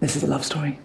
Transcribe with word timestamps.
This 0.00 0.16
is 0.16 0.24
a 0.24 0.30
love 0.32 0.40
story. 0.48 0.80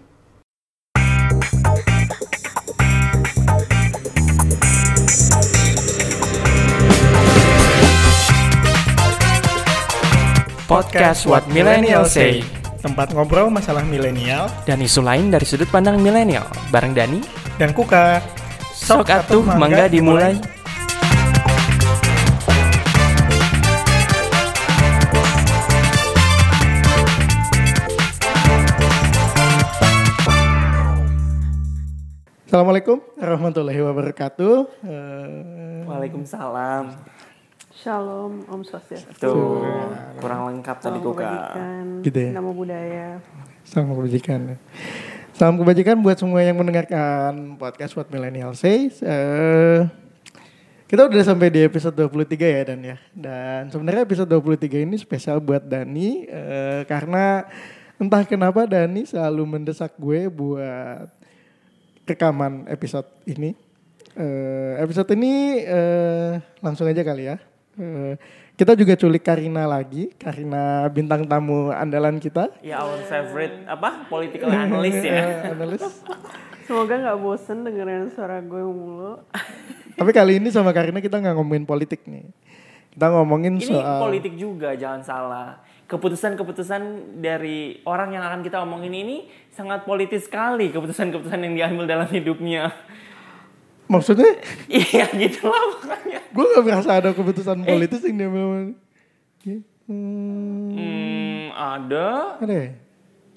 Podcast 10.68 11.24
What 11.24 11.48
Millennial 11.48 12.04
Say 12.04 12.44
Tempat 12.84 13.16
ngobrol 13.16 13.48
masalah 13.48 13.88
milenial 13.88 14.52
dan 14.68 14.84
isu 14.84 15.00
lain 15.00 15.32
dari 15.32 15.48
sudut 15.48 15.72
pandang 15.72 15.96
milenial 15.96 16.44
bareng 16.68 16.92
Dani. 16.92 17.24
dan 17.56 17.72
Kuka. 17.72 18.20
Sok 18.76 19.08
atuh 19.08 19.40
mangga 19.40 19.88
dimulai. 19.88 20.36
Assalamualaikum 32.56 33.04
warahmatullahi 33.20 33.80
wabarakatuh. 33.84 34.54
Eh, 34.80 35.84
Waalaikumsalam. 35.92 36.88
Shalom, 37.68 38.48
Om 38.48 38.64
Swastiastu. 38.64 39.12
Tuh, 39.20 39.60
kurang 40.24 40.48
lengkap 40.48 40.80
tadi 40.80 40.96
Kuka. 41.04 41.20
kebajikan, 41.20 41.84
Gitu 42.00 42.16
ya? 42.16 42.30
Namo 42.32 42.56
budaya. 42.56 43.20
salam 43.60 43.92
kebajikan. 43.92 44.56
Salam 45.36 45.60
kebajikan 45.60 46.00
buat 46.00 46.16
semua 46.16 46.40
yang 46.40 46.56
mendengarkan 46.56 47.60
podcast 47.60 47.92
What 47.92 48.08
Millennial 48.08 48.56
Says. 48.56 49.04
Eh, 49.04 49.84
kita 50.88 51.12
udah 51.12 51.28
sampai 51.28 51.52
di 51.52 51.60
episode 51.60 51.92
23 51.92 52.40
ya 52.40 52.72
Dan 52.72 52.80
ya. 52.80 52.96
Dan 53.12 53.68
sebenarnya 53.68 54.08
episode 54.08 54.32
23 54.32 54.80
ini 54.80 54.96
spesial 54.96 55.44
buat 55.44 55.60
Dani 55.60 56.24
eh, 56.24 56.88
karena 56.88 57.44
entah 58.00 58.24
kenapa 58.24 58.64
Dani 58.64 59.04
selalu 59.04 59.44
mendesak 59.44 59.92
gue 60.00 60.32
buat 60.32 61.25
rekaman 62.06 62.70
episode 62.70 63.10
ini. 63.26 63.52
Eh, 64.16 64.72
episode 64.80 65.12
ini 65.12 65.60
eh, 65.60 66.40
langsung 66.64 66.88
aja 66.88 67.02
kali 67.04 67.28
ya. 67.28 67.36
Eh, 67.76 68.16
kita 68.56 68.72
juga 68.72 68.96
culik 68.96 69.20
Karina 69.20 69.68
lagi, 69.68 70.08
Karina 70.16 70.88
bintang 70.88 71.28
tamu 71.28 71.68
andalan 71.68 72.16
kita. 72.16 72.48
Ya 72.64 72.80
our 72.80 73.04
favorite 73.04 73.68
apa 73.68 74.08
political 74.08 74.48
analyst 74.56 75.04
ya. 75.04 75.52
Analis. 75.52 75.84
Semoga 76.64 76.94
nggak 76.96 77.18
bosen 77.20 77.68
dengerin 77.68 78.08
suara 78.08 78.40
gue 78.40 78.62
mulu. 78.64 79.20
Tapi 79.96 80.10
kali 80.16 80.40
ini 80.40 80.48
sama 80.48 80.72
Karina 80.72 81.04
kita 81.04 81.20
nggak 81.20 81.36
ngomongin 81.36 81.68
politik 81.68 82.08
nih. 82.08 82.24
Kita 82.96 83.12
ngomongin 83.12 83.60
Ini 83.60 83.68
soal 83.68 84.00
politik 84.00 84.32
juga 84.40 84.72
jangan 84.72 85.04
salah. 85.04 85.60
Keputusan-keputusan 85.86 86.82
dari 87.18 87.78
orang 87.82 88.10
yang 88.10 88.22
akan 88.22 88.42
kita 88.42 88.58
omongin 88.58 88.90
ini 88.90 89.16
sangat 89.48 89.86
politis 89.86 90.26
sekali 90.26 90.74
keputusan-keputusan 90.74 91.38
yang 91.40 91.54
diambil 91.54 91.86
dalam 91.86 92.08
hidupnya. 92.08 92.74
maksudnya 93.86 94.34
Iya 94.66 95.06
gitu 95.14 95.46
lah 95.46 95.62
makanya. 95.78 96.18
gue 96.26 96.44
gak 96.50 96.64
merasa 96.66 96.90
ada 96.90 97.14
keputusan 97.14 97.62
politis 97.62 98.02
yang 98.02 98.18
dia 98.18 98.26
bilang. 98.26 98.74
Hmm, 99.86 100.74
Hmm, 100.74 101.54
ada. 101.54 102.34
ada 102.42 102.50
ya? 102.50 102.70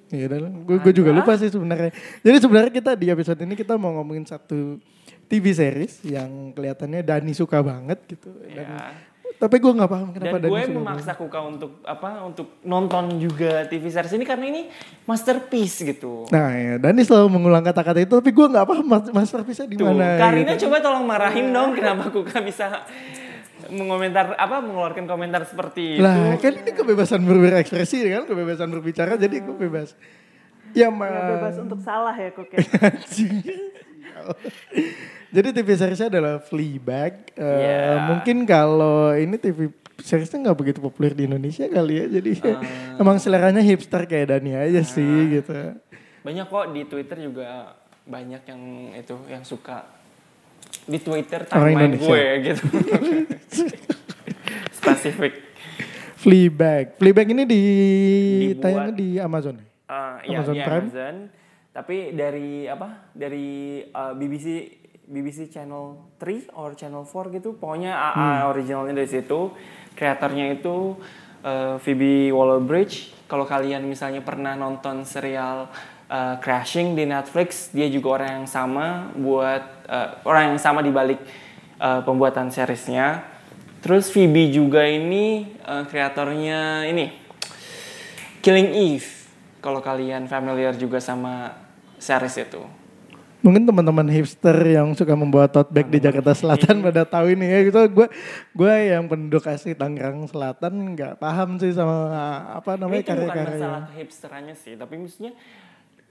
Iya 0.09 0.25
gue 0.41 0.77
gue 0.81 0.93
juga 0.93 1.13
lupa 1.13 1.37
sih 1.37 1.53
sebenarnya. 1.53 1.93
Jadi 2.25 2.37
sebenarnya 2.41 2.73
kita 2.73 2.97
di 2.97 3.13
episode 3.13 3.37
ini 3.37 3.53
kita 3.53 3.77
mau 3.77 3.93
ngomongin 3.93 4.25
satu 4.25 4.81
TV 5.29 5.53
series 5.53 6.01
yang 6.01 6.49
kelihatannya 6.49 7.05
Dani 7.05 7.37
suka 7.37 7.61
banget 7.61 8.01
gitu. 8.09 8.33
Dan, 8.49 8.65
Ya. 8.65 8.89
Tapi 9.37 9.55
gue 9.61 9.71
nggak 9.71 9.91
paham 9.91 10.09
kenapa 10.11 10.35
Dan 10.41 10.49
gue 10.51 10.61
memaksa 10.73 11.13
Kuka 11.15 11.39
untuk 11.45 11.79
apa? 11.85 12.25
Untuk 12.25 12.59
nonton 12.65 13.21
juga 13.21 13.63
TV 13.69 13.87
series 13.87 14.17
ini 14.17 14.25
karena 14.25 14.45
ini 14.49 14.61
masterpiece 15.05 15.85
gitu. 15.85 16.27
Nah 16.33 16.49
ya, 16.51 16.73
Dani 16.75 17.05
selalu 17.05 17.27
mengulang 17.39 17.63
kata-kata 17.63 18.01
itu 18.01 18.09
tapi 18.09 18.33
gue 18.33 18.47
nggak 18.49 18.65
paham 18.67 18.85
mas- 18.89 19.11
masterpiece-nya 19.13 19.69
di 19.69 19.77
mana. 19.79 20.17
Karina 20.17 20.57
gitu. 20.57 20.67
coba 20.67 20.81
tolong 20.81 21.05
marahin 21.05 21.53
dong 21.53 21.71
kenapa 21.77 22.09
Kuka 22.09 22.41
bisa 22.41 22.83
mengomentar 23.69 24.33
apa 24.33 24.59
mengeluarkan 24.59 25.05
komentar 25.05 25.45
seperti 25.45 25.99
itu. 25.99 26.03
Lah 26.03 26.35
kan 26.35 26.53
ini 26.55 26.71
kebebasan 26.73 27.21
berekspresi 27.23 28.07
kan, 28.09 28.23
kebebasan 28.27 28.67
berbicara 28.71 29.15
jadi 29.15 29.39
gue 29.39 29.55
bebas. 29.55 29.93
Ya 30.73 30.91
ma. 30.91 31.07
Nggak 31.07 31.27
bebas 31.37 31.55
untuk 31.63 31.79
salah 31.79 32.15
ya 32.17 32.29
kok 32.33 32.49
ya. 32.49 32.59
Anjing. 32.91 33.39
Jadi 35.29 35.53
TV 35.53 35.67
seriesnya 35.71 36.09
adalah 36.09 36.35
Fleabag. 36.39 37.13
Eh, 37.31 37.43
Yeah. 37.59 38.09
Mungkin 38.09 38.43
kalau 38.43 39.13
ini 39.13 39.37
TV 39.37 39.69
seriesnya 39.95 40.41
nggak 40.41 40.57
begitu 40.57 40.79
populer 40.79 41.13
di 41.13 41.25
Indonesia 41.25 41.65
kali 41.65 41.93
ya. 41.95 42.05
Jadi 42.09 42.31
Ah. 42.41 42.61
emang 43.01 43.17
seleranya 43.17 43.61
hipster 43.61 44.03
kayak 44.03 44.31
Dani 44.31 44.51
aja 44.51 44.81
sih 44.81 45.05
gitu. 45.31 45.53
Banyak 46.19 46.45
kok 46.45 46.65
di 46.71 46.81
Twitter 46.83 47.17
juga 47.21 47.77
banyak 48.03 48.41
yang 48.43 48.61
itu 48.95 49.15
yang 49.27 49.43
suka 49.43 49.85
di 50.83 50.97
Twitter 50.97 51.45
timeline 51.45 51.93
Indonesia. 51.93 52.09
gue 52.09 52.23
gitu. 52.43 52.63
Spesifik. 54.73 55.33
Fleabag. 56.15 56.97
Fleabag 56.97 57.27
ini 57.29 57.43
di 57.45 57.61
tayangnya 58.57 58.93
di 58.93 59.07
Amazon. 59.17 59.55
ya? 59.55 59.65
Uh, 59.87 60.15
ya, 60.23 60.37
Amazon 60.37 60.53
di 60.53 60.61
Prime? 60.61 60.85
Amazon. 60.85 61.15
Tapi 61.69 61.95
dari 62.11 62.49
apa? 62.65 62.87
Dari 63.13 63.47
uh, 63.87 64.13
BBC 64.13 64.47
BBC 65.09 65.49
Channel 65.49 66.13
3 66.21 66.53
or 66.53 66.77
Channel 66.77 67.01
4 67.01 67.33
gitu. 67.41 67.57
Pokoknya 67.57 67.97
uh, 67.97 68.13
Hmm. 68.13 68.53
originalnya 68.53 69.01
dari 69.01 69.09
situ. 69.09 69.49
Kreatornya 69.97 70.53
itu 70.53 70.95
uh, 71.41 71.81
Phoebe 71.81 72.29
Waller-Bridge. 72.29 73.25
Kalau 73.25 73.49
kalian 73.49 73.89
misalnya 73.89 74.21
pernah 74.21 74.53
nonton 74.53 75.01
serial 75.03 75.67
uh, 76.07 76.35
Crashing 76.37 76.93
di 76.93 77.09
Netflix, 77.09 77.73
dia 77.73 77.89
juga 77.89 78.21
orang 78.21 78.41
yang 78.41 78.47
sama 78.47 79.09
buat 79.17 79.63
uh, 79.89 80.21
orang 80.29 80.53
yang 80.53 80.59
sama 80.61 80.85
di 80.85 80.93
balik 80.93 81.19
uh, 81.81 82.05
pembuatan 82.05 82.53
seriesnya. 82.53 83.25
Terus 83.81 84.13
Phoebe 84.13 84.53
juga 84.53 84.85
ini 84.85 85.49
uh, 85.65 85.83
kreatornya 85.89 86.85
ini 86.85 87.09
Killing 88.39 88.71
Eve. 88.71 89.09
Kalau 89.59 89.83
kalian 89.83 90.29
familiar 90.31 90.71
juga 90.79 91.03
sama 91.03 91.51
series 91.99 92.39
itu. 92.39 92.78
Mungkin 93.39 93.63
teman-teman 93.63 94.03
hipster 94.11 94.51
yang 94.67 94.91
suka 94.91 95.15
membawa 95.15 95.47
tote 95.47 95.71
bag 95.71 95.87
di 95.87 96.03
Jakarta 96.03 96.35
Selatan 96.35 96.83
pada 96.83 97.07
tahu 97.07 97.31
ini 97.31 97.47
ya 97.47 97.59
gitu. 97.63 97.79
Gue 97.87 98.07
gue 98.51 98.73
yang 98.91 99.07
penduduk 99.07 99.47
asli 99.47 99.71
Tangerang 99.71 100.27
Selatan 100.27 100.91
nggak 100.91 101.23
paham 101.23 101.55
sih 101.55 101.71
sama 101.71 102.11
apa 102.51 102.75
namanya 102.75 102.99
itu 102.99 103.15
bukan 103.15 103.23
karya-karya. 103.31 103.55
masalah 103.55 103.83
hipsterannya 103.95 104.55
sih, 104.59 104.75
tapi 104.75 104.99
maksudnya 104.99 105.31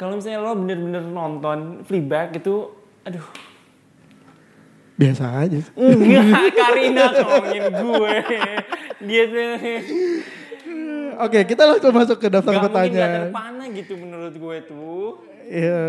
kalau 0.00 0.16
misalnya 0.16 0.40
lo 0.40 0.56
bener-bener 0.56 1.04
nonton 1.04 1.58
Fleabag 1.84 2.32
itu, 2.32 2.72
aduh, 3.04 3.26
Biasa 4.96 5.24
aja. 5.44 5.60
enggak 5.76 6.26
Karina 6.58 7.04
ngomongin 7.12 7.64
gue, 7.70 8.14
dia 9.04 9.22
tuh 9.28 9.50
Oke, 11.18 11.44
kita 11.44 11.62
langsung 11.66 11.92
masuk 11.92 12.16
ke 12.16 12.30
daftar 12.30 12.56
nggak 12.56 12.62
mungkin 12.62 12.88
nggak 12.88 12.94
pertanyaan. 12.94 13.22
terpana 13.28 13.64
gitu 13.74 13.92
menurut 13.94 14.32
gue 14.32 14.56
tuh. 14.64 15.06
Iya. 15.44 15.84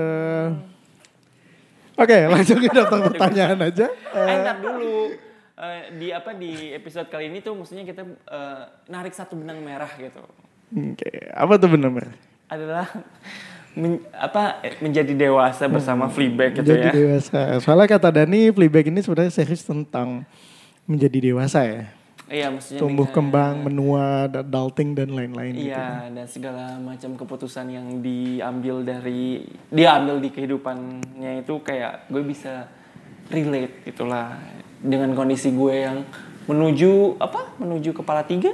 Oke, 1.99 2.17
langsung 2.31 2.57
ke 2.57 2.71
daftar 2.71 2.99
pertanyaan 3.11 3.59
aja. 3.59 3.91
Eh, 3.91 4.35
ntar 4.39 4.63
dulu. 4.63 5.11
Eh, 5.59 5.81
di 5.99 6.07
apa 6.15 6.31
di 6.31 6.71
episode 6.71 7.11
kali 7.11 7.27
ini 7.27 7.43
tuh 7.43 7.51
maksudnya 7.51 7.83
kita 7.83 8.07
eh, 8.07 8.61
narik 8.87 9.11
satu 9.11 9.35
benang 9.35 9.59
merah 9.59 9.91
gitu. 9.99 10.23
Oke, 10.71 11.27
apa 11.29 11.53
tuh 11.59 11.67
benar? 11.67 12.07
adalah 12.49 12.87
men- 13.77 14.01
apa 14.09 14.63
eh, 14.63 14.73
menjadi 14.81 15.13
dewasa 15.13 15.69
bersama 15.69 16.09
Fleabag 16.09 16.55
gitu 16.57 16.65
Menjadi 16.65 16.87
ya. 16.87 16.93
dewasa. 16.95 17.41
Soalnya 17.59 17.87
kata 17.91 18.09
Dani, 18.09 18.49
Fleabag 18.49 18.89
ini 18.89 19.03
sebenarnya 19.03 19.29
series 19.29 19.61
tentang 19.61 20.23
menjadi 20.87 21.29
dewasa 21.29 21.61
ya. 21.67 21.83
Iya, 22.29 22.53
maksudnya 22.53 22.77
Tumbuh 22.77 23.09
dengan- 23.09 23.17
kembang, 23.17 23.55
menua, 23.65 24.03
adulting 24.29 24.93
dan 24.93 25.09
lain-lain 25.11 25.53
gitu. 25.57 25.73
Iya, 25.73 26.13
dan 26.13 26.25
segala 26.29 26.77
macam 26.77 27.17
keputusan 27.17 27.73
yang 27.73 28.05
diambil 28.05 28.85
dari 28.85 29.49
diambil 29.67 30.21
di 30.21 30.29
kehidupannya 30.29 31.41
itu 31.41 31.57
kayak 31.59 32.05
gue 32.05 32.21
bisa 32.21 32.69
relate 33.33 33.81
gitulah 33.83 34.37
dengan 34.77 35.17
kondisi 35.17 35.49
gue 35.49 35.73
yang 35.73 36.05
menuju 36.45 37.17
apa? 37.17 37.57
Menuju 37.57 37.97
kepala 37.97 38.21
tiga? 38.21 38.53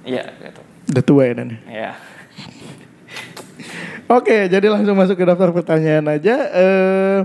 Iya, 0.00 0.24
gitu. 0.40 0.60
Udah 0.88 1.04
tua 1.04 1.22
ya 1.28 1.32
Dani. 1.36 1.56
Iya. 1.68 1.92
Oke, 4.10 4.48
jadi 4.48 4.66
langsung 4.66 4.98
masuk 4.98 5.14
ke 5.14 5.22
daftar 5.22 5.54
pertanyaan 5.54 6.18
aja. 6.18 6.34
Eh 6.50 7.18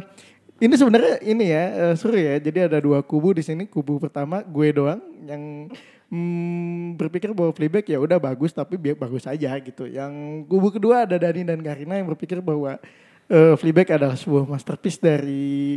ini 0.56 0.74
sebenarnya 0.80 1.20
ini 1.20 1.46
ya 1.52 1.64
eh, 1.92 1.96
seru 2.00 2.16
ya. 2.16 2.40
Jadi 2.40 2.72
ada 2.72 2.78
dua 2.80 3.04
kubu 3.04 3.36
di 3.36 3.44
sini. 3.44 3.68
Kubu 3.68 4.00
pertama 4.00 4.40
gue 4.40 4.68
doang 4.72 5.02
yang 5.28 5.68
mm, 6.08 6.96
berpikir 6.96 7.36
bahwa 7.36 7.52
Fleabag 7.52 7.84
ya 7.84 8.00
udah 8.00 8.16
bagus 8.16 8.56
tapi 8.56 8.80
biar 8.80 8.96
bagus 8.96 9.28
aja 9.28 9.52
gitu. 9.60 9.84
Yang 9.84 10.46
kubu 10.48 10.72
kedua 10.72 11.04
ada 11.04 11.20
Dani 11.20 11.44
dan 11.44 11.60
Karina 11.60 12.00
yang 12.00 12.08
berpikir 12.08 12.40
bahwa 12.40 12.80
eh 13.28 13.54
Fleabag 13.60 14.00
adalah 14.00 14.16
sebuah 14.16 14.48
masterpiece 14.48 15.00
dari 15.02 15.76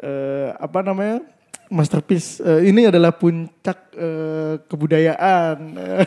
eh 0.00 0.48
apa 0.56 0.80
namanya 0.80 1.20
masterpiece. 1.68 2.40
Eh, 2.40 2.72
ini 2.72 2.88
adalah 2.88 3.12
puncak 3.12 3.92
eh, 3.92 4.56
kebudayaan. 4.64 5.58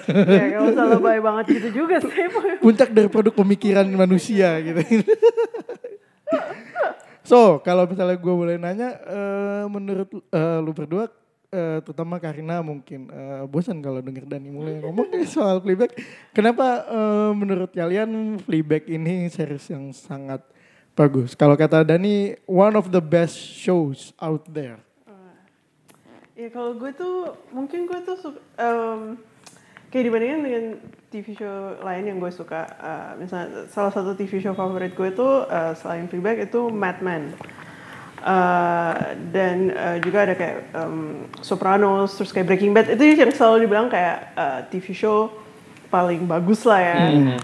ya 0.10 0.46
kalau 0.58 0.70
salah 0.74 0.98
baik 0.98 1.22
banget 1.22 1.46
gitu 1.62 1.86
juga 1.86 2.02
sih. 2.02 2.26
puncak 2.66 2.90
dari 2.90 3.10
produk 3.14 3.34
pemikiran 3.46 3.86
manusia 3.94 4.58
gitu. 4.66 4.82
so, 7.28 7.60
kalau 7.60 7.84
misalnya 7.84 8.16
gue 8.16 8.34
boleh 8.34 8.56
nanya, 8.56 8.96
eh, 9.04 9.66
menurut 9.68 10.08
eh, 10.32 10.60
lu 10.64 10.72
berdua, 10.72 11.12
eh, 11.52 11.84
terutama 11.84 12.16
Karina 12.24 12.64
mungkin 12.64 13.12
eh, 13.12 13.44
bosan 13.44 13.84
kalau 13.84 14.00
denger 14.00 14.24
Dani 14.24 14.48
mulai 14.48 14.80
ngomong 14.80 15.12
soal 15.36 15.60
Fleabag. 15.60 15.92
Kenapa 16.32 16.88
eh, 16.88 17.32
menurut 17.36 17.76
kalian 17.76 18.40
Fleabag 18.40 18.88
ini 18.88 19.28
series 19.28 19.68
yang 19.68 19.92
sangat 19.92 20.40
bagus? 20.96 21.36
Kalau 21.36 21.60
kata 21.60 21.84
Dani, 21.84 22.40
one 22.48 22.80
of 22.80 22.88
the 22.96 23.04
best 23.04 23.36
shows 23.36 24.16
out 24.24 24.48
there. 24.48 24.80
Ya 26.38 26.54
kalau 26.54 26.78
gue 26.78 26.94
tuh 26.94 27.34
mungkin 27.50 27.90
gue 27.90 27.98
tuh 28.06 28.14
suka, 28.22 28.38
em, 28.62 29.18
kayak 29.90 30.06
dibandingkan 30.06 30.42
dengan 30.46 30.66
TV 31.08 31.40
show 31.40 31.80
lain 31.80 32.04
yang 32.04 32.18
gue 32.20 32.28
suka, 32.30 32.68
eh, 32.68 33.12
misalnya 33.16 33.64
salah 33.72 33.92
satu 33.96 34.12
TV 34.12 34.44
show 34.44 34.52
favorit 34.52 34.92
gue 34.92 35.10
tuh 35.16 35.48
eh, 35.48 35.72
selain 35.80 36.04
Fleabag 36.12 36.44
itu 36.44 36.68
Mad 36.68 37.00
Men. 37.00 37.32
Eh, 38.18 38.96
dan 39.32 39.72
eh, 39.72 39.98
juga 40.04 40.28
ada 40.28 40.36
kayak 40.36 40.58
em, 40.76 41.24
Sopranos, 41.40 42.12
terus 42.12 42.36
kayak 42.36 42.52
Breaking 42.52 42.76
Bad 42.76 42.92
itu 42.92 43.24
yang 43.24 43.32
selalu 43.32 43.64
dibilang 43.64 43.88
kayak 43.88 44.36
eh, 44.36 44.60
TV 44.68 44.92
show 44.92 45.32
paling 45.88 46.28
bagus 46.28 46.68
lah 46.68 46.80
ya. 46.84 46.96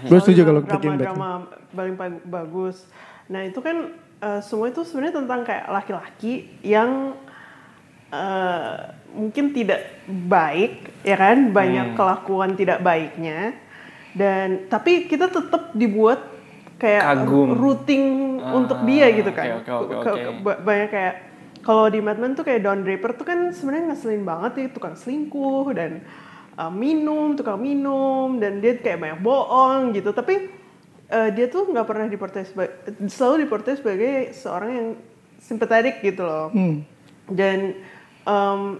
Gue 0.04 0.20
setuju 0.20 0.44
kalau 0.44 0.60
Breaking 0.60 1.00
Bad. 1.00 1.04
drama 1.08 1.30
paling 1.72 1.96
bagus. 2.28 2.84
Nah 3.32 3.48
itu 3.48 3.64
kan 3.64 3.96
eh, 4.20 4.40
semua 4.44 4.68
itu 4.68 4.84
sebenarnya 4.84 5.24
tentang 5.24 5.40
kayak 5.40 5.72
laki-laki 5.72 6.52
yang 6.60 7.16
eh, 8.12 8.76
mungkin 9.14 9.50
tidak 9.50 9.80
baik, 10.06 10.72
ya 11.00 11.14
kan? 11.14 11.50
Banyak 11.50 11.94
kelakuan 11.94 12.52
tidak 12.52 12.82
baiknya. 12.82 13.54
Dan 14.10 14.66
tapi 14.66 15.06
kita 15.06 15.26
tetap 15.26 15.72
dibuat 15.72 16.22
kayak 16.76 17.02
Kagum. 17.22 17.54
rooting 17.54 18.04
Ah, 18.36 18.52
untuk 18.52 18.82
dia 18.84 19.08
gitu 19.10 19.30
kan. 19.30 19.62
Ke- 19.62 19.72
oke. 19.72 20.04
ke- 20.04 20.34
ba- 20.40 20.60
banyak 20.60 20.88
kayak 20.88 21.14
kalau 21.60 21.88
di 21.88 21.98
Mad 21.98 22.18
Men 22.18 22.34
tuh 22.34 22.42
kayak 22.42 22.60
Don 22.60 22.82
Draper 22.82 23.14
tuh 23.14 23.24
kan 23.24 23.50
sebenarnya 23.50 23.90
ngeselin 23.90 24.22
banget 24.22 24.52
ya 24.54 24.66
tukang 24.68 24.92
selingkuh 24.92 25.72
dan 25.72 26.04
uh, 26.54 26.68
minum 26.68 27.32
tukang 27.32 27.56
minum 27.56 28.36
dan 28.36 28.58
dia 28.58 28.76
kayak 28.76 29.00
banyak 29.00 29.18
bohong 29.18 29.90
gitu 29.92 30.12
tapi 30.12 30.52
uh, 31.08 31.30
dia 31.30 31.48
tuh 31.48 31.64
nggak 31.66 31.82
pernah 31.82 32.04
diportray 32.04 32.44
selalu 33.08 33.36
diportray 33.42 33.74
sebagai 33.74 34.12
seorang 34.30 34.70
yang 34.70 34.88
simpatetik 35.38 36.04
gitu 36.04 36.20
loh 36.20 36.48
Hmm. 36.50 36.84
dan 37.26 37.80
um, 38.24 38.76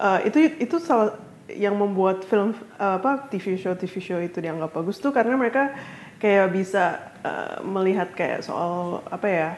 uh, 0.00 0.20
itu 0.24 0.56
itu 0.56 0.76
salah 0.80 1.20
yang 1.50 1.76
membuat 1.76 2.24
film 2.24 2.56
uh, 2.80 2.96
apa 2.96 3.28
TV 3.28 3.60
show 3.60 3.74
TV 3.76 3.94
show 4.00 4.18
itu 4.18 4.40
dianggap 4.40 4.72
bagus 4.72 4.96
tuh 4.96 5.12
karena 5.12 5.36
mereka 5.36 5.74
kayak 6.16 6.48
bisa 6.52 7.12
uh, 7.20 7.60
melihat 7.62 8.10
kayak 8.16 8.40
soal 8.40 9.04
apa 9.12 9.28
ya 9.28 9.48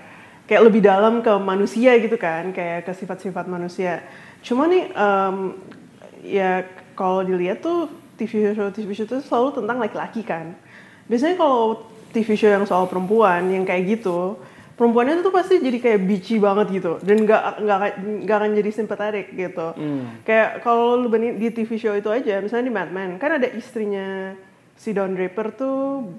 kayak 0.51 0.63
lebih 0.69 0.83
dalam 0.83 1.23
ke 1.23 1.33
manusia 1.39 1.95
gitu 2.03 2.19
kan 2.19 2.51
kayak 2.51 2.89
ke 2.89 2.93
sifat-sifat 2.93 3.47
manusia. 3.47 4.03
Cuma 4.43 4.67
nih 4.67 4.91
um, 4.93 5.57
ya 6.27 6.67
kalau 6.99 7.23
dilihat 7.23 7.63
tuh 7.63 7.89
TV 8.19 8.53
show 8.55 8.69
TV 8.75 8.91
show 8.93 9.07
itu 9.07 9.19
selalu 9.23 9.63
tentang 9.63 9.79
laki-laki 9.79 10.27
kan. 10.27 10.55
Biasanya 11.07 11.37
kalau 11.39 11.87
TV 12.13 12.37
show 12.37 12.51
yang 12.51 12.67
soal 12.69 12.87
perempuan 12.91 13.49
yang 13.49 13.65
kayak 13.65 13.99
gitu 13.99 14.37
perempuannya 14.83 15.15
itu 15.15 15.23
tuh 15.23 15.31
pasti 15.31 15.55
jadi 15.57 15.79
kayak 15.79 16.01
bitchy 16.03 16.37
banget 16.37 16.67
gitu. 16.73 16.99
Dan 16.99 17.23
nggak 17.23 17.43
nggak 17.61 17.77
akan- 17.79 17.97
nggak 18.21 18.37
akan 18.37 18.51
jadi 18.53 18.71
sympathetic 18.73 19.27
gitu. 19.31 19.67
Kayak 20.23 20.61
kalau 20.61 20.97
lu 20.97 21.07
banding 21.07 21.37
di 21.37 21.49
TV 21.49 21.71
show 21.77 21.93
itu 21.93 22.09
aja 22.09 22.39
misalnya 22.39 22.67
di 22.67 22.75
Mad 22.75 22.91
Men 22.91 23.15
kan 23.17 23.33
ada 23.33 23.47
istrinya 23.49 24.35
si 24.75 24.91
Don 24.91 25.13
Draper 25.13 25.53
tuh 25.53 26.11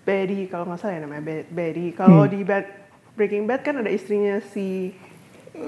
Betty 0.00 0.44
kalau 0.46 0.64
nggak 0.66 0.78
salah 0.78 0.94
ya 0.94 1.00
namanya 1.00 1.22
Be- 1.22 1.48
Betty. 1.48 1.92
Kalau 1.92 2.24
di 2.26 2.40
Bad- 2.42 2.76
Breaking 3.12 3.44
Bad 3.44 3.60
kan 3.60 3.74
ada 3.76 3.88
istrinya 3.88 4.38
si 4.44 4.92
Eh, 5.50 5.66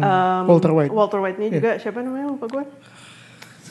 um, 0.00 0.42
Walter 0.46 0.70
White. 0.70 0.90
Walter 0.90 1.18
White-nya 1.18 1.48
juga. 1.52 1.70
Siapa 1.76 2.00
namanya? 2.00 2.30
Lupa 2.30 2.46
gue 2.46 2.64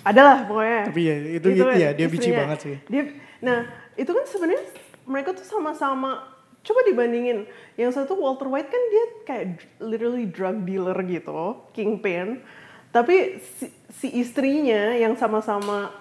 adalah 0.02 0.46
pokoknya. 0.46 0.82
Tapi 0.88 1.02
ya, 1.02 1.16
itu- 1.34 1.50
itu 1.52 1.64
kan 1.64 1.76
ya, 1.76 1.90
dia 1.92 2.08
bitchy 2.08 2.30
istrinya. 2.30 2.40
banget 2.46 2.60
sih. 2.62 2.76
dia 2.86 3.04
nah 3.40 3.60
itu 3.94 4.08
kan 4.10 4.24
sebenarnya 4.26 4.64
mereka 5.06 5.32
tuh 5.32 5.44
sama-sama 5.44 6.24
coba 6.64 6.80
dibandingin 6.86 7.48
yang 7.80 7.92
satu 7.96 8.20
Walter 8.20 8.52
White 8.52 8.70
kan 8.70 8.84
dia 8.92 9.06
kayak 9.24 9.46
literally 9.80 10.28
drug 10.28 10.68
dealer 10.68 10.98
gitu 11.08 11.64
kingpin. 11.72 12.44
Tapi 12.90 13.38
si, 13.58 13.70
si 14.02 14.08
istrinya 14.18 14.98
yang 14.98 15.14
sama-sama 15.14 15.94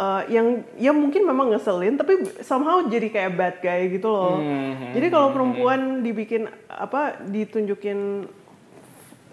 uh, 0.00 0.22
yang 0.32 0.64
ya 0.80 0.92
mungkin 0.96 1.28
memang 1.28 1.52
ngeselin 1.52 2.00
tapi 2.00 2.40
somehow 2.40 2.84
jadi 2.88 3.08
kayak 3.12 3.32
bad 3.36 3.56
guy 3.60 3.88
gitu 3.92 4.08
loh. 4.08 4.40
Jadi 4.96 5.06
kalau 5.12 5.32
perempuan 5.36 6.00
dibikin 6.00 6.48
apa 6.68 7.20
ditunjukin 7.24 8.28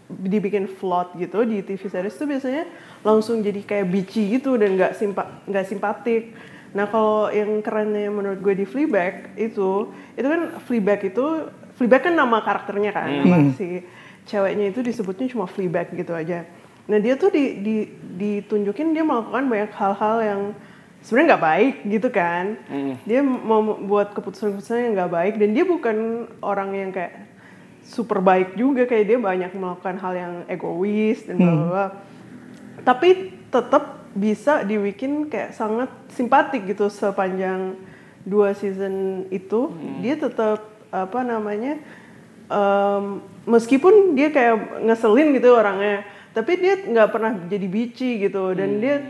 dibikin 0.08 0.72
flawed 0.72 1.12
gitu 1.20 1.44
di 1.44 1.60
TV 1.64 1.84
series 1.92 2.16
tuh 2.16 2.28
biasanya 2.32 2.64
langsung 3.04 3.44
jadi 3.44 3.60
kayak 3.60 3.92
bitchy 3.92 4.40
gitu 4.40 4.56
dan 4.56 4.76
nggak 4.80 4.96
simpa 4.96 5.44
nggak 5.48 5.66
simpatik. 5.68 6.36
Nah 6.76 6.86
kalau 6.90 7.32
yang 7.32 7.64
kerennya 7.64 8.12
menurut 8.12 8.40
gue 8.44 8.54
di 8.58 8.66
Fleabag 8.68 9.38
itu 9.40 9.92
itu 10.18 10.28
kan 10.28 10.60
Fleabag 10.68 11.00
itu 11.08 11.52
Fleabag 11.78 12.12
kan 12.12 12.14
nama 12.18 12.42
karakternya 12.42 12.92
kan 12.92 13.08
nama 13.08 13.38
si 13.56 13.86
ceweknya 14.28 14.76
itu 14.76 14.84
disebutnya 14.84 15.32
cuma 15.32 15.48
Fleabag 15.48 15.94
gitu 15.96 16.12
aja. 16.12 16.44
Nah 16.88 16.98
dia 17.04 17.16
tuh 17.20 17.32
di, 17.32 17.60
di, 17.64 17.76
ditunjukin 18.20 18.96
dia 18.96 19.04
melakukan 19.04 19.44
banyak 19.48 19.72
hal-hal 19.76 20.18
yang 20.24 20.42
sebenarnya 21.04 21.28
nggak 21.36 21.46
baik 21.46 21.76
gitu 21.88 22.10
kan. 22.12 22.46
Dia 23.08 23.22
mau 23.24 23.64
buat 23.64 24.12
keputusan-keputusan 24.12 24.92
yang 24.92 24.94
nggak 24.96 25.12
baik 25.14 25.34
dan 25.40 25.50
dia 25.56 25.64
bukan 25.64 26.28
orang 26.44 26.70
yang 26.76 26.90
kayak 26.92 27.28
super 27.88 28.20
baik 28.20 28.60
juga 28.60 28.84
kayak 28.84 29.06
dia 29.08 29.20
banyak 29.20 29.52
melakukan 29.56 29.96
hal 29.96 30.14
yang 30.16 30.34
egois 30.52 31.24
dan 31.24 31.40
bla 31.40 31.52
bla 31.56 31.68
bla. 31.72 31.88
Tapi 32.84 33.10
tetap 33.48 33.97
bisa 34.18 34.66
dibikin 34.66 35.30
kayak 35.30 35.54
sangat 35.54 35.90
simpatik 36.12 36.66
gitu 36.66 36.90
sepanjang 36.90 37.78
dua 38.26 38.58
season 38.58 39.26
itu. 39.30 39.72
Dia 40.02 40.18
tetap 40.18 40.66
apa 40.90 41.20
namanya 41.22 41.78
em, 42.50 43.22
meskipun 43.46 44.18
dia 44.18 44.34
kayak 44.34 44.84
ngeselin 44.84 45.36
gitu 45.36 45.52
orangnya 45.52 46.08
tapi 46.32 46.56
dia 46.58 46.80
nggak 46.80 47.10
pernah 47.14 47.32
jadi 47.46 47.68
bitchy 47.70 48.26
gitu. 48.26 48.58
Dan 48.58 48.82
dia 48.82 49.06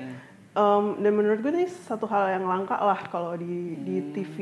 em, 0.53 0.83
dan 0.99 1.11
menurut 1.15 1.39
gue 1.39 1.51
ini 1.55 1.67
satu 1.87 2.05
hal 2.05 2.37
yang 2.37 2.45
langka 2.45 2.75
lah 2.75 2.99
kalau 3.07 3.33
di 3.39 3.79
di 3.79 3.95
TV 4.11 4.37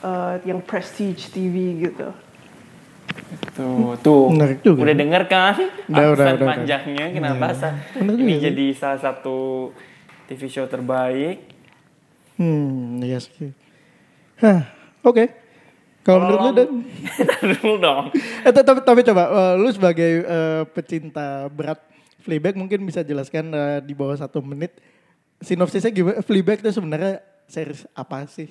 eh, 0.00 0.34
yang 0.48 0.64
prestige 0.64 1.28
TV 1.28 1.84
gitu 1.84 2.23
Tuh, 3.52 3.94
tuh. 4.00 4.24
Menarik 4.30 4.60
juga. 4.60 4.80
Udah 4.82 4.96
denger 4.96 5.22
kan? 5.24 5.54
Udah, 5.86 6.06
udah, 6.10 6.26
udah, 6.34 6.48
panjangnya 6.48 7.06
kenapa 7.10 7.46
sa- 7.54 7.78
Bener 7.94 8.14
ini 8.14 8.20
juga 8.20 8.34
sih. 8.34 8.42
jadi 8.44 8.66
salah 8.74 9.00
satu 9.00 9.70
TV 10.26 10.42
show 10.46 10.66
terbaik. 10.66 11.38
Hmm, 12.34 12.98
iya 12.98 13.22
sih. 13.22 13.54
Hah, 14.36 14.66
oke. 15.00 15.24
Kalau 16.02 16.18
menurut 16.20 16.40
lu 16.42 16.50
dan 16.52 16.68
dulu 17.54 17.74
dong. 17.78 18.04
eh, 18.44 18.52
tapi, 18.52 18.80
tapi 18.82 19.00
coba 19.02 19.22
eh, 19.24 19.54
lu 19.56 19.68
sebagai 19.70 20.10
eh, 20.20 20.62
pecinta 20.68 21.48
berat 21.48 21.80
Fleabag 22.18 22.56
mungkin 22.56 22.82
bisa 22.82 23.00
jelaskan 23.00 23.48
eh, 23.48 23.80
di 23.80 23.92
bawah 23.92 24.12
satu 24.14 24.40
menit 24.40 24.76
sinopsisnya 25.38 25.88
gimana? 25.88 26.20
Fleabag 26.20 26.60
itu 26.60 26.70
sebenarnya 26.70 27.20
series 27.46 27.84
apa 27.92 28.24
sih? 28.26 28.48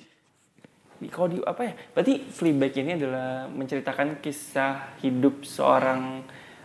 Kalau 1.04 1.28
di 1.28 1.38
apa 1.40 1.62
ya? 1.62 1.72
Berarti 1.90 2.14
Fleabag 2.24 2.72
ini 2.76 2.94
adalah 2.94 3.46
menceritakan 3.46 4.18
kisah 4.18 4.98
hidup 4.98 5.42
seorang 5.42 6.22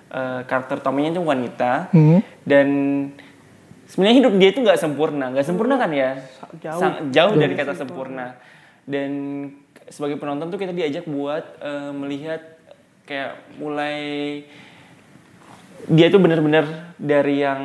eh, 0.08 0.42
karakter 0.42 0.80
utamanya 0.80 1.14
itu 1.14 1.22
wanita 1.22 1.92
Hmm. 1.92 2.20
dan 2.42 2.68
sebenarnya 3.86 4.18
hidup 4.20 4.34
dia 4.36 4.50
itu 4.50 4.60
nggak 4.60 4.80
sempurna, 4.80 5.30
nggak 5.30 5.44
sempurna 5.44 5.76
kan 5.76 5.92
ya? 5.92 6.18
Jauh. 6.58 6.80
Sang- 6.80 7.00
jauh 7.10 7.34
dari 7.36 7.54
kata 7.54 7.74
sempurna. 7.74 8.38
Dan 8.84 9.12
sebagai 9.86 10.18
penonton 10.18 10.50
tuh 10.50 10.58
kita 10.58 10.72
diajak 10.72 11.06
buat 11.06 11.58
eh, 11.60 11.92
melihat 11.92 12.42
kayak 13.04 13.38
mulai 13.58 13.98
dia 15.86 16.08
tuh 16.08 16.18
benar-benar 16.18 16.66
dari 16.96 17.40
yang 17.40 17.62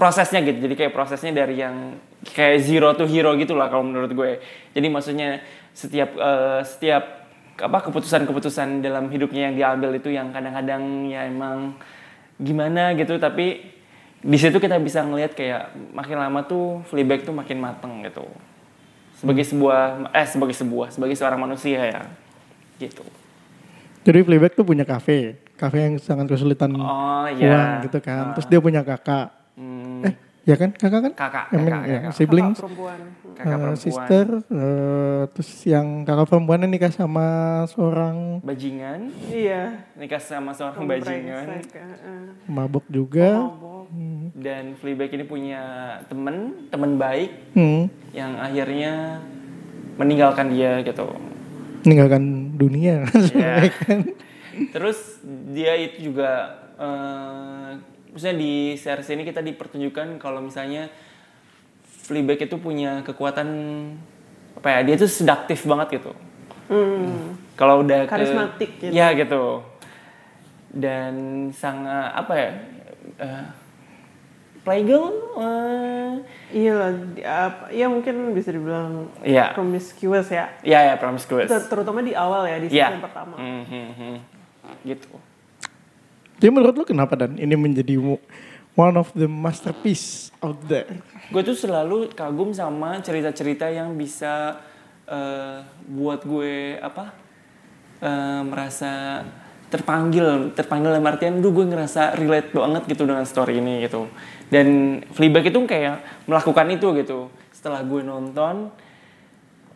prosesnya 0.00 0.40
gitu. 0.40 0.64
Jadi 0.64 0.74
kayak 0.80 0.96
prosesnya 0.96 1.44
dari 1.44 1.60
yang 1.60 2.00
kayak 2.32 2.64
zero 2.64 2.96
to 2.96 3.04
hero 3.04 3.36
gitu 3.36 3.52
lah 3.52 3.68
kalau 3.68 3.84
menurut 3.84 4.08
gue. 4.08 4.40
Jadi 4.72 4.86
maksudnya 4.88 5.44
setiap 5.76 6.16
eh, 6.16 6.64
setiap 6.64 7.28
apa 7.60 7.78
keputusan-keputusan 7.84 8.80
dalam 8.80 9.12
hidupnya 9.12 9.52
yang 9.52 9.54
diambil 9.60 10.00
itu 10.00 10.08
yang 10.08 10.32
kadang-kadang 10.32 11.12
ya 11.12 11.28
emang 11.28 11.76
gimana 12.40 12.96
gitu 12.96 13.20
tapi 13.20 13.60
di 14.20 14.38
situ 14.40 14.56
kita 14.56 14.80
bisa 14.80 15.04
ngelihat 15.04 15.36
kayak 15.36 15.76
makin 15.92 16.16
lama 16.16 16.40
tuh 16.44 16.80
Fleabag 16.88 17.24
tuh 17.24 17.36
makin 17.36 17.60
mateng 17.60 18.00
gitu. 18.04 18.24
Sebagai 19.16 19.44
sebuah 19.44 20.12
eh 20.16 20.24
sebagai 20.24 20.56
sebuah 20.56 20.88
sebagai 20.92 21.16
seorang 21.16 21.40
manusia 21.40 21.80
ya. 21.84 22.02
Gitu. 22.80 23.04
Jadi 24.04 24.18
Fleabag 24.24 24.56
tuh 24.56 24.64
punya 24.64 24.88
kafe. 24.88 25.36
kafe 25.60 25.76
yang 25.76 26.00
sangat 26.00 26.24
kesulitan 26.24 26.72
Oh 26.72 27.28
uang 27.28 27.36
iya. 27.36 27.84
gitu 27.84 28.00
kan. 28.00 28.32
Terus 28.32 28.48
dia 28.48 28.60
punya 28.64 28.80
kakak. 28.80 29.39
Hmm, 29.52 30.02
Eh, 30.02 30.14
ya 30.44 30.54
kan? 30.54 30.70
Kakak 30.72 31.00
kan? 31.00 31.12
kakak, 31.12 31.44
I 31.46 31.54
mean, 31.54 31.66
kakak, 31.66 31.82
ya, 31.84 31.98
kakak, 32.00 32.14
siblings. 32.14 32.46
Kakak 32.50 32.62
perempuan. 32.62 33.00
kakak 33.30 33.46
eh, 33.46 33.58
perempuan. 33.58 33.76
sister, 33.76 34.26
eh, 34.48 35.22
terus 35.30 35.50
yang 35.64 35.86
kakak 36.02 36.26
perempuannya 36.26 36.68
nikah 36.68 36.90
sama 36.90 37.28
seorang 37.66 38.16
Bajingan, 38.40 39.00
Iya. 39.26 39.62
nikah 39.94 40.18
sama 40.18 40.50
seorang 40.50 40.80
Brengsek, 40.80 41.04
bajingan. 41.04 41.46
heeh. 41.60 42.22
mabok 42.46 42.84
juga. 42.86 43.28
Mabok. 43.48 43.68
Dan 44.32 44.78
Fleabag 44.78 45.10
ini 45.10 45.24
punya 45.24 45.62
temen, 46.06 46.36
temen 46.68 46.94
baik 46.94 47.30
Hmm, 47.52 47.90
yang 48.10 48.38
akhirnya 48.38 49.18
meninggalkan 49.96 50.48
dia 50.48 50.78
gitu. 50.80 51.10
meninggalkan 51.80 52.22
dunia. 52.54 53.02
Ya. 53.34 53.66
Terus 54.70 55.18
dia 55.48 55.72
itu 55.76 56.06
juga, 56.06 56.30
eh 56.76 57.70
maksudnya 58.10 58.36
di 58.36 58.52
series 58.74 59.08
ini 59.08 59.22
kita 59.22 59.40
dipertunjukkan 59.40 60.18
kalau 60.18 60.40
misalnya 60.40 60.90
Fleabag 62.02 62.40
itu 62.40 62.56
punya 62.56 63.00
kekuatan 63.00 63.48
apa 64.52 64.68
ya? 64.68 64.80
Dia 64.82 64.96
tuh 64.96 65.06
sedaktif 65.06 65.62
banget 65.62 65.96
gitu. 65.96 66.10
Hmm. 66.66 67.38
Kalau 67.54 67.80
udah 67.80 68.02
ke- 68.04 68.10
Karismatik 68.10 68.70
gitu. 68.76 68.90
Ya 68.90 69.10
gitu. 69.12 69.62
Dan 70.68 71.12
sangat 71.52 72.10
apa 72.16 72.32
ya? 72.32 72.50
eh, 73.16 73.44
playgirl? 74.60 75.06
eh, 75.36 76.12
Iya 76.50 76.72
lah, 76.74 76.90
ya 77.70 77.86
mungkin 77.86 78.34
bisa 78.34 78.50
dibilang 78.50 79.06
Iya. 79.22 79.54
promiscuous 79.54 80.28
ya. 80.28 80.50
Ya 80.62 80.82
ya 80.84 80.94
promiscuous. 80.96 81.46
Ter- 81.46 81.68
terutama 81.68 82.02
di 82.02 82.10
awal 82.10 82.42
ya, 82.44 82.58
di 82.58 82.66
season 82.68 82.98
pertama. 82.98 83.34
Hmm, 83.34 83.62
hmm, 83.62 83.90
hmm. 83.92 84.16
Gitu. 84.82 85.10
Jadi 86.40 86.48
menurut 86.48 86.72
lu 86.72 86.84
kenapa 86.88 87.20
dan 87.20 87.36
ini 87.36 87.52
menjadi 87.52 88.00
one 88.72 88.96
of 88.96 89.12
the 89.12 89.28
masterpiece 89.28 90.32
out 90.40 90.56
there? 90.64 90.88
Gue 91.28 91.44
tuh 91.44 91.52
selalu 91.52 92.16
kagum 92.16 92.56
sama 92.56 92.96
cerita-cerita 93.04 93.68
yang 93.68 93.92
bisa 93.92 94.56
eh, 95.04 95.60
buat 95.84 96.24
gue 96.24 96.80
apa 96.80 97.12
eh, 98.00 98.40
merasa 98.40 99.20
terpanggil, 99.68 100.56
terpanggil 100.56 100.96
dalam 100.96 101.06
artian, 101.06 101.44
duh 101.44 101.52
gue 101.52 101.62
ngerasa 101.62 102.16
relate 102.16 102.56
banget 102.56 102.82
gitu 102.88 103.04
dengan 103.04 103.28
story 103.28 103.60
ini 103.60 103.84
gitu. 103.84 104.08
Dan 104.48 104.98
Fleabag 105.12 105.52
itu 105.52 105.60
kayak 105.68 106.24
melakukan 106.24 106.66
itu 106.72 106.88
gitu. 107.04 107.28
Setelah 107.52 107.84
gue 107.84 108.00
nonton, 108.00 108.72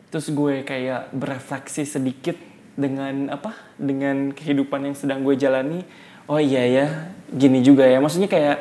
terus 0.09 0.33
gue 0.33 0.65
kayak 0.65 1.13
berefleksi 1.13 1.85
sedikit 1.87 2.41
dengan 2.75 3.31
apa 3.31 3.55
dengan 3.79 4.35
kehidupan 4.35 4.91
yang 4.91 4.97
sedang 4.99 5.23
gue 5.23 5.39
jalani 5.39 5.87
oh 6.29 6.41
iya 6.41 6.65
ya 6.65 6.87
gini 7.33 7.61
juga 7.61 7.85
ya. 7.85 7.99
Maksudnya 7.99 8.29
kayak 8.31 8.59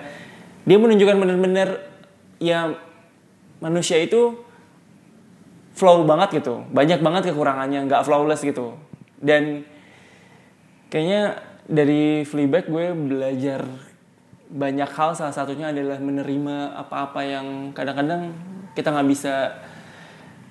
dia 0.63 0.77
menunjukkan 0.79 1.17
bener-bener 1.20 1.84
ya 2.39 2.75
manusia 3.60 4.00
itu 4.00 4.39
flow 5.74 6.05
banget 6.08 6.43
gitu. 6.43 6.63
Banyak 6.72 7.00
banget 7.00 7.32
kekurangannya 7.32 7.88
nggak 7.88 8.03
flawless 8.05 8.43
gitu. 8.43 8.75
Dan 9.20 9.63
kayaknya 10.91 11.39
dari 11.63 12.27
Fleabag 12.27 12.67
gue 12.67 12.91
belajar 12.91 13.63
banyak 14.51 14.89
hal. 14.93 15.15
Salah 15.15 15.36
satunya 15.36 15.72
adalah 15.72 15.98
menerima 15.98 16.77
apa-apa 16.77 17.22
yang 17.24 17.48
kadang-kadang 17.72 18.36
kita 18.74 18.89
nggak 18.89 19.10
bisa 19.10 19.34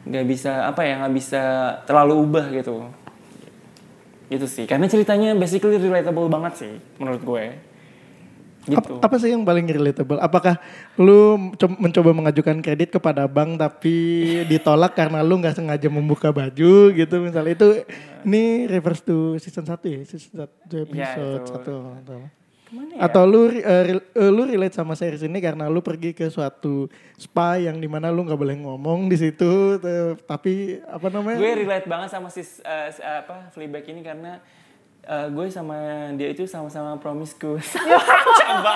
nggak 0.03 0.27
bisa 0.27 0.67
apa 0.67 0.83
ya 0.83 0.99
nggak 0.99 1.15
bisa 1.15 1.43
terlalu 1.87 2.27
ubah 2.27 2.51
gitu 2.51 2.91
gitu 4.33 4.49
sih 4.49 4.65
karena 4.65 4.89
ceritanya 4.89 5.37
basically 5.37 5.77
relatable 5.77 6.33
banget 6.33 6.53
sih 6.57 6.73
menurut 6.97 7.21
gue. 7.21 7.45
Gitu. 8.63 8.79
Ap- 8.79 9.11
apa 9.11 9.19
sih 9.19 9.35
yang 9.35 9.43
paling 9.43 9.67
relatable? 9.67 10.23
Apakah 10.23 10.63
lu 10.95 11.51
co- 11.59 11.79
mencoba 11.83 12.15
mengajukan 12.15 12.63
kredit 12.63 12.95
kepada 12.95 13.27
bank 13.27 13.59
tapi 13.59 13.95
ditolak 14.47 14.95
karena 14.95 15.19
lu 15.19 15.35
nggak 15.43 15.59
sengaja 15.59 15.91
membuka 15.91 16.31
baju 16.31 16.95
gitu 16.95 17.15
misalnya? 17.19 17.59
Itu 17.59 17.69
ini 18.23 18.71
reverse 18.71 19.03
to 19.03 19.35
season 19.43 19.67
1 19.67 19.83
ya? 19.83 20.01
Season 20.07 20.47
1 20.47 20.49
Ya, 20.95 21.11
episode. 21.11 21.43
1 22.07 22.42
ya? 22.73 22.99
atau 23.03 23.23
lu 23.23 23.49
eh, 23.49 23.63
eh, 23.95 24.31
lu 24.31 24.43
relate 24.43 24.73
sama 24.73 24.93
series 24.93 25.23
ini 25.23 25.39
karena 25.39 25.67
lu 25.67 25.81
pergi 25.81 26.11
ke 26.11 26.27
suatu 26.27 26.89
spa 27.15 27.57
yang 27.57 27.77
di 27.77 27.87
mana 27.87 28.09
lu 28.09 28.23
nggak 28.23 28.35
boleh 28.35 28.57
ngomong 28.57 29.07
di 29.07 29.17
situ 29.17 29.77
tapi 30.23 30.81
apa 30.83 31.07
namanya? 31.07 31.37
Gue 31.37 31.53
relate 31.59 31.87
banget 31.87 32.09
sama 32.11 32.29
sis 32.29 32.59
eh, 32.61 32.89
s- 32.89 33.01
apa 33.01 33.49
Fleabag 33.51 33.85
ini 33.87 34.01
karena 34.01 34.41
eh, 35.03 35.27
gue 35.29 35.47
sama 35.49 35.77
dia 36.13 36.29
itu 36.29 36.45
sama-sama 36.45 36.97
promiscuous 36.97 37.77
coba 38.41 38.75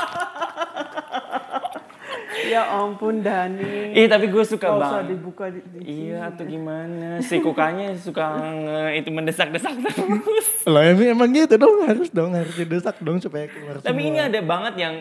Ya 2.44 2.68
ampun 2.70 3.20
Dani. 3.20 3.92
Ih 3.92 4.04
tapi 4.04 4.26
gue 4.26 4.44
suka 4.44 4.66
Gak 4.66 4.76
usah 4.76 4.90
banget 4.94 5.06
dibuka 5.10 5.44
di, 5.48 5.60
di 5.64 5.78
Iya 6.04 6.28
atau 6.28 6.44
gimana 6.44 7.16
si 7.18 7.38
kukanya 7.38 7.96
suka 7.96 8.24
nge- 8.36 8.94
itu 8.96 9.08
mendesak-desak 9.10 9.72
terus. 9.80 10.46
Loh 10.64 10.80
emang, 10.80 11.06
emang 11.16 11.28
gitu 11.30 11.56
dong 11.56 11.76
harus 11.82 12.08
dong 12.10 12.32
harus 12.32 12.52
didesak 12.52 12.96
dong 12.98 13.18
supaya 13.18 13.46
keluar 13.46 13.78
Tapi 13.78 13.88
semua. 13.96 14.10
ini 14.10 14.18
ada 14.20 14.38
banget 14.38 14.74
yang 14.76 14.94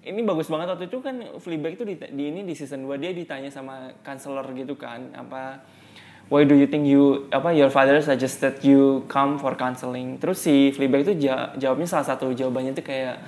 ini 0.00 0.22
bagus 0.22 0.46
banget 0.46 0.66
waktu 0.68 0.86
itu 0.86 0.98
kan 1.00 1.14
Fleabag 1.36 1.74
itu 1.74 1.82
di, 1.82 1.94
di 1.98 2.24
ini 2.28 2.40
di 2.42 2.52
season 2.52 2.80
2 2.80 2.94
dia 2.96 3.10
ditanya 3.10 3.50
sama 3.50 3.74
counselor 4.00 4.46
gitu 4.52 4.74
kan 4.74 5.10
apa 5.12 5.58
why 6.26 6.42
do 6.42 6.54
you 6.54 6.64
think 6.64 6.84
you 6.84 7.02
apa 7.28 7.50
your 7.50 7.66
father 7.68 7.98
suggested 8.00 8.54
you 8.60 8.82
come 9.06 9.34
for 9.34 9.54
counseling 9.54 10.14
terus 10.16 10.38
si 10.38 10.70
Fleabag 10.70 11.02
itu 11.02 11.18
ja- 11.20 11.50
jawabnya 11.54 11.86
salah 11.88 12.06
satu 12.06 12.30
jawabannya 12.30 12.70
itu 12.72 12.82
kayak 12.82 13.18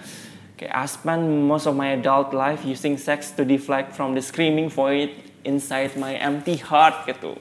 kayak 0.59 0.75
I 0.75 0.85
spent 0.85 1.23
most 1.23 1.65
of 1.65 1.73
my 1.73 1.95
adult 1.95 2.35
life 2.35 2.61
using 2.63 2.99
sex 2.99 3.31
to 3.33 3.43
deflect 3.43 3.95
from 3.95 4.13
the 4.13 4.21
screaming 4.21 4.67
void 4.67 5.15
inside 5.43 5.95
my 5.95 6.13
empty 6.13 6.59
heart 6.59 7.07
gitu. 7.07 7.39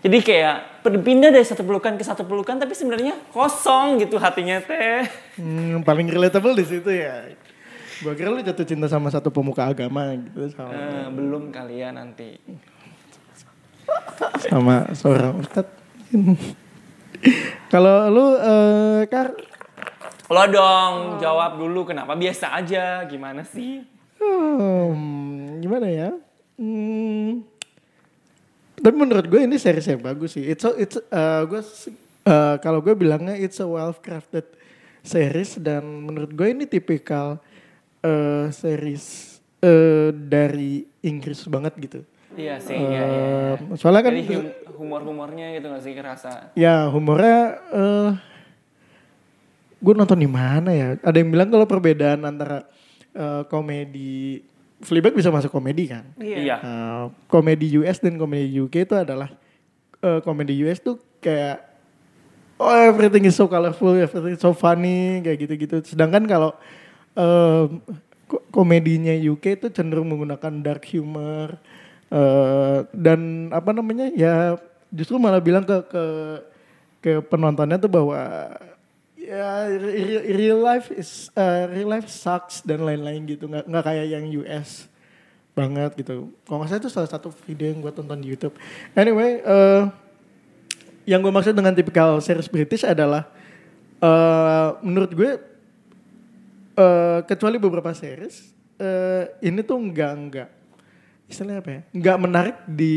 Jadi 0.00 0.18
kayak 0.22 0.80
berpindah 0.80 1.28
dari 1.28 1.42
satu 1.42 1.60
pelukan 1.60 1.92
ke 1.94 2.04
satu 2.06 2.22
pelukan 2.22 2.56
tapi 2.56 2.72
sebenarnya 2.72 3.18
kosong 3.28 3.98
gitu 3.98 4.16
hatinya 4.16 4.62
teh. 4.62 5.04
Hmm, 5.34 5.82
paling 5.82 6.06
relatable 6.06 6.54
di 6.54 6.64
situ 6.64 6.88
ya. 6.88 7.28
Gua 8.00 8.12
kira 8.12 8.28
lu 8.28 8.40
jatuh 8.40 8.62
cinta 8.62 8.86
sama 8.86 9.06
satu 9.08 9.28
pemuka 9.28 9.64
agama 9.64 10.14
gitu 10.14 10.50
sama, 10.50 10.72
Eh, 10.72 11.06
belum 11.10 11.50
kali 11.50 11.78
ya 11.78 11.90
nanti. 11.90 12.38
sama 14.40 14.88
seorang 14.92 15.38
ustad. 15.38 15.66
Kalau 17.68 18.08
lu 18.08 18.26
eh 18.36 19.02
Kar, 19.08 19.32
Lo 20.24 20.44
dong 20.48 21.20
jawab 21.20 21.60
dulu 21.60 21.84
kenapa 21.84 22.16
biasa 22.16 22.56
aja 22.56 23.04
gimana 23.04 23.44
sih? 23.44 23.84
hmm, 24.16 25.60
gimana 25.60 25.86
ya? 25.92 26.10
Hmm, 26.56 27.44
tapi 28.80 28.96
menurut 28.96 29.26
gue 29.28 29.44
ini 29.44 29.60
series 29.60 29.84
yang 29.84 30.00
bagus 30.00 30.32
sih. 30.32 30.44
It's 30.48 30.64
a, 30.64 30.72
it's 30.80 30.96
eh, 30.96 31.42
gue 31.44 31.60
eh, 32.24 32.56
kalau 32.64 32.80
gue 32.80 32.96
bilangnya 32.96 33.36
it's 33.36 33.60
a 33.60 33.68
well 33.68 33.92
crafted 33.92 34.48
series 35.04 35.60
dan 35.60 35.84
menurut 35.84 36.32
gue 36.32 36.48
ini 36.56 36.64
tipikal 36.64 37.36
eh, 38.00 38.48
series 38.48 39.36
eh, 39.60 40.08
dari 40.08 40.88
Inggris 41.04 41.44
banget 41.44 41.76
gitu. 41.76 42.00
Iya 42.34 42.58
sih, 42.58 42.74
iya, 42.74 43.02
iya. 43.04 43.24
Eh, 43.60 43.76
soalnya 43.76 44.08
kan 44.08 44.12
Jadi 44.16 44.24
hum- 44.40 44.54
humor-humornya 44.74 45.52
gitu 45.54 45.68
gak 45.70 45.82
sih 45.84 45.92
kerasa? 45.92 46.50
ya 46.56 46.88
humornya 46.88 47.60
eh 47.76 48.10
gue 49.84 49.94
nonton 49.94 50.16
di 50.16 50.30
mana 50.30 50.72
ya? 50.72 50.88
Ada 51.04 51.20
yang 51.20 51.28
bilang 51.28 51.52
kalau 51.52 51.68
perbedaan 51.68 52.24
antara 52.24 52.64
eh, 53.12 53.44
komedi 53.52 54.40
Fleabag 54.84 55.16
bisa 55.16 55.32
masuk 55.32 55.52
komedi 55.52 55.88
kan? 55.92 56.04
Iya. 56.16 56.56
Eh, 56.60 57.04
komedi 57.28 57.76
US 57.80 58.00
dan 58.00 58.16
komedi 58.16 58.56
UK 58.60 58.88
itu 58.88 58.96
adalah 58.96 59.28
eh, 60.00 60.20
komedi 60.24 60.56
US 60.64 60.80
tuh 60.80 60.96
kayak 61.20 61.60
oh 62.60 62.72
everything 62.72 63.28
is 63.28 63.36
so 63.36 63.44
colorful, 63.44 63.92
everything 63.92 64.36
is 64.36 64.42
so 64.42 64.56
funny 64.56 65.20
kayak 65.20 65.44
gitu-gitu. 65.44 65.84
Sedangkan 65.84 66.24
kalau 66.24 66.56
eh, 67.16 67.64
ko- 68.28 68.44
komedinya 68.50 69.12
UK 69.12 69.60
itu 69.60 69.66
cenderung 69.72 70.08
menggunakan 70.08 70.52
dark 70.64 70.84
humor 70.92 71.60
eh, 72.12 72.78
dan 72.92 73.52
apa 73.52 73.70
namanya 73.72 74.08
ya 74.12 74.56
justru 74.92 75.16
malah 75.16 75.40
bilang 75.40 75.64
ke 75.64 75.76
ke 75.88 76.04
ke 77.04 77.10
penontonnya 77.28 77.76
tuh 77.76 77.92
bahwa 77.92 78.20
ya 79.24 79.72
real, 80.28 80.60
life 80.60 80.92
is 80.92 81.32
eh, 81.32 81.64
real 81.72 81.88
life 81.88 82.08
sucks 82.12 82.60
dan 82.60 82.84
lain-lain 82.84 83.24
gitu 83.24 83.48
nggak 83.48 83.64
nggak 83.64 83.84
kayak 83.84 84.06
yang 84.12 84.24
US 84.44 84.86
banget 85.54 85.94
gitu. 85.96 86.34
Kalau 86.44 86.56
nggak 86.60 86.70
salah 86.70 86.82
itu 86.82 86.90
salah 86.90 87.10
satu 87.10 87.28
video 87.46 87.70
yang 87.70 87.78
gue 87.80 87.92
tonton 87.94 88.18
di 88.20 88.28
YouTube. 88.34 88.54
Anyway, 88.92 89.40
eh 89.40 89.82
yang 91.08 91.20
gue 91.20 91.32
maksud 91.32 91.54
dengan 91.54 91.72
tipikal 91.72 92.18
series 92.20 92.50
British 92.50 92.84
adalah 92.84 93.28
eh 94.02 94.68
menurut 94.84 95.10
gue 95.14 95.30
eh 96.74 97.20
kecuali 97.24 97.56
beberapa 97.56 97.94
series 97.94 98.52
eh 98.76 99.30
ini 99.46 99.62
tuh 99.62 99.78
nggak 99.78 100.12
nggak 100.28 100.48
istilahnya 101.30 101.62
apa 101.62 101.70
ya 101.70 101.80
nggak 101.94 102.18
menarik 102.18 102.56
di 102.66 102.96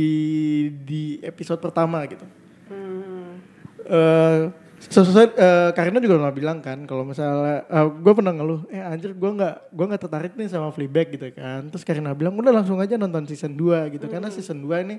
di 0.83 1.03
episode 1.23 1.61
pertama 1.61 2.03
gitu. 2.09 2.25
Hmm. 2.67 3.39
Eh 3.87 4.66
sesuai 4.77 5.33
eh, 5.33 5.69
Karina 5.73 5.97
juga 5.97 6.21
pernah 6.21 6.31
bilang 6.31 6.59
kan 6.61 6.85
kalau 6.85 7.01
misalnya 7.01 7.65
gue 7.89 8.13
pernah 8.13 8.29
ngeluh 8.29 8.61
eh 8.69 8.77
anjir 8.77 9.11
gue 9.11 9.31
nggak 9.33 9.73
gue 9.73 9.85
nggak 9.89 10.01
tertarik 10.01 10.33
nih 10.37 10.47
sama 10.47 10.69
Fleabag 10.69 11.11
gitu 11.11 11.27
kan. 11.33 11.65
Terus 11.67 11.81
Karina 11.81 12.13
bilang 12.13 12.37
udah 12.37 12.53
langsung 12.53 12.77
aja 12.77 12.93
nonton 12.95 13.25
season 13.25 13.57
2 13.57 13.93
gitu. 13.97 14.05
Karena 14.05 14.29
season 14.29 14.61
2 14.61 14.85
ini 14.85 14.95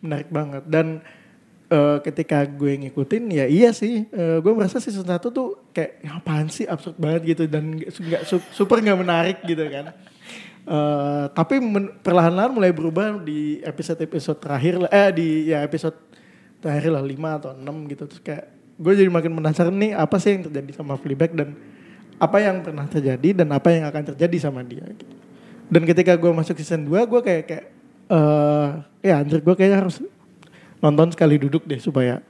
menarik 0.00 0.32
banget. 0.32 0.64
Dan 0.64 1.04
eh, 1.68 1.98
ketika 2.00 2.40
gue 2.48 2.88
ngikutin 2.88 3.22
ya 3.28 3.44
iya 3.44 3.70
sih 3.70 4.08
eh, 4.08 4.38
gue 4.40 4.52
merasa 4.56 4.80
season 4.80 5.04
1 5.04 5.20
tuh 5.28 5.60
kayak 5.70 6.00
"Ya 6.00 6.10
apaan 6.16 6.48
sih 6.48 6.64
absurd 6.64 6.96
banget 6.96 7.36
gitu. 7.36 7.44
Dan 7.46 7.76
nggak 7.78 7.90
su- 7.92 8.04
nggak 8.08 8.22
su- 8.24 8.48
super 8.50 8.80
nggak 8.80 8.98
menarik 8.98 9.38
gitu 9.44 9.62
kan. 9.68 9.92
Eh, 10.68 11.24
tapi 11.32 11.60
perlahan-lahan 12.00 12.52
mulai 12.52 12.72
berubah 12.72 13.20
di 13.20 13.60
episode-episode 13.60 14.36
terakhir 14.36 14.74
lah 14.82 14.90
eh 14.90 15.08
di 15.12 15.28
ya 15.48 15.62
episode 15.62 15.96
terakhir 16.58 16.90
lah 16.90 17.04
5 17.04 17.38
atau 17.38 17.50
6 17.54 17.86
gitu. 17.86 18.04
Terus 18.08 18.20
kayak 18.20 18.46
gue 18.78 18.92
jadi 18.94 19.10
makin 19.10 19.34
penasaran 19.34 19.74
nih 19.74 19.92
apa 19.98 20.16
sih 20.22 20.38
yang 20.38 20.46
terjadi 20.46 20.70
sama 20.78 20.94
Fleabag 20.94 21.34
dan 21.34 21.58
apa 22.18 22.38
yang 22.38 22.62
pernah 22.62 22.86
terjadi 22.86 23.42
dan 23.42 23.50
apa 23.50 23.68
yang 23.74 23.84
akan 23.90 24.14
terjadi 24.14 24.50
sama 24.50 24.62
dia 24.62 24.86
gitu. 24.86 25.14
Dan 25.68 25.82
ketika 25.84 26.14
gue 26.14 26.30
masuk 26.30 26.56
season 26.58 26.86
2 26.86 26.94
gue 27.04 27.20
kayak 27.20 27.42
kayak 27.44 27.64
eh 28.08 28.68
ya 29.04 29.20
anjir 29.20 29.42
gue 29.44 29.54
kayaknya 29.54 29.84
harus 29.84 30.00
nonton 30.80 31.12
sekali 31.12 31.36
duduk 31.36 31.66
deh 31.68 31.76
supaya 31.82 32.22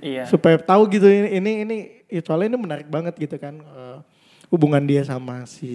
Iya. 0.00 0.24
supaya 0.24 0.56
tahu 0.56 0.88
gitu 0.96 1.04
ini 1.04 1.28
ini 1.36 1.52
ini 1.68 1.76
ya, 2.08 2.24
soalnya 2.24 2.56
ini 2.56 2.58
menarik 2.58 2.88
banget 2.88 3.20
gitu 3.20 3.36
kan 3.36 3.60
eh, 3.60 3.98
hubungan 4.48 4.80
dia 4.80 5.04
sama 5.04 5.44
si 5.44 5.72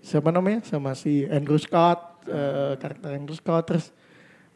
siapa 0.00 0.32
namanya 0.32 0.64
sama 0.64 0.96
si 0.96 1.28
Andrew 1.28 1.60
Scott 1.60 2.24
eh, 2.24 2.80
karakter 2.80 3.20
Andrew 3.20 3.36
Scott 3.36 3.68
terus 3.68 3.92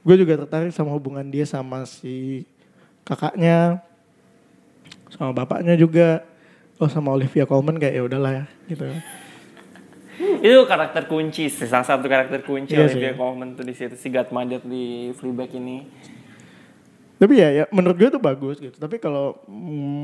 gue 0.00 0.16
juga 0.16 0.40
tertarik 0.40 0.73
sama 0.73 0.97
hubungan 0.97 1.28
dia 1.28 1.45
sama 1.45 1.85
si 1.85 2.49
kakaknya 3.04 3.85
sama 5.12 5.37
bapaknya 5.37 5.76
juga 5.76 6.25
oh 6.81 6.88
sama 6.88 7.12
Olivia 7.12 7.45
Colman 7.45 7.76
kayak 7.76 7.95
ya 7.95 8.02
udahlah 8.02 8.33
ya 8.33 8.45
gitu 8.66 8.85
Itu 10.42 10.66
karakter 10.66 11.07
kunci, 11.07 11.49
sih, 11.50 11.66
salah 11.66 11.87
satu 11.87 12.07
karakter 12.07 12.42
kunci 12.42 12.75
Iya 12.75 12.87
Olivia 12.87 13.12
sih. 13.12 13.19
Colman 13.19 13.54
tuh 13.54 13.64
di 13.64 13.75
situ 13.75 13.95
si 13.95 14.09
Godmother 14.09 14.61
di 14.62 15.11
Fleabag 15.12 15.50
ini. 15.54 15.78
tapi 17.14 17.38
ya, 17.38 17.54
ya 17.54 17.64
menurut 17.71 17.95
gue 17.95 18.11
tuh 18.11 18.19
bagus 18.19 18.59
gitu 18.59 18.75
tapi 18.76 18.99
kalau 18.99 19.38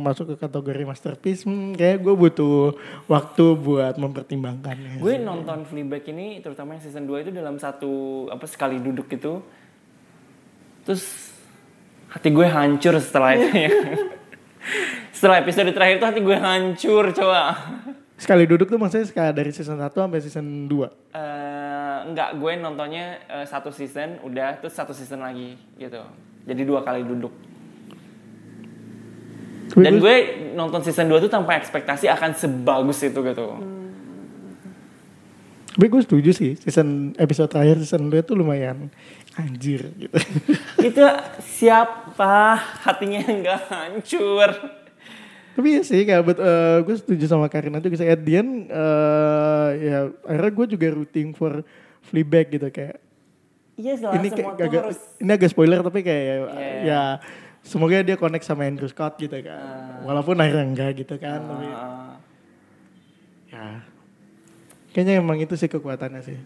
masuk 0.06 0.30
ke 0.30 0.34
kategori 0.38 0.86
masterpiece 0.86 1.42
hmm, 1.42 1.74
kayak 1.74 1.98
gue 1.98 2.14
butuh 2.14 2.78
waktu 3.10 3.44
buat 3.58 3.98
mempertimbangkannya 3.98 5.02
Gue 5.02 5.18
nonton 5.18 5.66
Fleabag 5.66 6.06
ini 6.06 6.38
terutama 6.38 6.78
yang 6.78 6.82
season 6.86 7.10
2 7.10 7.26
itu 7.26 7.30
dalam 7.34 7.58
satu 7.58 7.90
apa 8.30 8.46
sekali 8.46 8.78
duduk 8.78 9.10
gitu. 9.10 9.42
Terus 10.86 11.34
hati 12.06 12.30
gue 12.30 12.46
hancur 12.46 12.94
setelah 13.02 13.34
itu 13.34 13.50
ya. 13.50 13.70
setelah 15.10 15.38
episode 15.38 15.70
terakhir 15.70 15.96
itu 15.96 16.06
hati 16.06 16.20
gue 16.20 16.36
hancur 16.36 17.04
coba. 17.10 17.56
sekali 18.14 18.44
duduk 18.44 18.66
tuh 18.66 18.76
maksudnya 18.76 19.06
sekali 19.06 19.30
dari 19.30 19.50
season 19.50 19.78
1 19.78 19.88
sampai 19.88 20.18
season 20.18 20.46
2 20.66 21.14
Eh, 21.14 21.98
enggak, 22.04 22.34
gue 22.34 22.52
nontonnya 22.56 23.06
eh, 23.24 23.44
satu 23.44 23.70
season, 23.70 24.18
udah 24.22 24.58
terus 24.58 24.72
satu 24.72 24.90
season 24.90 25.18
lagi 25.18 25.54
gitu. 25.74 26.02
Jadi 26.42 26.62
dua 26.62 26.80
kali 26.80 27.02
duduk. 27.02 27.30
Dan 29.76 29.96
gue- 29.96 30.02
gue 30.02 30.16
nonton 30.54 30.80
season 30.80 31.06
2 31.06 31.20
tuh 31.20 31.28
tanpa 31.28 31.54
ekspektasi 31.54 32.08
akan 32.08 32.32
sebagus 32.32 32.98
itu 33.02 33.20
gitu. 33.20 33.46
Tapi 35.78 35.86
gue 35.86 36.02
setuju 36.02 36.30
sih, 36.34 36.58
season 36.58 37.14
episode 37.14 37.46
terakhir 37.46 37.78
season 37.78 38.10
2 38.10 38.18
tuh 38.20 38.34
lumayan 38.34 38.90
anjir 39.32 39.94
gitu. 39.94 40.10
itu 40.90 41.04
siapa 41.40 42.58
hatinya 42.82 43.22
yang 43.22 43.46
nggak 43.46 43.62
hancur? 43.70 44.50
Tapi 45.54 45.68
ya 45.70 45.82
sih 45.82 46.02
kayak 46.02 46.22
bet- 46.24 46.42
eh, 46.42 46.78
gue 46.82 46.94
setuju 46.94 47.24
sama 47.26 47.46
Karina 47.46 47.78
juga 47.78 47.94
sih. 47.94 48.06
At 48.06 48.18
the 48.18 48.34
end, 48.34 48.66
eh, 48.66 49.68
ya 49.80 49.98
akhirnya 50.26 50.50
gue 50.52 50.66
juga 50.68 50.86
rooting 50.92 51.28
for 51.32 51.62
Fleabag 52.04 52.50
gitu 52.50 52.66
kayak. 52.68 52.98
Iya, 53.74 53.92
setelah 53.94 54.14
ini 54.16 54.28
semua 54.28 54.34
kayak 54.34 54.50
tuh 54.50 54.66
agak, 54.66 54.82
harus 54.82 54.98
ini 55.16 55.30
agak 55.30 55.48
spoiler 55.48 55.78
tapi 55.80 56.00
kayak 56.02 56.22
ya, 56.22 56.34
Iya. 56.34 56.82
ya 56.82 57.02
semoga 57.60 58.02
dia 58.02 58.18
connect 58.18 58.42
sama 58.42 58.66
Andrew 58.66 58.90
Scott 58.90 59.14
gitu 59.14 59.38
kan. 59.38 60.02
Walaupun 60.02 60.34
akhirnya 60.34 60.66
enggak 60.66 60.90
gitu 60.98 61.14
kan. 61.14 61.38
tapi 61.38 61.66
Ah, 61.70 62.18
ya 63.46 63.66
kayaknya 64.92 65.20
emang 65.20 65.38
itu 65.38 65.54
sih 65.54 65.68
kekuatannya 65.68 66.22
sih. 66.22 66.38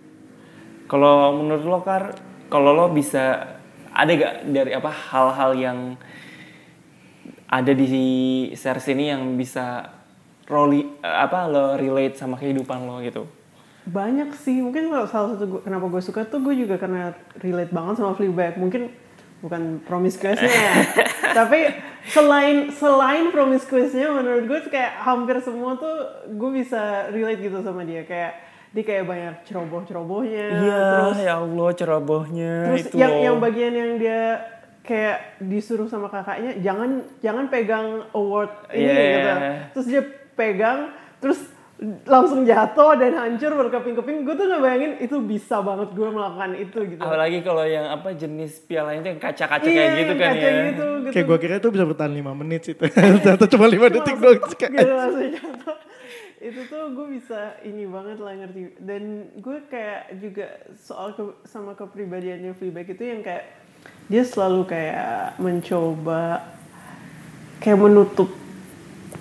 kalau 0.86 1.32
menurut 1.40 1.64
lo 1.64 1.80
kar, 1.80 2.12
kalau 2.52 2.76
lo 2.76 2.92
bisa 2.92 3.56
ada 3.92 4.12
gak 4.12 4.34
dari 4.44 4.72
apa 4.76 4.92
hal-hal 4.92 5.50
yang 5.56 5.78
ada 7.48 7.72
di 7.72 7.88
series 8.52 8.88
ini 8.92 9.12
yang 9.12 9.22
bisa 9.36 9.88
roli 10.48 10.84
apa 11.00 11.48
lo 11.48 11.76
relate 11.76 12.16
sama 12.16 12.36
kehidupan 12.36 12.84
lo 12.84 13.00
gitu? 13.00 13.24
Banyak 13.82 14.36
sih, 14.38 14.62
mungkin 14.62 14.94
kalau 14.94 15.10
salah 15.10 15.28
satu 15.34 15.44
gua- 15.48 15.64
kenapa 15.66 15.90
gue 15.90 16.02
suka 16.04 16.22
tuh 16.22 16.38
gue 16.38 16.54
juga 16.54 16.78
karena 16.78 17.16
relate 17.42 17.74
banget 17.74 17.98
sama 17.98 18.14
Fleabag. 18.14 18.54
Mungkin 18.54 18.94
bukan 19.42 19.82
promiscuousnya 19.82 20.48
ya. 20.48 20.74
Tapi 21.38 21.60
selain 22.06 22.70
selain 22.70 23.34
promiscuousnya 23.34 24.08
menurut 24.14 24.46
gue 24.46 24.58
kayak 24.70 25.02
hampir 25.02 25.42
semua 25.42 25.74
tuh 25.76 25.96
gue 26.30 26.50
bisa 26.62 27.10
relate 27.10 27.42
gitu 27.42 27.58
sama 27.60 27.82
dia. 27.82 28.06
Kayak 28.06 28.38
dia 28.72 28.84
kayak 28.88 29.04
banyak 29.04 29.34
ceroboh-cerobohnya. 29.44 30.46
terus 30.64 31.18
ya 31.20 31.44
Allah 31.44 31.68
cerobohnya 31.76 32.52
terus 32.72 32.88
itu 32.88 32.96
yang 32.96 33.12
loh. 33.12 33.20
yang 33.20 33.36
bagian 33.36 33.74
yang 33.76 33.92
dia 34.00 34.20
kayak 34.80 35.36
disuruh 35.44 35.92
sama 35.92 36.08
kakaknya 36.08 36.56
jangan 36.64 37.04
jangan 37.20 37.52
pegang 37.52 38.08
award 38.16 38.48
ini 38.72 38.88
Yeah. 38.88 39.12
gitu. 39.12 39.32
Terus 39.76 39.86
dia 39.92 40.02
pegang 40.32 40.78
terus 41.20 41.51
langsung 42.06 42.46
jatuh 42.46 42.94
dan 42.94 43.12
hancur 43.18 43.52
berkeping-keping. 43.58 44.22
Gue 44.22 44.34
tuh 44.38 44.46
ngebayangin 44.46 44.92
itu 45.02 45.16
bisa 45.18 45.58
banget 45.60 45.90
gue 45.92 46.08
melakukan 46.08 46.50
itu 46.54 46.78
gitu. 46.94 47.02
Apalagi 47.02 47.38
kalau 47.42 47.64
yang 47.66 47.90
apa 47.90 48.14
jenis 48.14 48.62
pialanya 48.62 49.02
itu 49.02 49.08
yang 49.16 49.22
kaca-kaca 49.22 49.66
Iya, 49.66 49.74
kayak 49.74 49.90
gitu 49.98 50.12
kan 50.14 50.30
kaca 50.30 50.38
ya. 50.38 50.50
Gitu, 50.52 50.86
gitu. 50.86 51.10
Kayak 51.10 51.26
gue 51.26 51.38
kira 51.42 51.54
itu 51.58 51.68
bisa 51.74 51.84
bertahan 51.84 52.12
5 52.14 52.40
menit 52.40 52.60
sih. 52.62 52.74
Ternyata 52.78 53.44
cuma 53.50 53.66
5 53.66 53.94
detik 53.98 54.16
doang. 54.22 54.40
Gitu 54.42 54.92
langsung 54.94 55.28
jatuh. 55.34 55.76
itu 56.42 56.66
tuh 56.66 56.90
gue 56.90 57.06
bisa 57.22 57.54
ini 57.62 57.86
banget 57.86 58.18
lah 58.18 58.34
ngerti 58.34 58.74
dan 58.82 59.30
gue 59.38 59.62
kayak 59.70 60.10
juga 60.18 60.46
soal 60.74 61.14
ke, 61.14 61.22
sama 61.46 61.78
kepribadiannya 61.78 62.50
Fleabag 62.58 62.90
itu 62.90 62.98
yang 62.98 63.22
kayak 63.22 63.46
dia 64.10 64.26
selalu 64.26 64.66
kayak 64.66 65.38
mencoba 65.38 66.42
kayak 67.62 67.78
menutup 67.78 68.41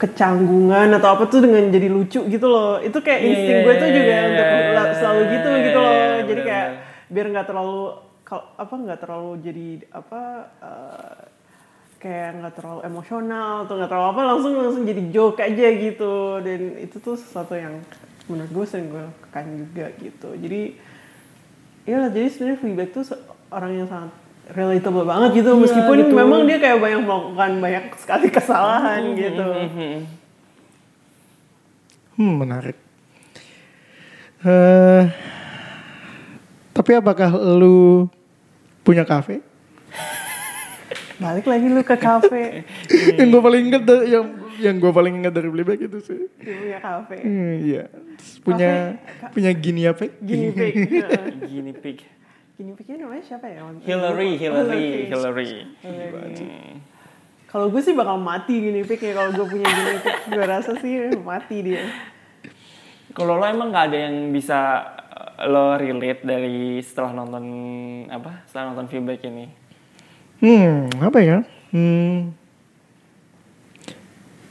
kecanggungan 0.01 0.89
atau 0.97 1.09
apa 1.13 1.29
tuh 1.29 1.45
dengan 1.45 1.69
jadi 1.69 1.87
lucu 1.87 2.25
gitu 2.25 2.47
loh. 2.47 2.81
Itu 2.81 2.97
kayak 2.99 3.21
Iya, 3.21 3.29
insting 3.29 3.53
iya, 3.55 3.63
gue 3.63 3.73
tuh 3.75 3.85
iya, 3.87 3.95
juga 3.95 4.11
iya, 4.11 4.25
untuk 4.25 4.47
la- 4.73 4.93
selalu 4.97 5.21
gitu 5.29 5.49
iya, 5.49 5.61
gitu 5.61 5.79
loh. 5.79 5.93
iya, 5.93 6.07
jadi 6.25 6.41
kayak 6.41 6.67
benar-benar. 6.67 7.09
biar 7.11 7.25
nggak 7.29 7.47
terlalu 7.47 7.79
apa 8.31 8.73
nggak 8.79 8.99
terlalu 8.99 9.31
jadi 9.43 9.67
apa 9.91 10.21
eh, 10.63 11.17
kayak 12.01 12.29
nggak 12.41 12.53
terlalu 12.57 12.79
emosional 12.81 13.53
atau 13.63 13.73
nggak 13.77 13.89
terlalu 13.91 14.07
apa 14.09 14.21
langsung 14.25 14.51
langsung 14.57 14.83
jadi 14.83 15.01
joke 15.09 15.39
aja 15.39 15.67
gitu. 15.69 16.13
Dan 16.41 16.61
itu 16.79 16.97
tuh 16.97 17.15
sesuatu 17.15 17.53
yang 17.53 17.77
menurut 18.25 18.49
gue 18.49 18.65
sering 18.65 18.89
gue 18.89 19.03
lakukan 19.03 19.45
juga 19.53 19.85
gitu. 19.95 20.29
Jadi 20.33 20.61
ya 21.83 22.07
jadi 22.07 22.27
sebenarnya 22.29 22.57
Fleabag 22.57 22.89
tuh 22.91 23.03
orang 23.49 23.71
yang 23.75 23.85
sangat 23.85 24.11
relatable 24.49 25.04
banget 25.04 25.30
gitu 25.38 25.51
Iya, 25.51 25.62
meskipun 25.62 25.97
gitu. 26.01 26.13
memang 26.13 26.41
dia 26.43 26.58
kayak 26.58 26.77
banyak 26.77 27.01
melakukan 27.01 27.51
banyak 27.58 27.84
sekali 27.95 28.27
kesalahan 28.34 29.01
gitu 29.13 29.45
Hmm, 32.12 32.38
menarik. 32.38 32.75
eh 34.41 35.04
tapi 36.71 36.91
apakah 36.93 37.30
lu 37.54 38.10
punya 38.82 39.04
kafe? 39.04 39.38
balik 41.21 41.45
lagi 41.45 41.65
lu 41.65 41.82
ke 41.82 41.93
kafe 41.95 42.65
yang 43.17 43.30
gue 43.30 43.38
paling 43.39 43.62
inget 43.63 43.84
dari, 43.84 44.06
yang 44.10 44.25
yang 44.58 44.75
gue 44.75 44.89
paling 44.89 45.13
inget 45.15 45.30
dari 45.32 45.47
Fleabag 45.47 45.80
itu 45.80 45.99
sih. 45.99 46.21
dia 46.36 46.58
punya 46.58 46.80
kafe 46.80 47.15
Hmm, 47.17 47.54
iya. 47.60 47.84
Terus 47.88 48.41
punya 48.41 48.71
punya 49.30 49.51
gini 49.54 49.82
apa? 49.86 50.10
gini 50.19 50.49
pig 50.49 50.73
Gini 51.43 51.71
pig. 51.71 51.97
Gini 52.62 52.78
pignya 52.78 53.02
namanya 53.02 53.26
siapa 53.26 53.50
ya 53.50 53.65
Hillary, 53.82 54.38
Hillary, 54.38 55.10
Hillary. 55.10 55.50
Kalau 57.50 57.67
gue 57.74 57.82
sih 57.82 57.97
bakal 57.97 58.21
mati 58.21 58.54
gini 58.62 58.86
ya 58.86 59.12
kalau 59.17 59.34
gue 59.34 59.45
punya 59.50 59.65
gini. 59.65 59.95
Gue 60.30 60.45
rasa 60.45 60.71
sih 60.78 61.10
mati 61.26 61.58
dia. 61.65 61.84
Kalau 63.12 63.41
lo 63.41 63.43
emang 63.43 63.74
nggak 63.74 63.86
ada 63.91 63.97
yang 64.08 64.32
bisa 64.32 64.88
uh, 65.12 65.50
lo 65.50 65.76
relate 65.76 66.24
dari 66.24 66.80
setelah 66.80 67.12
nonton 67.12 67.45
apa? 68.08 68.47
Setelah 68.47 68.71
nonton 68.71 68.88
Fleabag 68.88 69.19
ini? 69.28 69.45
Hmm, 70.39 70.88
apa 71.04 71.19
ya? 71.19 71.43
Hmm. 71.76 72.32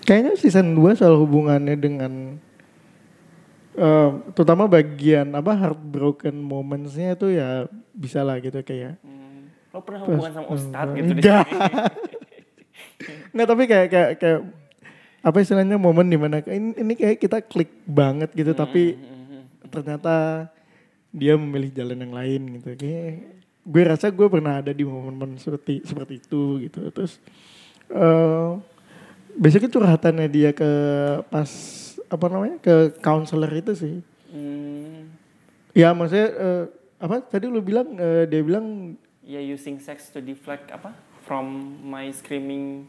Kayaknya 0.05 0.35
season 0.37 0.77
2 0.77 0.99
soal 0.99 1.17
hubungannya 1.17 1.79
dengan 1.79 2.43
eh, 3.77 4.11
terutama 4.35 4.67
bagian 4.67 5.31
apa 5.37 5.53
heartbroken 5.55 6.35
momentsnya 6.39 7.15
itu 7.15 7.35
ya 7.35 7.67
bisa 7.95 8.25
lah 8.25 8.39
gitu 8.43 8.59
kayak. 8.65 8.99
Hmm, 9.03 9.53
lo 9.71 9.79
pernah 9.85 10.01
hubungan 10.07 10.33
sama 10.33 10.47
Ustadz 10.51 10.91
eh, 10.91 10.97
gitu 10.99 11.13
di 11.15 11.23
enggak. 11.23 11.47
Enggak 13.33 13.49
tapi 13.49 13.63
kayak 13.65 13.89
kayak 13.89 14.11
kayak 14.21 14.41
apa 15.21 15.37
istilahnya 15.41 15.77
momen 15.77 16.09
di 16.09 16.19
mana 16.19 16.41
ini, 16.49 16.73
ini 16.81 16.93
kayak 16.97 17.17
kita 17.21 17.39
klik 17.45 17.71
banget 17.85 18.33
gitu 18.33 18.57
tapi 18.57 18.97
ternyata 19.69 20.49
dia 21.15 21.37
memilih 21.37 21.71
jalan 21.71 21.99
yang 22.01 22.15
lain 22.15 22.43
gitu. 22.59 22.75
Kayak 22.75 23.41
gue 23.61 23.83
rasa 23.87 24.11
gue 24.11 24.27
pernah 24.27 24.65
ada 24.65 24.73
di 24.75 24.83
momen-momen 24.83 25.39
seperti 25.39 25.85
seperti 25.87 26.19
itu 26.19 26.43
gitu. 26.67 26.81
Terus 26.91 27.21
eh 27.91 28.51
basically 29.37 29.71
curhatannya 29.71 30.27
dia 30.31 30.51
ke 30.51 30.71
pas 31.31 31.51
apa 32.11 32.27
namanya 32.27 32.59
ke 32.59 32.99
counselor 33.01 33.51
itu 33.55 33.73
sih 33.73 33.97
Hmm, 34.31 35.11
ya 35.75 35.91
maksudnya 35.91 36.29
eh, 36.31 36.65
apa 37.03 37.19
tadi 37.27 37.51
lu 37.51 37.59
bilang 37.59 37.99
eh, 37.99 38.31
dia 38.31 38.47
bilang 38.47 38.95
ya 39.27 39.43
using 39.43 39.83
sex 39.83 40.07
to 40.15 40.23
deflect 40.23 40.71
apa 40.71 40.95
from 41.27 41.75
my 41.83 42.07
screaming 42.15 42.87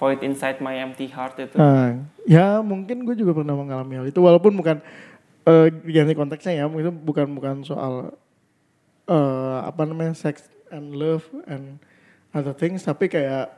void 0.00 0.24
inside 0.24 0.62
my 0.64 0.78
empty 0.80 1.10
heart 1.10 1.36
itu. 1.36 1.58
Nah, 1.60 2.08
ya 2.24 2.64
mungkin 2.64 3.04
gue 3.04 3.18
juga 3.18 3.36
pernah 3.36 3.52
mengalami 3.52 4.00
hal 4.00 4.06
itu 4.08 4.20
walaupun 4.22 4.54
bukan 4.56 4.80
eh 5.44 5.68
ganti 5.92 6.14
konteksnya 6.16 6.64
ya, 6.64 6.64
itu 6.70 6.88
bukan 6.88 7.36
bukan 7.36 7.60
soal 7.66 8.16
eh 9.04 9.58
apa 9.60 9.84
namanya 9.84 10.16
sex 10.16 10.48
and 10.72 10.96
love 10.96 11.28
and 11.44 11.76
other 12.32 12.56
things 12.56 12.84
tapi 12.84 13.12
kayak 13.12 13.57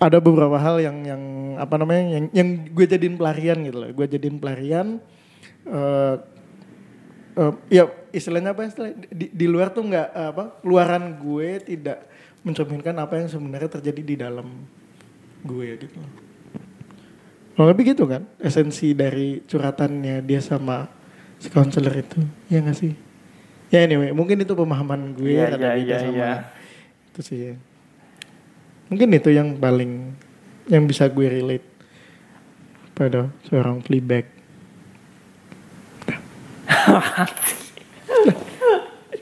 ada 0.00 0.16
beberapa 0.16 0.56
hal 0.56 0.80
yang 0.80 1.04
yang 1.04 1.22
apa 1.60 1.76
namanya 1.76 2.16
yang 2.16 2.24
yang 2.32 2.48
gue 2.72 2.86
jadiin 2.88 3.20
pelarian 3.20 3.60
gitu 3.68 3.76
loh. 3.84 3.90
Gue 3.92 4.06
jadiin 4.08 4.40
pelarian 4.40 4.96
eh 5.68 6.16
eh, 7.36 7.52
ya 7.68 7.84
istilahnya 8.10 8.56
apa 8.56 8.64
istilah 8.64 8.96
di, 9.12 9.28
di 9.28 9.46
luar 9.46 9.70
tuh 9.76 9.84
nggak 9.84 10.08
eh, 10.08 10.28
apa 10.32 10.44
keluaran 10.64 11.20
gue 11.20 11.48
tidak 11.68 12.08
mencerminkan 12.40 12.96
apa 12.96 13.20
yang 13.20 13.28
sebenarnya 13.28 13.70
terjadi 13.76 14.02
di 14.02 14.16
dalam 14.16 14.48
gue 15.44 15.68
gitu. 15.76 16.00
Kalau 17.52 17.68
lebih 17.68 17.92
gitu 17.92 18.08
kan 18.08 18.24
esensi 18.40 18.96
dari 18.96 19.44
curhatannya 19.44 20.24
dia 20.24 20.40
sama 20.40 20.88
si 21.36 21.52
counselor 21.52 21.92
itu 21.92 22.24
ya 22.48 22.64
nggak 22.64 22.78
sih? 22.80 22.96
Ya 23.68 23.84
anyway 23.84 24.16
mungkin 24.16 24.40
itu 24.40 24.56
pemahaman 24.56 25.12
gue 25.12 25.36
iya, 25.36 25.52
beda 25.52 25.76
iya, 25.76 25.96
sama 26.00 26.16
iya. 26.16 26.32
itu 27.12 27.20
sih. 27.20 27.38
ya. 27.52 27.54
Mungkin 28.90 29.14
itu 29.14 29.30
yang 29.30 29.54
paling 29.54 30.18
yang 30.66 30.82
bisa 30.90 31.06
gue 31.06 31.30
relate 31.30 31.62
pada 32.98 33.30
seorang 33.46 33.78
Fleabag. 33.86 34.26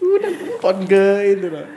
Udah 0.01 0.33
telepon 0.33 0.77
ke 0.89 1.05
itu 1.37 1.47
loh. 1.53 1.69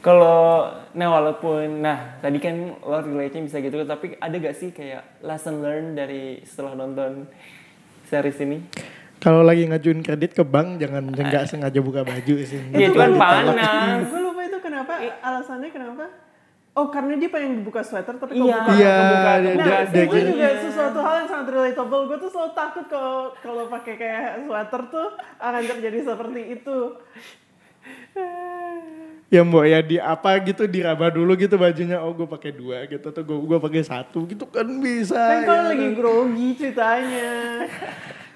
Kalau 0.00 0.64
nah 0.96 1.08
walaupun 1.12 1.84
nah 1.84 2.16
tadi 2.24 2.40
kan 2.40 2.72
lo 2.80 3.04
relate-nya 3.04 3.44
bisa 3.44 3.60
gitu 3.60 3.84
tapi 3.84 4.16
ada 4.16 4.32
gak 4.40 4.56
sih 4.56 4.72
kayak 4.72 5.20
lesson 5.20 5.60
learn 5.60 5.92
dari 5.92 6.40
setelah 6.40 6.72
nonton 6.72 7.28
series 8.08 8.40
ini? 8.40 8.64
Kalau 9.20 9.44
lagi 9.44 9.68
ngajuin 9.68 10.00
kredit 10.00 10.32
ke 10.32 10.40
bank 10.40 10.80
jangan 10.80 11.12
nggak 11.12 11.52
sengaja 11.52 11.80
buka 11.84 12.00
baju 12.00 12.34
sih. 12.48 12.60
Iya 12.72 12.92
itu 12.92 12.96
kan 12.96 13.12
panas. 13.12 14.08
Gue 14.08 14.20
lupa 14.24 14.40
itu 14.44 14.58
kenapa, 14.64 14.92
alasannya 15.20 15.68
kenapa? 15.68 16.25
Oh 16.76 16.86
karena 16.86 17.16
dia 17.16 17.26
pengen 17.26 17.64
buka 17.64 17.80
sweater 17.80 18.14
tapi 18.14 18.36
Iya. 18.36 18.60
kebuka. 18.60 18.72
Iya, 18.74 18.92
kebuka, 18.94 19.32
dia- 19.34 19.48
kebuka. 19.50 19.64
dia- 19.64 19.86
dia 19.88 20.04
itu 20.04 20.28
juga 20.28 20.48
sesuatu 20.60 20.98
hal 21.00 21.14
yang 21.16 21.28
sangat 21.30 21.46
relatable. 21.50 22.02
Gue 22.04 22.18
tuh 22.18 22.28
selalu 22.28 22.52
takut 22.52 22.84
kalau 22.86 23.14
kalau 23.34 23.64
pakai 23.66 23.94
kayak 23.96 24.22
sweater 24.44 24.80
tuh 24.86 25.08
akan 25.38 25.62
terjadi 25.66 25.98
seperti 26.04 26.40
itu. 26.52 26.78
Ya 29.26 29.42
mbok 29.42 29.64
ya 29.64 29.80
di 29.80 29.96
apa 29.96 30.38
gitu 30.38 30.64
diraba 30.66 31.08
dulu 31.08 31.34
gitu 31.34 31.56
bajunya 31.56 31.98
oh 31.98 32.12
gue 32.12 32.28
pakai 32.28 32.52
dua 32.52 32.84
gitu 32.84 33.02
atau 33.04 33.22
gue 33.24 33.38
gue 33.42 33.58
pakai 33.58 33.82
satu 33.82 34.22
gitu 34.24 34.46
kan 34.46 34.68
bisa. 34.78 35.16
Kan 35.16 35.40
kalau 35.42 35.62
ya. 35.64 35.68
lagi 35.72 35.88
grogi 35.92 36.48
ceritanya. 36.54 37.30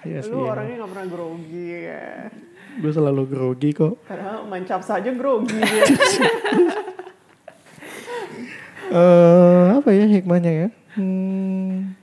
Iya 0.01 0.19
sih, 0.19 0.33
Lu 0.33 0.43
ya. 0.43 0.57
orangnya 0.57 0.75
gak 0.81 0.91
pernah 0.91 1.07
grogi 1.07 1.67
ya. 1.85 2.09
Gue 2.75 2.89
selalu 2.91 3.23
grogi 3.29 3.71
kok. 3.71 4.01
Padahal 4.03 4.49
mancap 4.49 4.81
saja 4.81 5.11
grogi 5.11 5.55
dia. 5.55 5.85
eh 8.91 9.67
apa 9.79 9.89
ya 9.95 10.05
hikmahnya 10.11 10.53
ya? 10.53 10.69
Hmm. 10.99 11.95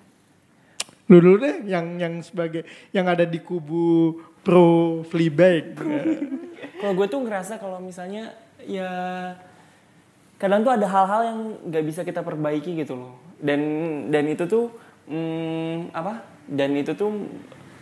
Lu 1.07 1.23
dulu 1.23 1.39
deh 1.39 1.63
yang 1.67 1.99
yang 1.99 2.19
sebagai 2.19 2.67
yang 2.91 3.07
ada 3.07 3.23
di 3.23 3.39
kubu 3.39 4.19
pro 4.43 5.03
Fleabag. 5.07 5.75
Kalau 6.79 6.93
gue 6.95 7.07
tuh 7.07 7.19
ngerasa 7.23 7.59
kalau 7.59 7.79
misalnya 7.79 8.35
ya 8.63 8.91
kadang 10.39 10.63
tuh 10.63 10.75
ada 10.75 10.87
hal-hal 10.87 11.21
yang 11.27 11.39
nggak 11.71 11.83
bisa 11.87 12.01
kita 12.03 12.23
perbaiki 12.23 12.75
gitu 12.75 12.95
loh. 12.95 13.13
Dan 13.39 13.59
dan 14.11 14.27
itu 14.27 14.47
tuh 14.47 14.71
hmm, 15.07 15.95
apa? 15.95 16.23
Dan 16.47 16.75
itu 16.75 16.95
tuh 16.95 17.11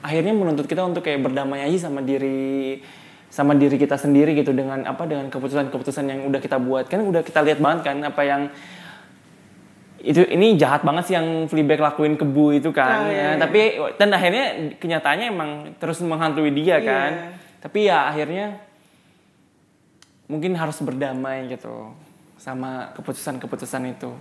akhirnya 0.05 0.33
menuntut 0.37 0.69
kita 0.69 0.85
untuk 0.85 1.01
kayak 1.01 1.25
berdamai 1.25 1.65
aja 1.65 1.89
sama 1.89 2.05
diri 2.05 2.81
sama 3.35 3.57
diri 3.57 3.75
kita 3.75 3.97
sendiri 3.97 4.37
gitu 4.37 4.53
dengan 4.53 4.85
apa 4.85 5.03
dengan 5.09 5.27
keputusan-keputusan 5.33 6.05
yang 6.07 6.29
udah 6.29 6.39
kita 6.39 6.61
buat 6.61 6.87
kan 6.87 7.01
udah 7.03 7.25
kita 7.25 7.41
lihat 7.41 7.59
banget 7.59 7.81
kan 7.89 7.97
apa 8.05 8.21
yang 8.21 8.41
itu 10.05 10.21
ini 10.29 10.53
jahat 10.53 10.85
banget 10.85 11.03
sih 11.09 11.15
yang 11.17 11.49
Fleabag 11.49 11.81
lakuin 11.81 12.13
ke 12.13 12.21
Bu 12.21 12.53
itu 12.53 12.69
kan 12.69 13.09
iya, 13.09 13.11
ya. 13.11 13.29
iya. 13.33 13.41
tapi 13.41 13.61
dan 13.97 14.13
akhirnya 14.13 14.45
kenyataannya 14.77 15.27
emang 15.33 15.51
terus 15.81 15.97
menghantui 16.05 16.53
dia 16.53 16.77
kan 16.77 17.11
Iya. 17.11 17.29
tapi 17.57 17.79
ya 17.89 17.97
akhirnya 18.13 18.61
mungkin 20.29 20.53
harus 20.53 20.77
berdamai 20.81 21.49
gitu 21.49 21.93
sama 22.37 22.93
keputusan-keputusan 22.93 23.97
itu 23.97 24.13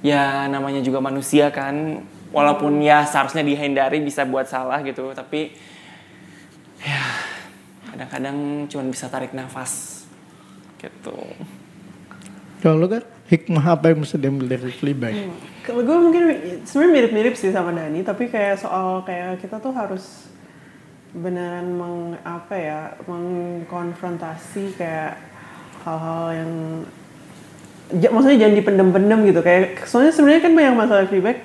ya 0.00 0.48
namanya 0.48 0.80
juga 0.80 1.04
manusia 1.04 1.52
kan 1.52 2.00
walaupun 2.32 2.80
ya 2.80 3.04
seharusnya 3.04 3.44
dihindari 3.44 4.00
bisa 4.00 4.24
buat 4.24 4.48
salah 4.48 4.80
gitu 4.80 5.12
tapi 5.12 5.52
ya 6.80 7.04
kadang-kadang 7.92 8.64
cuma 8.72 8.88
bisa 8.88 9.12
tarik 9.12 9.36
nafas 9.36 10.04
gitu 10.80 11.16
Kalau 12.60 12.76
lu 12.76 12.88
kan 12.88 13.04
hikmah 13.30 13.64
apa 13.64 13.94
yang 13.94 14.02
bisa 14.02 14.18
diambil 14.18 14.50
dari 14.50 14.68
Fleabag? 14.68 15.14
Kalau 15.62 15.80
gue 15.80 15.96
mungkin 15.96 16.22
sebenarnya 16.66 16.92
mirip-mirip 16.92 17.34
sih 17.38 17.48
sama 17.48 17.70
Dani, 17.70 18.02
tapi 18.02 18.26
kayak 18.26 18.58
soal 18.58 19.06
kayak 19.06 19.38
kita 19.38 19.56
tuh 19.56 19.70
harus 19.70 20.26
beneran 21.10 21.70
meng 21.70 21.96
apa 22.22 22.54
ya 22.54 22.80
mengkonfrontasi 23.04 24.74
kayak 24.74 25.18
hal-hal 25.82 26.24
yang 26.34 26.52
ja- 27.96 28.10
maksudnya 28.10 28.38
jangan 28.40 28.56
dipendem-pendem 28.56 29.18
gitu. 29.26 29.40
Kayak 29.40 29.86
soalnya 29.86 30.10
sebenarnya 30.10 30.42
kan 30.42 30.52
banyak 30.52 30.74
masalah 30.76 31.06
feedback 31.06 31.38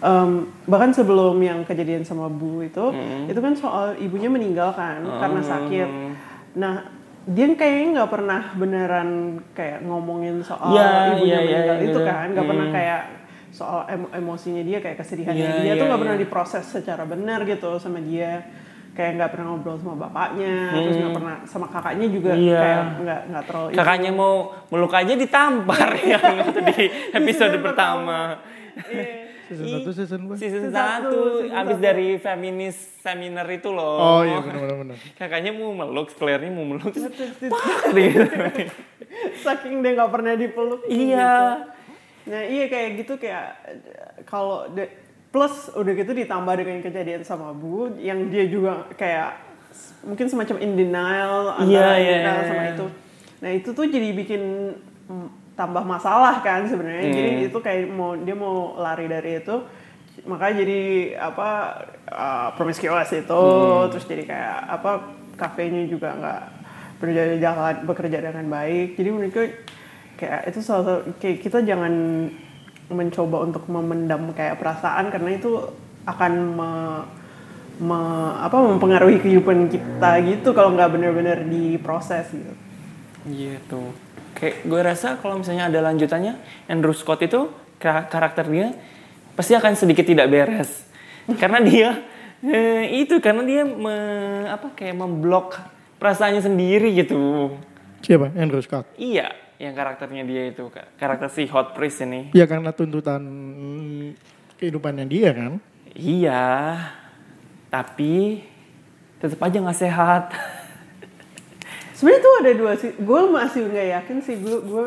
em, 0.00 0.30
bahkan 0.64 0.92
sebelum 0.92 1.36
yang 1.40 1.64
kejadian 1.64 2.04
sama 2.04 2.28
Bu 2.28 2.60
itu 2.60 2.92
itu 3.26 3.40
kan 3.40 3.52
soal 3.54 3.96
ibunya 3.96 4.28
meninggal 4.28 4.72
kan 4.72 5.00
karena 5.00 5.40
sakit. 5.40 5.88
Nah 6.54 6.74
dia 7.26 7.46
kayaknya 7.50 7.88
nggak 7.94 8.10
pernah 8.10 8.40
beneran 8.52 9.10
kayak 9.52 9.80
ngomongin 9.80 10.40
soal 10.40 10.70
Iya, 10.70 10.88
ibunya 11.10 11.24
iya, 11.24 11.38
meninggal 11.40 11.76
itu 11.78 11.88
gitu. 11.88 12.00
kan 12.02 12.26
nggak 12.30 12.46
pernah 12.46 12.66
Hmm. 12.66 12.76
kayak 12.76 13.02
soal 13.48 13.80
emo- 13.86 14.12
emosinya 14.12 14.60
dia 14.60 14.78
kayak 14.78 14.98
kesedihannya 14.98 15.40
Iya, 15.40 15.62
dia 15.62 15.72
tuh 15.72 15.78
iya, 15.78 15.88
nggak 15.88 16.00
pernah 16.00 16.16
iya. 16.16 16.22
diproses 16.22 16.64
secara 16.66 17.02
benar 17.04 17.42
gitu 17.42 17.70
sama 17.78 17.98
dia 17.98 18.44
kayak 18.92 19.10
nggak 19.16 19.30
pernah 19.30 19.46
ngobrol 19.48 19.74
sama 19.74 19.96
bapaknya 20.00 20.54
terus 20.70 20.96
nggak 20.96 21.14
pernah 21.14 21.36
sama 21.44 21.66
kakaknya 21.66 22.06
juga 22.08 22.30
Hmm. 22.30 22.44
Iya. 22.44 22.60
kayak 22.60 22.80
nggak 23.00 23.20
nggak 23.26 23.44
terlalu 23.44 23.66
itu. 23.66 23.76
kakaknya 23.76 24.10
mau 24.12 24.34
meluk 24.68 24.92
aja 24.92 25.14
ditampar 25.14 25.88
yang 26.12 26.24
itu 26.42 26.60
di 26.62 26.76
episode 27.18 27.50
season 27.50 27.62
pertama. 27.62 28.38
Iya. 28.84 29.23
Season 29.44 29.66
satu, 29.68 29.90
season 29.90 30.20
berapa? 30.24 30.36
Season 30.36 30.52
Season 30.58 30.72
satu, 30.72 31.04
satu, 31.04 31.18
season 31.38 31.52
abis 31.54 31.76
satu. 31.76 31.84
dari 31.84 32.08
feminis 32.16 32.76
seminar 32.98 33.46
itu 33.46 33.68
loh. 33.68 33.96
Oh 33.98 34.22
iya 34.22 34.38
benar 34.40 34.62
benar. 34.74 34.96
Kakaknya 35.18 35.52
mau 35.52 35.70
meluk, 35.70 36.08
Claire-nya 36.10 36.48
mau 36.48 36.64
meluk. 36.64 36.92
gitu. 36.92 37.04
saking 39.40 39.80
dia 39.80 39.90
nggak 39.94 40.10
pernah 40.10 40.34
dipeluk 40.34 40.82
Iya. 40.84 40.90
gitu. 40.90 41.44
nah 42.24 42.40
iya 42.40 42.64
kayak 42.66 42.90
gitu 42.98 43.12
kayak 43.14 43.46
kalau 44.24 44.64
plus 45.28 45.68
udah 45.70 45.92
gitu 45.92 46.10
ditambah 46.10 46.54
dengan 46.56 46.80
kejadian 46.80 47.20
sama 47.20 47.52
Bu 47.52 47.92
yang 47.98 48.26
dia 48.26 48.48
juga 48.48 48.88
kayak 48.96 49.36
mungkin 50.02 50.26
semacam 50.26 50.56
in 50.58 50.72
denial 50.74 51.52
antara 51.52 51.68
Iya, 51.68 52.00
iya, 52.00 52.12
denial 52.16 52.32
iya. 52.34 52.48
sama 52.48 52.64
itu 52.70 52.86
nah 53.38 53.50
itu 53.52 53.68
tuh 53.70 53.84
jadi 53.84 54.08
bikin 54.14 54.42
tambah 55.54 55.82
masalah 55.82 56.42
kan 56.42 56.66
sebenarnya 56.66 57.06
jadi 57.08 57.30
Hmm. 57.32 57.46
itu 57.46 57.58
kayak 57.58 57.80
mau 57.88 58.14
dia 58.14 58.34
mau 58.34 58.74
lari 58.76 59.06
dari 59.06 59.38
itu 59.38 59.56
makanya 60.26 60.54
jadi 60.62 60.80
apa 61.16 61.48
uh, 62.06 62.48
promiscuous 62.54 63.10
itu 63.10 63.42
Hmm. 63.42 63.88
terus 63.88 64.04
jadi 64.04 64.22
kayak 64.24 64.56
apa 64.72 64.90
kafenya 65.34 65.86
juga 65.86 66.14
nggak 66.14 66.42
berjalan 66.98 67.38
jalan 67.38 67.74
bekerja 67.84 68.18
dengan 68.20 68.46
baik 68.48 68.94
jadi 68.94 69.08
menurutku 69.10 69.42
kayak 70.14 70.40
itu 70.46 70.58
salah 70.58 70.84
satu 70.84 71.00
kayak 71.18 71.38
kita 71.38 71.58
jangan 71.60 71.92
mencoba 72.86 73.42
untuk 73.42 73.66
memendam 73.66 74.30
kayak 74.30 74.58
perasaan 74.58 75.10
karena 75.10 75.34
itu 75.34 75.50
akan 76.04 76.32
me- 76.54 77.04
me- 77.76 78.34
apa 78.38 78.54
mempengaruhi 78.54 79.18
kehidupan 79.18 79.66
kita 79.66 80.10
gitu 80.22 80.50
kalau 80.50 80.70
nggak 80.72 80.90
benar-benar 80.90 81.42
diproses 81.42 82.26
gitu 82.28 82.54
Gitu. 83.24 83.82
Kayak 84.34 84.56
gue 84.62 84.80
rasa 84.82 85.08
kalau 85.16 85.38
misalnya 85.38 85.66
ada 85.66 85.80
lanjutannya, 85.80 86.34
Andrew 86.66 86.92
Scott 86.92 87.22
itu 87.22 87.46
kar- 87.76 88.06
karakter 88.06 88.46
dia 88.46 88.74
pasti 89.32 89.52
akan 89.52 89.74
sedikit 89.74 90.02
tidak 90.02 90.26
beres 90.26 90.86
karena 91.42 91.58
dia 91.58 91.90
eh, 92.40 93.00
itu 93.00 93.18
karena 93.18 93.42
dia 93.42 93.62
me, 93.62 93.94
apa 94.46 94.70
kayak 94.72 94.94
memblok 94.94 95.58
perasaannya 95.96 96.38
sendiri 96.40 96.94
gitu 96.94 97.50
Siapa? 97.98 98.30
Andrew 98.34 98.60
Scott. 98.60 98.86
iya 98.94 99.32
yang 99.56 99.72
karakternya 99.72 100.22
dia 100.22 100.42
itu 100.48 100.66
karakter 100.94 101.26
si 101.28 101.46
hot 101.46 101.72
priest 101.72 101.98
ini 102.00 102.30
Ya 102.30 102.44
karena 102.44 102.70
tuntutan 102.70 103.22
kehidupannya 104.56 105.02
dia 105.04 105.30
kan. 105.30 105.58
iya 105.90 106.44
tapi 107.68 108.44
tetap 109.18 109.40
aja 109.40 109.58
nggak 109.58 109.80
sehat 109.80 110.24
Sebenarnya 111.94 112.22
tuh 112.26 112.34
ada 112.42 112.50
dua 112.58 112.72
sih. 112.74 112.90
Gue 112.98 113.20
masih 113.30 113.60
nggak 113.70 113.88
yakin 114.02 114.18
sih. 114.20 114.36
Gue 114.42 114.58
gue 114.66 114.84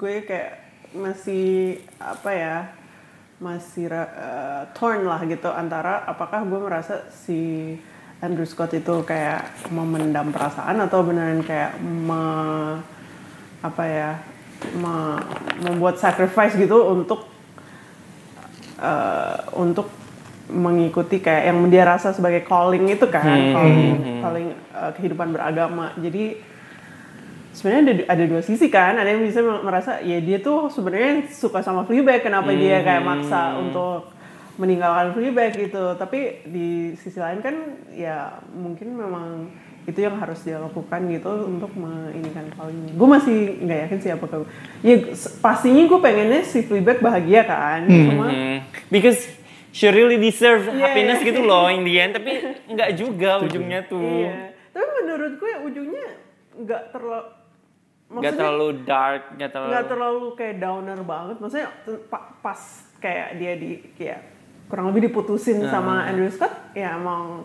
gue 0.00 0.14
kayak 0.24 0.52
masih 0.96 1.76
apa 2.00 2.30
ya? 2.32 2.56
Masih 3.36 3.92
eh, 3.92 4.62
torn 4.72 5.04
lah 5.04 5.20
gitu 5.28 5.52
antara 5.52 6.00
apakah 6.08 6.40
gue 6.48 6.56
merasa 6.56 7.04
si 7.12 7.76
Andrew 8.24 8.48
Scott 8.48 8.72
itu 8.72 9.04
kayak 9.04 9.68
memendam 9.68 10.32
perasaan 10.32 10.80
atau 10.80 11.04
beneran 11.04 11.44
kayak 11.44 11.76
me, 11.84 12.24
apa 13.60 13.84
ya? 13.84 14.10
me- 14.72 15.20
membuat 15.60 16.00
sacrifice 16.00 16.56
gitu 16.56 16.96
untuk 16.96 17.28
eh, 18.80 19.36
untuk 19.52 19.92
mengikuti 20.46 21.18
kayak 21.18 21.50
yang 21.50 21.58
dia 21.66 21.82
rasa 21.82 22.14
sebagai 22.14 22.46
calling 22.46 22.86
itu 22.86 23.06
kan 23.10 23.50
calling 23.50 23.82
calling 24.22 24.48
eh, 24.54 24.90
kehidupan 24.94 25.34
beragama. 25.34 25.90
Jadi 25.98 26.38
sebenarnya 27.50 27.82
ada 27.82 27.92
ada 28.14 28.24
dua 28.30 28.42
sisi 28.46 28.70
kan. 28.70 28.94
Ada 28.94 29.16
yang 29.16 29.26
bisa 29.26 29.42
merasa 29.42 29.98
ya 30.04 30.22
dia 30.22 30.38
tuh 30.38 30.70
sebenarnya 30.70 31.26
suka 31.34 31.64
sama 31.66 31.82
Fleabag 31.82 32.22
kenapa 32.22 32.54
dia 32.54 32.84
kayak 32.84 33.02
maksa 33.02 33.58
untuk 33.58 34.14
meninggalkan 34.60 35.18
Fleabag 35.18 35.56
gitu. 35.56 35.98
Tapi 35.98 36.46
di 36.46 36.94
sisi 37.00 37.18
lain 37.18 37.42
kan 37.42 37.54
ya 37.90 38.38
mungkin 38.54 38.94
memang 38.94 39.26
itu 39.86 40.02
yang 40.02 40.18
harus 40.18 40.42
dia 40.42 40.58
lakukan 40.58 40.98
gitu 41.10 41.46
untuk 41.46 41.70
menginikan 41.78 42.46
calling. 42.58 42.90
Gue 42.94 43.08
masih 43.08 43.38
nggak 43.62 43.78
yakin 43.86 43.98
sih 44.02 44.10
apakah 44.10 44.42
ya 44.82 44.94
pastinya 45.38 45.82
gue 45.86 46.00
pengennya 46.02 46.42
si 46.42 46.66
Fleabag 46.66 46.98
bahagia 47.02 47.46
kan. 47.46 47.86
Cuma 47.86 48.26
Hmm, 48.26 48.58
because 48.90 49.30
she 49.76 49.86
really 49.88 50.16
deserve 50.16 50.64
Iya, 50.64 50.80
happiness 50.80 51.20
iya. 51.20 51.28
gitu 51.28 51.40
loh 51.42 51.68
in 51.68 51.84
the 51.84 51.94
end 51.94 52.12
tapi 52.14 52.32
nggak 52.72 52.90
juga 52.94 53.30
ujungnya 53.38 53.84
tuh 53.84 54.00
Iya. 54.00 54.56
Tapi 54.72 54.86
menurut 54.94 55.32
gue 55.36 55.52
ujungnya 55.62 56.06
nggak 56.56 56.82
terlalu 56.90 57.28
nggak 58.06 58.34
terlalu 58.34 58.68
dark 58.82 59.22
nggak 59.34 59.50
terlalu, 59.50 59.68
nggak 59.68 59.86
terlalu 59.86 60.26
kayak 60.34 60.56
downer 60.56 61.00
banget. 61.02 61.36
Maksudnya 61.36 61.68
pa- 62.06 62.38
pas 62.40 62.60
kayak 62.96 63.28
dia 63.34 63.52
di 63.54 63.70
kayak 63.92 64.20
kurang 64.66 64.90
lebih 64.90 65.06
diputusin 65.06 65.58
Ah. 65.60 65.70
sama 65.70 65.94
Andrew 66.04 66.26
Scott 66.26 66.54
ya 66.72 66.94
emang 66.94 67.42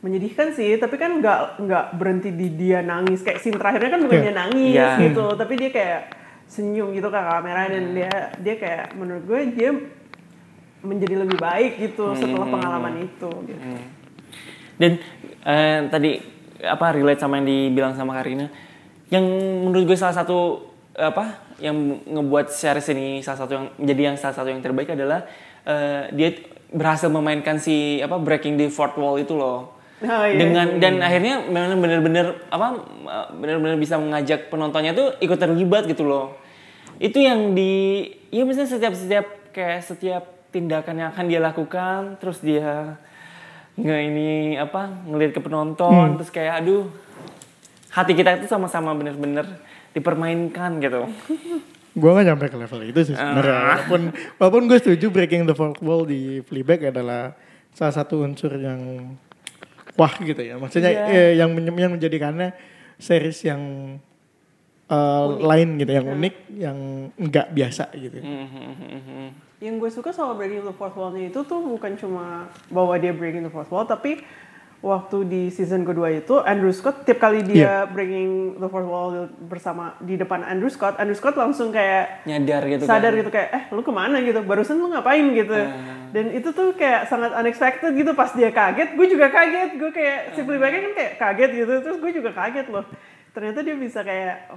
menyedihkan 0.00 0.50
sih 0.50 0.74
tapi 0.76 0.96
kan 0.96 1.12
nggak 1.14 1.60
nggak 1.60 1.84
berhenti 1.94 2.30
di 2.30 2.48
dia 2.50 2.80
nangis 2.80 3.20
kayak 3.20 3.38
scene 3.38 3.54
terakhirnya 3.54 3.90
kan 3.90 4.00
bukan 4.00 4.18
dia 4.18 4.34
nangis 4.34 4.74
Iya. 4.74 4.90
gitu 5.02 5.24
tapi 5.34 5.52
dia 5.54 5.70
kayak 5.70 6.00
senyum 6.46 6.90
gitu 6.90 7.06
ke 7.06 7.20
kamera 7.20 7.68
dan 7.68 7.84
dia 7.92 8.12
dia 8.36 8.54
kayak 8.56 8.94
menurut 8.94 9.22
gue 9.22 9.40
dia 9.52 9.70
menjadi 10.80 11.14
lebih 11.20 11.36
baik 11.36 11.72
gitu 11.78 12.12
setelah 12.16 12.48
Hmm. 12.48 12.54
pengalaman 12.56 12.94
itu 13.04 13.30
gitu. 13.46 13.62
dan 14.80 14.92
eh, 15.44 15.78
tadi 15.92 16.10
apa 16.60 16.92
relate 16.92 17.20
sama 17.20 17.40
yang 17.40 17.48
dibilang 17.48 17.92
sama 17.92 18.16
Karina. 18.16 18.48
Yang 19.08 19.24
menurut 19.64 19.84
gue 19.88 19.98
salah 19.98 20.16
satu 20.16 20.68
apa 20.94 21.40
yang 21.60 21.76
ngebuat 22.04 22.48
series 22.48 22.88
ini 22.92 23.20
salah 23.20 23.44
satu 23.44 23.52
yang 23.56 23.66
menjadi 23.76 24.02
yang 24.12 24.16
salah 24.16 24.36
satu 24.36 24.48
yang 24.48 24.60
terbaik 24.60 24.92
adalah 24.92 25.24
eh, 25.64 26.08
dia 26.12 26.30
berhasil 26.70 27.10
memainkan 27.10 27.58
si 27.58 28.00
apa 28.00 28.16
breaking 28.16 28.56
the 28.56 28.68
fourth 28.68 28.96
wall 28.96 29.20
itu 29.20 29.36
loh. 29.36 29.76
Oh, 30.00 30.24
iya, 30.24 30.32
dengan 30.40 30.80
dan 30.80 30.96
akhirnya 31.04 31.44
memang 31.44 31.76
benar-benar 31.76 32.26
apa 32.48 32.88
benar-benar 33.36 33.76
bisa 33.76 34.00
mengajak 34.00 34.48
penontonnya 34.48 34.96
tuh 34.96 35.12
ikut 35.20 35.36
terlibat 35.36 35.84
gitu 35.84 36.08
loh. 36.08 36.40
Itu 36.96 37.20
yang 37.20 37.52
di 37.52 38.04
ya 38.32 38.48
misalnya 38.48 38.80
setiap 38.80 38.96
setiap 38.96 39.26
kayak 39.52 39.84
setiap 39.84 40.24
tindakan 40.50 40.94
yang 40.98 41.08
akan 41.14 41.24
dia 41.26 41.40
lakukan 41.40 42.18
terus 42.18 42.42
dia 42.42 42.98
nggak 43.78 44.00
ini 44.02 44.30
apa 44.58 44.90
ngelihat 45.08 45.38
ke 45.38 45.40
penonton 45.40 46.18
terus 46.18 46.28
kayak 46.28 46.60
aduh 46.60 46.90
hati 47.90 48.12
kita 48.12 48.38
itu 48.38 48.46
sama-sama 48.46 48.92
bener-bener 48.92 49.46
dipermainkan 49.94 50.82
gitu 50.82 51.06
Gue 51.90 52.14
gak 52.14 52.22
nyampe 52.22 52.46
ke 52.46 52.54
level 52.54 52.86
itu 52.86 53.02
sih 53.02 53.18
sebenarnya. 53.18 53.50
Ah. 53.50 53.66
Walaupun, 53.82 54.14
walaupun 54.38 54.62
gue 54.70 54.78
setuju 54.78 55.10
breaking 55.10 55.42
the 55.42 55.58
fourth 55.58 55.82
wall 55.82 56.06
di 56.06 56.38
Fleabag 56.46 56.94
adalah 56.94 57.34
salah 57.74 57.90
satu 57.90 58.22
unsur 58.22 58.54
yang 58.54 59.10
wah 59.98 60.14
gitu 60.22 60.38
ya. 60.38 60.54
Maksudnya 60.54 60.86
Iya. 60.86 61.04
eh, 61.10 61.32
yang, 61.34 61.50
yang 61.58 61.90
menjadikannya 61.90 62.54
series 62.94 63.42
yang 63.42 63.58
eh, 64.86 65.26
lain 65.42 65.82
gitu, 65.82 65.90
yang 65.90 66.06
unik, 66.14 66.34
yang 66.62 66.78
nggak 67.18 67.46
biasa 67.58 67.90
gitu. 67.98 68.22
Yang 69.60 69.74
gue 69.76 69.90
suka 69.92 70.10
sama 70.16 70.32
Breaking 70.40 70.64
the 70.64 70.72
Fourth 70.72 70.96
Wall 70.96 71.12
itu 71.20 71.44
tuh 71.44 71.60
bukan 71.60 71.92
cuma 72.00 72.48
bahwa 72.72 72.96
dia 72.96 73.12
breaking 73.12 73.44
the 73.44 73.52
fourth 73.52 73.68
wall, 73.68 73.84
tapi 73.84 74.24
waktu 74.80 75.28
di 75.28 75.42
season 75.52 75.84
kedua 75.84 76.08
itu 76.08 76.40
Andrew 76.40 76.72
Scott 76.72 77.04
tiap 77.04 77.20
kali 77.20 77.44
dia 77.44 77.84
breaking 77.84 78.56
the 78.56 78.68
fourth 78.72 78.88
wall 78.88 79.28
bersama 79.44 79.92
di 80.00 80.16
depan 80.16 80.40
Andrew 80.40 80.72
Scott, 80.72 80.96
Andrew 80.96 81.12
Scott 81.12 81.36
langsung 81.36 81.68
kayak 81.68 82.24
nyadar 82.24 82.64
gitu 82.64 82.88
sadar 82.88 83.12
kan. 83.12 83.20
gitu 83.20 83.28
kayak 83.28 83.48
eh 83.52 83.62
lu 83.76 83.84
ke 83.84 83.92
mana 83.92 84.24
gitu? 84.24 84.40
Barusan 84.40 84.80
lu 84.80 84.88
ngapain? 84.88 85.28
gitu. 85.36 85.52
Dan 86.10 86.32
itu 86.32 86.48
tuh 86.56 86.72
kayak 86.72 87.12
sangat 87.12 87.36
unexpected 87.36 87.92
gitu 87.92 88.16
pas 88.16 88.32
dia 88.32 88.48
kaget 88.48 88.96
gue 88.96 89.06
juga 89.12 89.28
kaget 89.28 89.76
gue 89.76 89.90
kayak 89.92 90.18
si 90.32 90.40
Fleabag 90.40 90.72
kan 90.72 90.92
kayak 90.96 91.12
kaget 91.20 91.50
gitu 91.60 91.72
terus 91.84 91.96
gue 92.00 92.12
juga 92.16 92.32
kaget 92.32 92.66
loh. 92.72 92.88
Ternyata 93.36 93.60
dia 93.60 93.76
bisa 93.76 94.00
kayak 94.00 94.48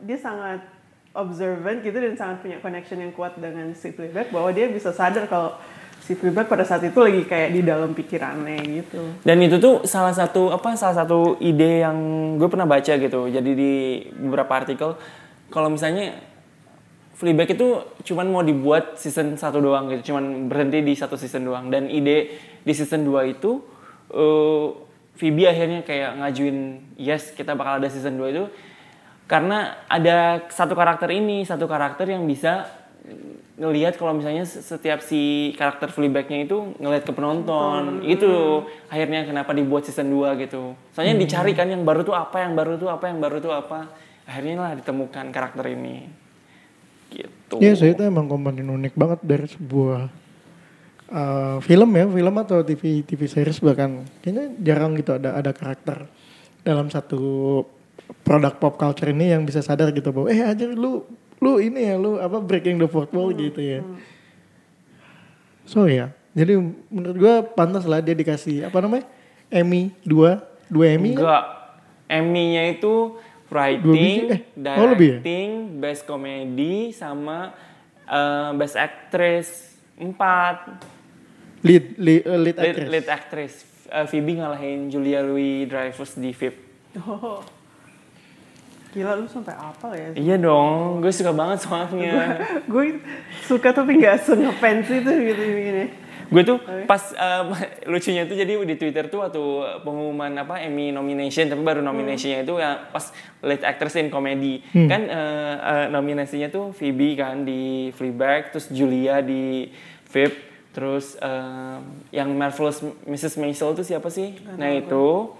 dia 0.00 0.16
sangat 0.16 0.64
observant 1.18 1.82
gitu 1.82 1.98
dan 1.98 2.14
sangat 2.14 2.46
punya 2.46 2.62
connection 2.62 3.02
yang 3.02 3.10
kuat 3.10 3.34
dengan 3.34 3.74
si 3.74 3.90
Fleabag 3.90 4.30
bahwa 4.30 4.54
dia 4.54 4.70
bisa 4.70 4.94
sadar 4.94 5.26
kalau 5.26 5.58
si 5.98 6.14
Fleabag 6.14 6.46
pada 6.46 6.62
saat 6.62 6.86
itu 6.86 6.96
lagi 6.96 7.26
kayak 7.26 7.50
di 7.52 7.60
dalam 7.60 7.92
pikirannya 7.92 8.62
gitu. 8.80 9.02
Dan 9.26 9.42
itu 9.42 9.58
tuh 9.58 9.82
salah 9.84 10.14
satu 10.14 10.54
apa 10.54 10.78
salah 10.78 11.04
satu 11.04 11.36
ide 11.42 11.82
yang 11.82 11.98
gue 12.38 12.48
pernah 12.48 12.64
baca 12.64 12.94
gitu. 12.94 13.26
Jadi 13.28 13.50
di 13.52 13.72
beberapa 14.14 14.54
artikel 14.56 14.94
kalau 15.50 15.68
misalnya 15.68 16.16
Fleabag 17.18 17.50
itu 17.50 17.82
cuman 18.06 18.30
mau 18.30 18.46
dibuat 18.46 18.94
season 18.94 19.34
satu 19.34 19.58
doang 19.58 19.90
gitu 19.90 20.14
cuman 20.14 20.46
berhenti 20.46 20.86
di 20.86 20.94
satu 20.94 21.18
season 21.18 21.44
doang. 21.44 21.66
Dan 21.66 21.90
ide 21.90 22.38
di 22.62 22.72
season 22.72 23.02
2 23.02 23.34
itu 23.34 23.58
eh, 24.14 24.66
Phoebe 25.18 25.50
akhirnya 25.50 25.82
kayak 25.82 26.22
ngajuin 26.22 26.58
yes 26.94 27.34
kita 27.34 27.58
bakal 27.58 27.82
ada 27.82 27.90
season 27.90 28.14
2 28.22 28.34
itu 28.38 28.44
karena 29.28 29.84
ada 29.86 30.48
satu 30.48 30.72
karakter 30.72 31.12
ini 31.12 31.44
satu 31.44 31.68
karakter 31.68 32.08
yang 32.08 32.24
bisa 32.24 32.64
ngelihat 33.58 33.98
kalau 33.98 34.14
misalnya 34.14 34.46
setiap 34.46 35.02
si 35.02 35.52
karakter 35.58 35.90
Fleabag-nya 35.90 36.46
itu 36.46 36.78
ngelihat 36.78 37.04
ke 37.04 37.12
penonton 37.12 38.06
itu 38.06 38.62
akhirnya 38.86 39.26
kenapa 39.26 39.50
dibuat 39.50 39.84
season 39.84 40.14
2 40.14 40.38
gitu. 40.46 40.78
Soalnya 40.94 41.18
dicari 41.18 41.52
kan 41.58 41.66
yang 41.66 41.82
baru 41.82 42.06
tuh 42.06 42.14
apa 42.14 42.46
yang 42.46 42.54
baru 42.54 42.78
tuh 42.78 42.88
apa 42.88 43.04
yang 43.10 43.18
baru 43.18 43.36
tuh 43.42 43.52
apa. 43.52 43.90
Akhirnya 44.24 44.62
lah 44.62 44.72
ditemukan 44.78 45.34
karakter 45.34 45.64
ini. 45.74 46.06
Gitu. 47.10 47.54
Iya 47.58 47.72
sih 47.74 47.90
itu 47.92 48.02
emang 48.06 48.30
komponen 48.30 48.68
unik 48.68 48.94
banget 48.94 49.20
dari 49.26 49.48
sebuah 49.50 50.00
uh, 51.10 51.56
film 51.58 51.90
ya, 51.98 52.06
film 52.06 52.34
atau 52.38 52.62
TV 52.62 53.02
TV 53.02 53.20
series 53.26 53.58
bahkan. 53.58 54.06
Kayaknya 54.22 54.44
jarang 54.62 54.94
gitu 54.94 55.18
ada 55.18 55.34
ada 55.34 55.50
karakter 55.50 56.06
dalam 56.62 56.86
satu 56.94 57.64
produk 58.22 58.54
pop 58.60 58.74
culture 58.76 59.08
ini 59.10 59.32
yang 59.32 59.42
bisa 59.44 59.60
sadar 59.64 59.88
gitu 59.92 60.12
bahwa 60.12 60.28
eh 60.28 60.40
aja 60.44 60.66
lu 60.68 61.04
lu 61.38 61.62
ini 61.62 61.92
ya 61.92 61.94
lu 61.96 62.18
apa 62.18 62.42
breaking 62.42 62.76
the 62.82 62.88
fourth 62.90 63.12
wall 63.14 63.30
gitu 63.30 63.60
ya. 63.62 63.80
So 65.68 65.84
ya, 65.84 66.12
jadi 66.32 66.56
menurut 66.88 67.16
gua 67.20 67.34
pantas 67.44 67.84
lah 67.84 68.00
dia 68.00 68.16
dikasih 68.16 68.68
apa 68.68 68.80
namanya 68.80 69.04
Emmy 69.52 69.92
dua 70.02 70.40
dua 70.68 70.96
Emmy 70.96 71.12
kan? 71.16 71.24
enggak 71.24 71.44
Emmy-nya 72.08 72.72
itu 72.72 73.20
Dua 73.48 73.64
biji, 73.68 74.28
writing, 74.28 74.44
eh, 74.60 74.76
oh 74.76 74.86
lebih 74.92 75.08
ya? 75.08 75.18
directing, 75.24 75.48
best 75.80 76.02
comedy 76.04 76.92
sama 76.92 77.52
eh, 78.04 78.50
best 78.56 78.76
actress 78.76 79.48
empat 79.96 80.84
lead 81.64 81.96
lead, 81.96 82.22
uh, 82.28 82.36
lead 82.36 82.56
lead, 82.56 82.68
actress. 82.76 82.88
lead 82.92 83.06
actress 83.08 83.54
Eh, 83.88 84.04
Phoebe 84.04 84.36
ngalahin 84.36 84.92
Julia 84.92 85.24
Louis 85.24 85.64
Dreyfus 85.64 86.20
di 86.20 86.36
VIP 86.36 86.60
oh 87.00 87.40
gila 88.94 89.12
lu 89.20 89.26
sampai 89.28 89.54
apal 89.54 89.92
ya? 89.92 90.10
Iya 90.16 90.36
dong 90.40 91.04
gue 91.04 91.12
suka 91.12 91.32
banget 91.32 91.64
soalnya. 91.64 92.40
Gue 92.64 93.00
suka 93.44 93.72
tapi 93.72 94.00
nggak 94.00 94.24
se-ngefans 94.24 94.88
itu 94.88 95.12
gitu 95.12 95.42
gini. 95.42 95.84
Gue 96.28 96.42
tuh 96.44 96.60
pas 96.84 97.00
eh, 97.16 97.42
lucunya 97.92 98.28
tuh 98.28 98.36
jadi 98.36 98.52
di 98.60 98.76
Twitter 98.76 99.08
tuh 99.08 99.24
waktu 99.24 99.42
pengumuman 99.84 100.32
apa 100.40 100.60
Emmy 100.60 100.92
nomination 100.92 101.48
tapi 101.48 101.64
baru 101.64 101.80
nominationnya 101.80 102.44
itu 102.44 102.60
ya 102.60 102.88
pas 102.88 103.12
lead 103.44 103.64
actress 103.64 104.00
in 104.00 104.08
comedy. 104.08 104.64
Kan 104.72 105.02
eh, 105.08 105.54
eh, 105.56 105.86
nominasinya 105.88 106.48
tuh 106.48 106.76
Phoebe 106.76 107.16
kan 107.16 107.44
di 107.44 107.92
Fleabag 107.96 108.52
terus 108.52 108.68
Julia 108.72 109.20
di 109.24 109.68
VIP 110.08 110.48
Terus 110.78 111.18
eh, 111.18 111.78
yang 112.14 112.30
Marvelous 112.38 112.78
Mrs. 113.02 113.34
Maisel 113.42 113.74
itu 113.74 113.82
siapa 113.82 114.14
sih? 114.14 114.38
Nah 114.54 114.70
itu. 114.70 115.34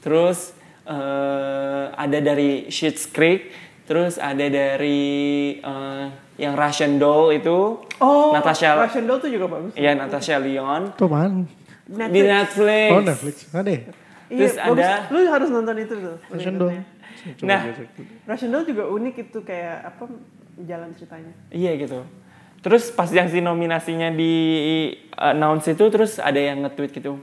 Terus 0.00 0.56
eh, 0.88 1.84
ada 1.92 2.18
dari 2.18 2.66
Schitt's 2.68 3.04
Creek. 3.06 3.52
Terus 3.84 4.16
ada 4.16 4.44
dari 4.44 5.00
eh, 5.54 6.04
yang 6.36 6.54
Russian 6.54 6.96
Doll 6.96 7.32
itu. 7.34 7.84
Oh, 7.98 8.30
Natasha. 8.32 8.76
Russian 8.78 9.04
Doll 9.04 9.18
tuh 9.18 9.28
juga 9.28 9.46
bagus. 9.48 9.72
Iya 9.74 9.92
Natasha 9.92 10.36
Lyon. 10.36 10.92
Tuh 10.94 11.06
apaan? 11.06 11.44
Di 11.88 12.20
Netflix. 12.20 12.88
Oh 12.90 13.00
Netflix. 13.00 13.36
Ada 13.50 13.70
ya? 13.70 13.80
Iya, 14.28 14.44
Terus 14.44 14.54
bagus. 14.54 14.84
ada- 14.84 15.00
Lu 15.08 15.18
harus 15.24 15.48
nonton 15.48 15.76
itu 15.78 15.94
tuh. 15.94 16.16
Fashion 16.26 16.54
Doll. 16.56 16.68
berikutnya. 16.70 16.84
Coba 17.34 17.48
Nah. 17.48 17.60
Russian 18.26 18.50
Doll 18.52 18.64
juga 18.64 18.82
unik 18.86 19.14
itu 19.24 19.38
kayak 19.40 19.76
apa 19.86 20.04
jalan 20.62 20.88
ceritanya. 20.94 21.32
Iya 21.48 21.72
gitu. 21.76 21.98
Terus 22.58 22.90
pas 22.90 23.08
yang 23.08 23.26
si 23.26 23.38
nominasinya 23.38 24.10
di 24.10 24.34
announce 25.14 25.70
itu 25.70 25.84
terus 25.88 26.18
ada 26.18 26.36
yang 26.36 26.60
nge-tweet 26.60 26.92
gitu. 26.92 27.16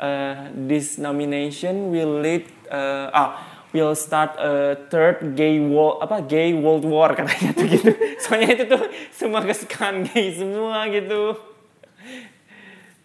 Eh, 0.00 0.48
this 0.66 0.96
nomination 0.96 1.92
will 1.92 2.18
lead 2.24 2.48
eh, 2.72 3.12
ah 3.12 3.60
will 3.70 3.94
start 3.94 4.34
a 4.40 4.74
third 4.90 5.38
gay 5.38 5.62
war 5.62 6.02
apa 6.02 6.24
gay 6.26 6.50
world 6.56 6.82
war 6.82 7.14
katanya 7.18 7.54
tuh 7.54 7.66
gitu. 7.68 7.90
Soalnya 8.18 8.48
itu 8.56 8.64
tuh 8.66 8.82
semua 9.14 9.44
kesukaan 9.46 10.02
gay 10.10 10.34
semua 10.34 10.88
gitu. 10.90 11.38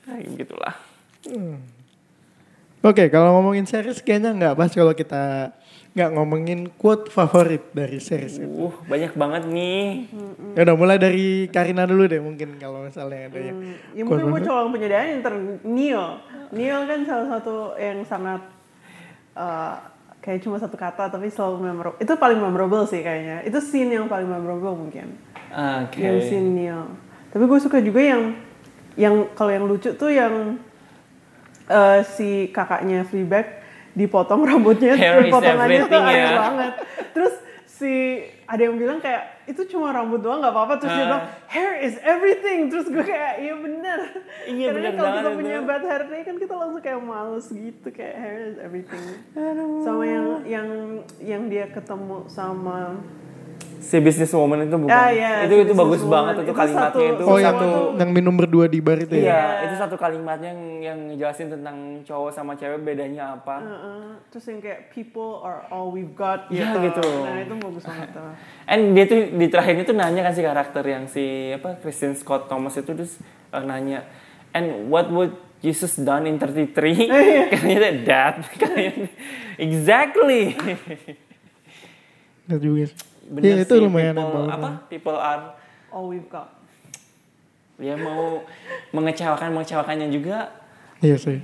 Nah, 0.05 0.17
gitulah. 0.21 0.75
Oke, 2.85 3.09
kalau 3.09 3.41
ngomongin 3.41 3.65
series 3.65 3.97
kayaknya 4.05 4.37
nggak 4.37 4.53
pas 4.53 4.69
kalau 4.69 4.93
kita 4.93 5.53
nggak 5.95 6.11
ngomongin 6.11 6.67
quote 6.75 7.07
favorit 7.07 7.71
dari 7.71 8.03
series 8.03 8.37
itu. 8.37 8.67
Uh, 8.67 8.75
banyak 8.85 9.15
banget 9.15 9.47
nih. 9.47 10.11
Ya 10.53 10.67
udah 10.67 10.75
mulai 10.75 10.99
dari 10.99 11.47
Karina 11.47 11.87
dulu 11.87 12.03
deh 12.05 12.19
mungkin 12.19 12.59
kalau 12.59 12.83
misalnya 12.83 13.31
ada 13.31 13.39
yang 13.39 13.57
Ya 13.95 14.03
mungkin 14.03 14.27
gue 14.27 14.41
coba 14.43 14.69
penyediaan 14.75 15.23
inter 15.23 15.33
Neil. 15.63 16.19
Neil 16.55 16.87
kan 16.87 16.99
salah 17.03 17.27
satu 17.37 17.75
yang 17.75 18.01
sangat 18.07 18.41
uh, 19.35 19.75
kayak 20.23 20.41
cuma 20.41 20.57
satu 20.57 20.73
kata 20.79 21.11
tapi 21.11 21.29
selalu 21.29 21.61
memorable. 21.69 21.99
Itu 22.01 22.17
paling 22.17 22.39
memorable 22.39 22.87
sih 22.87 23.03
kayaknya. 23.03 23.43
Itu 23.43 23.61
scene 23.61 23.93
yang 23.93 24.07
paling 24.09 24.25
memorable 24.25 24.73
mungkin. 24.73 25.19
Oke. 25.51 26.01
Yang 26.01 26.31
scene 26.31 26.49
Neil. 26.55 26.89
Tapi 27.29 27.43
gue 27.45 27.59
suka 27.59 27.77
juga 27.83 28.01
yang 28.01 28.33
yang 28.95 29.27
kalau 29.35 29.51
yang 29.51 29.67
lucu 29.67 29.91
tuh 29.93 30.09
yang 30.09 30.55
uh, 31.67 31.99
si 32.01 32.49
kakaknya 32.49 33.03
Fleabag 33.03 33.61
dipotong 33.95 34.43
rambutnya 34.43 34.95
Hair 34.95 35.23
terus 35.23 35.27
is 35.27 35.33
potongannya 35.35 35.83
tuh 35.87 36.01
aneh 36.01 36.15
ya. 36.17 36.31
banget. 36.39 36.73
Terus 37.11 37.33
si 37.75 38.23
ada 38.47 38.61
yang 38.61 38.79
bilang 38.79 39.03
kayak 39.03 39.43
itu 39.45 39.67
cuma 39.67 39.91
rambut 39.91 40.23
doang 40.23 40.39
nggak 40.39 40.55
apa-apa. 40.55 40.79
Terus 40.79 40.95
dia 40.95 41.03
Ah. 41.03 41.07
bilang 41.11 41.23
hair 41.51 41.71
is 41.83 41.95
everything. 42.01 42.71
Terus 42.71 42.87
gue 42.87 43.03
kayak 43.03 43.43
iya 43.43 43.53
bener. 43.53 43.99
Iya, 44.47 44.67
karena 44.71 44.79
bener 44.79 44.91
kalau 44.95 45.09
kita 45.11 45.19
banget 45.21 45.39
punya 45.43 45.57
bad 45.61 45.83
hair 45.83 46.03
day 46.07 46.21
kan 46.23 46.35
kita 46.39 46.53
langsung 46.55 46.79
kayak 46.79 47.01
males 47.03 47.47
gitu 47.47 47.87
kayak 47.91 48.15
hair 48.15 48.37
is 48.47 48.57
everything. 48.57 49.03
Sama 49.83 50.03
yang 50.07 50.27
yang 50.47 50.67
yang 51.19 51.43
dia 51.51 51.67
ketemu 51.67 52.23
sama 52.31 52.95
Si 53.77 53.97
business 53.97 54.31
woman 54.31 54.63
itu 54.63 54.75
bukan. 54.75 54.89
Ah, 54.89 55.09
iya, 55.09 55.43
itu 55.43 55.53
si 55.53 55.61
itu 55.61 55.73
bagus 55.73 55.99
businesswoman. 55.99 56.11
banget 56.11 56.33
itu 56.35 56.43
Itu 56.43 56.53
kalimatnya 56.53 56.89
satu- 56.89 57.05
itu. 57.07 57.23
Oh 57.23 57.37
yang 57.37 57.47
satu 57.51 57.67
yang 57.95 58.09
minum 58.09 58.33
berdua 58.33 58.65
di 58.65 58.79
bar 58.79 58.97
itu 58.97 59.13
ya? 59.13 59.21
Iya, 59.21 59.41
itu 59.63 59.75
satu 59.75 59.95
kalimatnya 59.95 60.49
yang 60.49 60.61
yang 60.81 60.99
ngejelasin 61.07 61.47
tentang 61.49 61.77
cowok 62.01 62.31
sama 62.31 62.53
cewek 62.53 62.79
bedanya 62.79 63.35
apa. 63.35 63.55
Heeh. 63.57 64.03
terus 64.27 64.45
yang 64.45 64.59
kayak 64.59 64.89
people 64.89 65.39
are 65.41 65.63
all 65.69 65.87
we've 65.87 66.11
got 66.13 66.45
Iya, 66.47 66.75
gitu. 66.81 66.99
gitu. 66.99 67.07
nah 67.21 67.37
itu 67.37 67.53
bagus 67.55 67.83
banget 67.83 68.09
tuh 68.11 68.23
And 68.71 68.81
dia 68.91 69.05
tuh 69.05 69.19
di 69.31 69.45
terakhirnya 69.47 69.83
tuh 69.83 69.95
nanya 69.95 70.21
kan 70.21 70.33
si 70.33 70.41
karakter 70.41 70.83
yang 70.83 71.03
si 71.05 71.23
apa 71.51 71.77
Christian 71.77 72.13
Scott 72.13 72.45
Thomas 72.45 72.73
itu 72.73 72.87
terus 72.87 73.15
eh, 73.49 73.61
nanya, 73.61 74.03
and 74.51 74.87
what 74.87 75.07
would 75.07 75.31
Jesus 75.57 75.95
done 75.97 76.25
in 76.25 76.35
33? 76.35 76.75
Katanya 77.51 77.79
that. 78.03 78.35
Katanya, 78.51 79.07
exactly. 79.57 80.53
Nggak 82.45 82.59
juga. 82.59 82.85
sih. 82.85 83.14
Bener 83.25 83.43
Iya 83.43 83.55
itu 83.63 83.73
sih, 83.73 83.81
lumayan 83.81 84.13
people, 84.13 84.29
emang. 84.31 84.47
apa? 84.51 84.69
People 84.87 85.17
are 85.17 85.43
all 85.89 86.07
we've 86.07 86.27
got 86.27 86.49
dia 87.75 87.99
mau 87.99 88.39
mengecewakan 88.91 89.51
mengecewakannya 89.51 90.07
juga 90.07 90.47
Iya 91.03 91.19
sih. 91.19 91.43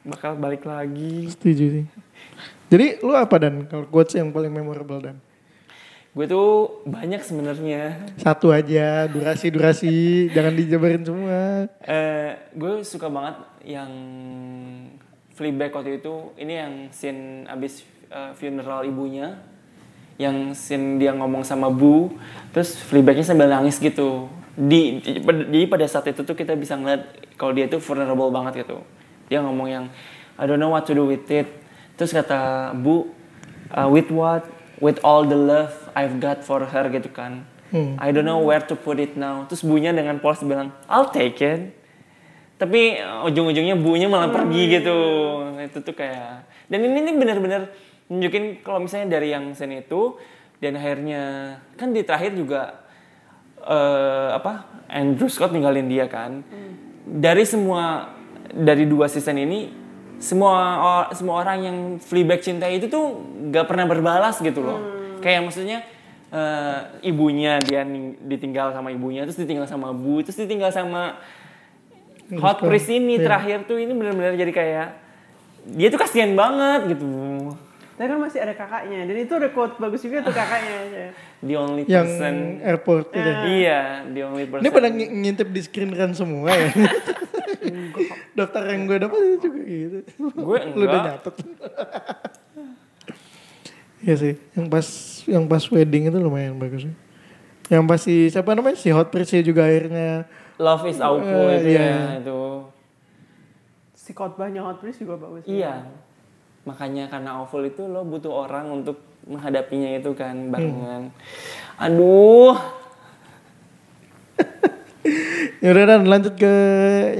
bakal 0.00 0.36
balik 0.36 0.64
lagi. 0.64 1.28
Setuju 1.28 1.64
sih. 1.72 1.84
Jadi 2.68 3.00
lu 3.00 3.12
apa 3.12 3.36
dan 3.36 3.64
kalau 3.64 3.88
quotes 3.88 4.12
yang 4.12 4.28
paling 4.28 4.52
memorable 4.52 5.00
dan? 5.00 5.16
Gue 6.10 6.26
tuh 6.26 6.82
banyak 6.84 7.22
sebenarnya. 7.22 7.96
Satu 8.16 8.50
aja, 8.50 9.06
durasi 9.06 9.46
durasi, 9.48 9.96
jangan 10.36 10.52
dijabarin 10.52 11.00
semua. 11.00 11.64
Eh, 11.80 12.30
gue 12.52 12.82
suka 12.82 13.08
banget 13.08 13.36
yang 13.64 13.90
Fleabag 15.32 15.72
waktu 15.72 15.96
itu. 15.96 16.36
Ini 16.36 16.52
yang 16.54 16.72
scene 16.92 17.48
abis 17.48 17.80
eh, 18.08 18.36
funeral 18.36 18.84
ibunya. 18.84 19.40
Yang 20.20 20.60
scene 20.60 21.00
dia 21.00 21.16
ngomong 21.16 21.40
sama 21.40 21.72
Bu. 21.72 22.12
Terus 22.52 22.76
Fleabagnya 22.76 23.24
sambil 23.24 23.48
nangis 23.48 23.80
gitu. 23.80 24.28
Di, 24.52 25.00
di- 25.00 25.24
jadi 25.24 25.64
pada 25.64 25.88
saat 25.88 26.12
itu 26.12 26.20
tuh 26.20 26.36
kita 26.36 26.52
bisa 26.52 26.76
ngeliat 26.76 27.08
kalau 27.40 27.56
dia 27.56 27.64
tuh 27.64 27.80
vulnerable 27.80 28.28
banget 28.28 28.68
gitu. 28.68 28.84
Dia 29.32 29.40
ngomong 29.40 29.68
yang 29.72 29.84
I 30.36 30.44
don't 30.44 30.60
know 30.60 30.76
what 30.76 30.84
to 30.84 30.92
do 30.92 31.08
with 31.08 31.24
it. 31.32 31.48
Terus 31.96 32.12
kata 32.12 32.72
Bu, 32.76 33.08
"Uh, 33.72 33.88
with 33.88 34.12
what? 34.12 34.44
With 34.80 35.00
all 35.00 35.24
the 35.24 35.36
love 35.36 35.72
I've 35.92 36.20
got 36.20 36.40
for 36.40 36.64
her 36.64 36.84
gitu 36.88 37.08
kan. 37.08 37.44
I 38.02 38.10
don't 38.10 38.26
know 38.26 38.42
where 38.42 38.58
to 38.60 38.74
put 38.74 38.98
it 38.98 39.14
now. 39.14 39.46
Terus 39.46 39.62
bunya 39.62 39.94
dengan 39.94 40.18
polos 40.18 40.42
bilang, 40.42 40.74
I'll 40.90 41.06
take 41.06 41.38
it. 41.38 41.70
Tapi 42.58 42.98
uh, 42.98 43.24
ujung-ujungnya 43.24 43.78
bunya 43.78 44.10
malah 44.10 44.28
pergi 44.28 44.62
gitu. 44.68 44.96
Itu 45.56 45.78
tuh 45.80 45.94
kayak 45.94 46.44
dan 46.66 46.80
ini 46.82 46.98
nih 46.98 47.14
bener-bener 47.14 47.70
nunjukin 48.10 48.66
kalau 48.66 48.82
misalnya 48.82 49.16
dari 49.16 49.30
yang 49.30 49.54
scene 49.54 49.86
itu 49.86 50.18
dan 50.58 50.76
akhirnya 50.76 51.22
kan 51.78 51.94
di 51.94 52.02
terakhir 52.02 52.34
juga 52.34 52.82
eh 53.60 54.28
apa 54.34 54.66
Andrew 54.90 55.30
Scott 55.30 55.54
ninggalin 55.54 55.86
dia 55.86 56.10
kan. 56.10 56.42
Dari 57.06 57.46
semua 57.46 58.12
dari 58.50 58.84
dua 58.84 59.06
season 59.06 59.38
ini 59.38 59.70
semua 60.20 60.54
or- 60.82 61.10
semua 61.16 61.40
orang 61.40 61.58
yang 61.64 61.76
Fleabag 61.96 62.44
cintai 62.44 62.76
itu 62.76 62.92
tuh 62.92 63.24
gak 63.48 63.64
pernah 63.70 63.88
berbalas 63.88 64.36
gitu 64.42 64.60
loh. 64.60 64.80
Kayak 65.24 65.48
maksudnya 65.48 65.80
eh, 66.34 67.08
ibunya 67.08 67.56
dia 67.62 67.86
ditinggal 68.26 68.74
sama 68.74 68.92
ibunya, 68.92 69.24
terus 69.24 69.38
ditinggal 69.38 69.70
sama 69.70 69.94
Bu, 69.94 70.20
terus 70.20 70.36
ditinggal 70.36 70.74
sama 70.74 71.16
Hot 72.38 72.62
Priest 72.62 72.90
ini 72.90 73.18
terakhir 73.18 73.66
tuh 73.66 73.80
ini 73.80 73.90
benar-benar 73.90 74.38
jadi 74.38 74.52
kayak 74.54 74.88
dia 75.66 75.88
tuh 75.90 75.98
kasihan 75.98 76.32
banget 76.36 76.94
gitu. 76.94 77.06
Tapi 78.00 78.08
kan 78.08 78.16
masih 78.18 78.40
ada 78.40 78.56
kakaknya 78.56 79.04
dan 79.04 79.12
itu 79.14 79.32
ada 79.34 79.52
quote 79.52 79.76
bagus 79.76 80.00
juga 80.00 80.24
tuh 80.24 80.32
kakaknya 80.32 81.12
The 81.38 81.52
only 81.54 81.84
Yang 81.84 82.08
person. 82.10 82.34
airport 82.62 83.04
itu. 83.10 83.28
Iya, 83.60 83.80
the 84.06 84.22
only 84.22 84.44
person. 84.46 84.62
Ini 84.62 84.70
pada 84.70 84.88
ng- 84.88 85.12
ngintip 85.20 85.48
di 85.48 85.60
screen 85.60 85.92
run 85.92 86.12
semua 86.12 86.48
ya. 86.48 86.72
Daftar 88.34 88.62
yang 88.66 88.84
gue 88.84 88.96
dapat 88.98 89.18
itu 89.20 89.36
juga 89.42 89.60
gitu. 89.62 89.98
Gue 90.32 90.58
Lu 90.72 90.80
udah 90.80 90.96
enggak. 90.96 91.04
nyatet. 91.20 91.34
Iya 94.00 94.14
sih, 94.16 94.32
yang 94.54 94.66
pas 94.66 94.86
yang 95.26 95.44
pas 95.44 95.60
wedding 95.66 96.08
itu 96.08 96.18
lumayan 96.18 96.56
bagus 96.56 96.88
sih. 96.88 96.94
Yang 97.68 97.84
pas 97.84 98.00
si 98.00 98.14
siapa 98.26 98.50
namanya 98.50 98.74
si 98.74 98.88
Hot 98.88 99.08
Priest 99.08 99.36
juga 99.42 99.62
akhirnya 99.62 100.24
Love 100.56 100.88
is 100.88 100.98
awful 100.98 101.24
Eh, 101.46 101.56
itu 101.58 101.68
iya. 101.70 101.84
ya 101.84 102.00
itu. 102.18 102.40
si 103.92 104.10
khotbahnya 104.10 104.60
Hot 104.62 104.80
Priest 104.80 104.98
juga 104.98 105.16
bagus 105.16 105.44
Iya. 105.44 105.84
Makanya 106.68 107.08
karena 107.08 107.40
awful 107.40 107.64
itu 107.64 107.88
lo 107.88 108.04
butuh 108.04 108.48
orang 108.48 108.68
untuk 108.82 109.00
menghadapinya 109.24 109.96
itu 109.96 110.12
kan 110.12 110.52
barengan. 110.52 111.12
Aduh. 111.80 112.56
Ya 115.60 115.76
udah 115.76 115.84
dan 115.96 116.08
lanjut 116.08 116.40
ke 116.40 116.52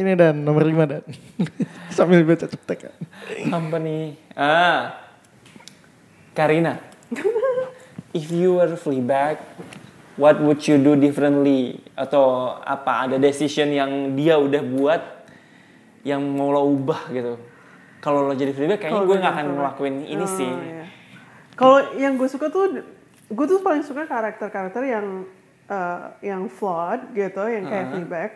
ini 0.00 0.16
dan 0.16 0.44
nomor 0.44 0.64
5 0.64 0.73
dan. 0.88 1.04
Sambil 1.96 2.25
baca 2.25 2.48
cetek 2.48 2.88
kan. 2.88 2.96
Apa 3.52 3.77
nih? 3.77 4.17
Ah. 4.33 4.96
Karina. 6.33 6.81
If 8.17 8.33
you 8.33 8.56
were 8.56 8.73
Fleabag, 8.81 9.40
what 10.17 10.40
would 10.40 10.64
you 10.64 10.81
do 10.81 10.96
differently? 10.96 11.85
Atau 11.96 12.56
apa 12.64 13.08
ada 13.08 13.17
decision 13.21 13.73
yang 13.73 14.17
dia 14.17 14.40
udah 14.40 14.62
buat 14.64 15.02
yang 16.04 16.25
mau 16.25 16.48
lo 16.52 16.64
ubah 16.64 17.12
gitu? 17.12 17.37
Kalau 18.01 18.21
lo 18.23 18.33
jadi 18.33 18.51
Fleabag 18.51 18.79
kayaknya 18.79 19.03
gue 19.03 19.17
nggak 19.19 19.35
akan 19.35 19.46
ngelakuin 19.55 19.96
ini 20.03 20.21
Oh, 20.21 20.31
sih. 20.31 20.48
iya. 20.48 20.85
Kalau 21.53 21.79
yang 21.94 22.17
gue 22.17 22.27
suka 22.27 22.48
tuh, 22.48 22.81
gue 23.27 23.46
tuh 23.46 23.61
paling 23.61 23.81
suka 23.81 24.05
karakter-karakter 24.05 24.83
yang 24.83 25.29
eh, 25.67 26.01
yang 26.25 26.48
flawed 26.48 27.13
gitu, 27.13 27.42
yang 27.42 27.65
kayak 27.65 27.87
Fleabag. 27.90 28.31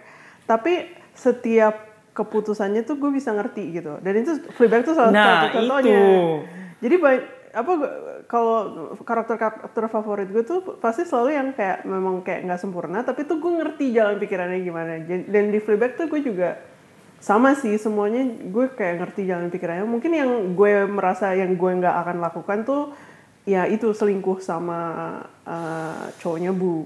Tapi 0.44 0.72
setiap 1.12 1.74
keputusannya 2.12 2.82
tuh 2.82 2.94
gue 2.94 3.10
bisa 3.10 3.30
ngerti 3.30 3.74
gitu. 3.74 3.98
Dan 3.98 4.14
itu 4.18 4.36
Fleabag 4.52 4.84
tuh 4.84 4.94
salah 4.94 5.10
Nah, 5.10 5.26
satu 5.42 5.56
contohnya. 5.56 5.88
itu. 5.90 6.04
Jadi 6.80 6.96
ba- 6.96 7.26
apa 7.54 7.72
kalau 8.26 8.56
karakter-karakter 8.98 9.84
favorit 9.88 10.26
gue 10.26 10.42
tuh 10.42 10.58
pasti 10.76 11.02
selalu 11.02 11.30
yang 11.32 11.48
kayak 11.52 11.82
memang 11.84 12.18
kayak 12.20 12.42
nggak 12.44 12.58
sempurna 12.58 13.00
tapi 13.00 13.22
tuh 13.22 13.38
gue 13.38 13.52
ngerti 13.54 13.94
jalan 13.94 14.18
pikirannya 14.18 14.58
gimana 14.60 14.98
dan 15.06 15.44
di 15.48 15.58
Fleabag 15.58 15.94
tuh 15.94 16.06
gue 16.08 16.18
juga 16.20 16.58
sama 17.24 17.56
sih 17.56 17.80
semuanya 17.80 18.20
gue 18.28 18.68
kayak 18.76 19.00
ngerti 19.00 19.24
jalan 19.24 19.48
pikirannya. 19.48 19.88
Mungkin 19.88 20.12
yang 20.12 20.30
gue 20.52 20.84
merasa 20.84 21.32
yang 21.32 21.56
gue 21.56 21.70
nggak 21.80 21.96
akan 22.04 22.16
lakukan 22.20 22.58
tuh 22.68 22.92
ya 23.48 23.64
itu 23.64 23.96
selingkuh 23.96 24.44
sama 24.44 24.80
uh, 25.48 26.12
cowoknya 26.20 26.52
bu. 26.52 26.84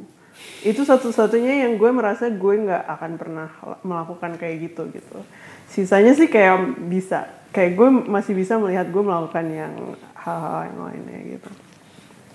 Itu 0.62 0.86
satu-satunya 0.86 1.66
yang 1.66 1.74
gue 1.74 1.90
merasa 1.90 2.30
gue 2.30 2.54
nggak 2.54 2.84
akan 2.86 3.12
pernah 3.18 3.50
melakukan 3.82 4.38
kayak 4.38 4.70
gitu 4.70 4.86
gitu. 4.94 5.18
Sisanya 5.66 6.14
sih 6.14 6.30
kayak 6.30 6.86
bisa 6.86 7.26
kayak 7.50 7.74
gue 7.74 7.88
masih 8.06 8.38
bisa 8.38 8.62
melihat 8.62 8.86
gue 8.86 9.02
melakukan 9.02 9.42
yang 9.50 9.74
hal-hal 10.14 10.70
yang 10.70 10.78
lainnya 10.86 11.18
gitu. 11.34 11.50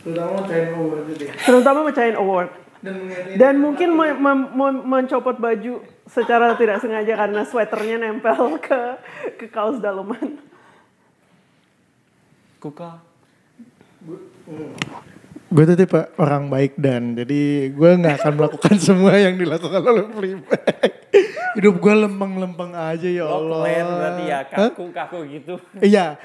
Terutama 0.03 0.43
mecahin 0.43 0.75
award 0.75 1.03
gitu 1.15 1.23
terutama 1.47 1.79
mecahin 1.87 2.17
award 2.19 2.49
Dan 3.33 3.57
mungkin 3.57 3.89
me- 3.91 4.11
me- 4.13 4.51
me- 4.51 4.83
mencopot 4.85 5.35
baju 5.35 5.79
secara 6.03 6.51
tidak 6.53 6.77
sengaja 6.77 7.15
karena 7.15 7.41
sweaternya 7.43 7.95
nempel 7.97 8.59
ke 8.59 8.79
ke 9.37 9.45
kaos 9.47 9.79
daleman 9.79 10.35
Kuka. 12.59 12.99
Gue 15.47 15.63
tuh 15.63 15.77
tipe 15.77 15.99
orang 16.17 16.49
baik 16.49 16.73
dan 16.75 17.13
jadi 17.13 17.41
gue 17.69 17.89
nggak 17.93 18.15
akan 18.19 18.33
melakukan 18.33 18.75
semua 18.83 19.13
yang 19.15 19.37
dilakukan 19.37 19.79
oleh 19.79 20.03
Fleabag. 20.09 20.63
Hidup 21.53 21.77
gue 21.77 21.93
lempeng-lempeng 21.93 22.73
aja 22.73 23.05
ya 23.05 23.23
Oh, 23.23 23.37
Allah. 23.45 23.59
Claire 23.61 23.87
berarti 23.87 24.23
ya 24.25 24.39
kaku-kaku 24.43 25.17
gitu. 25.29 25.53
Iya. 25.77 26.17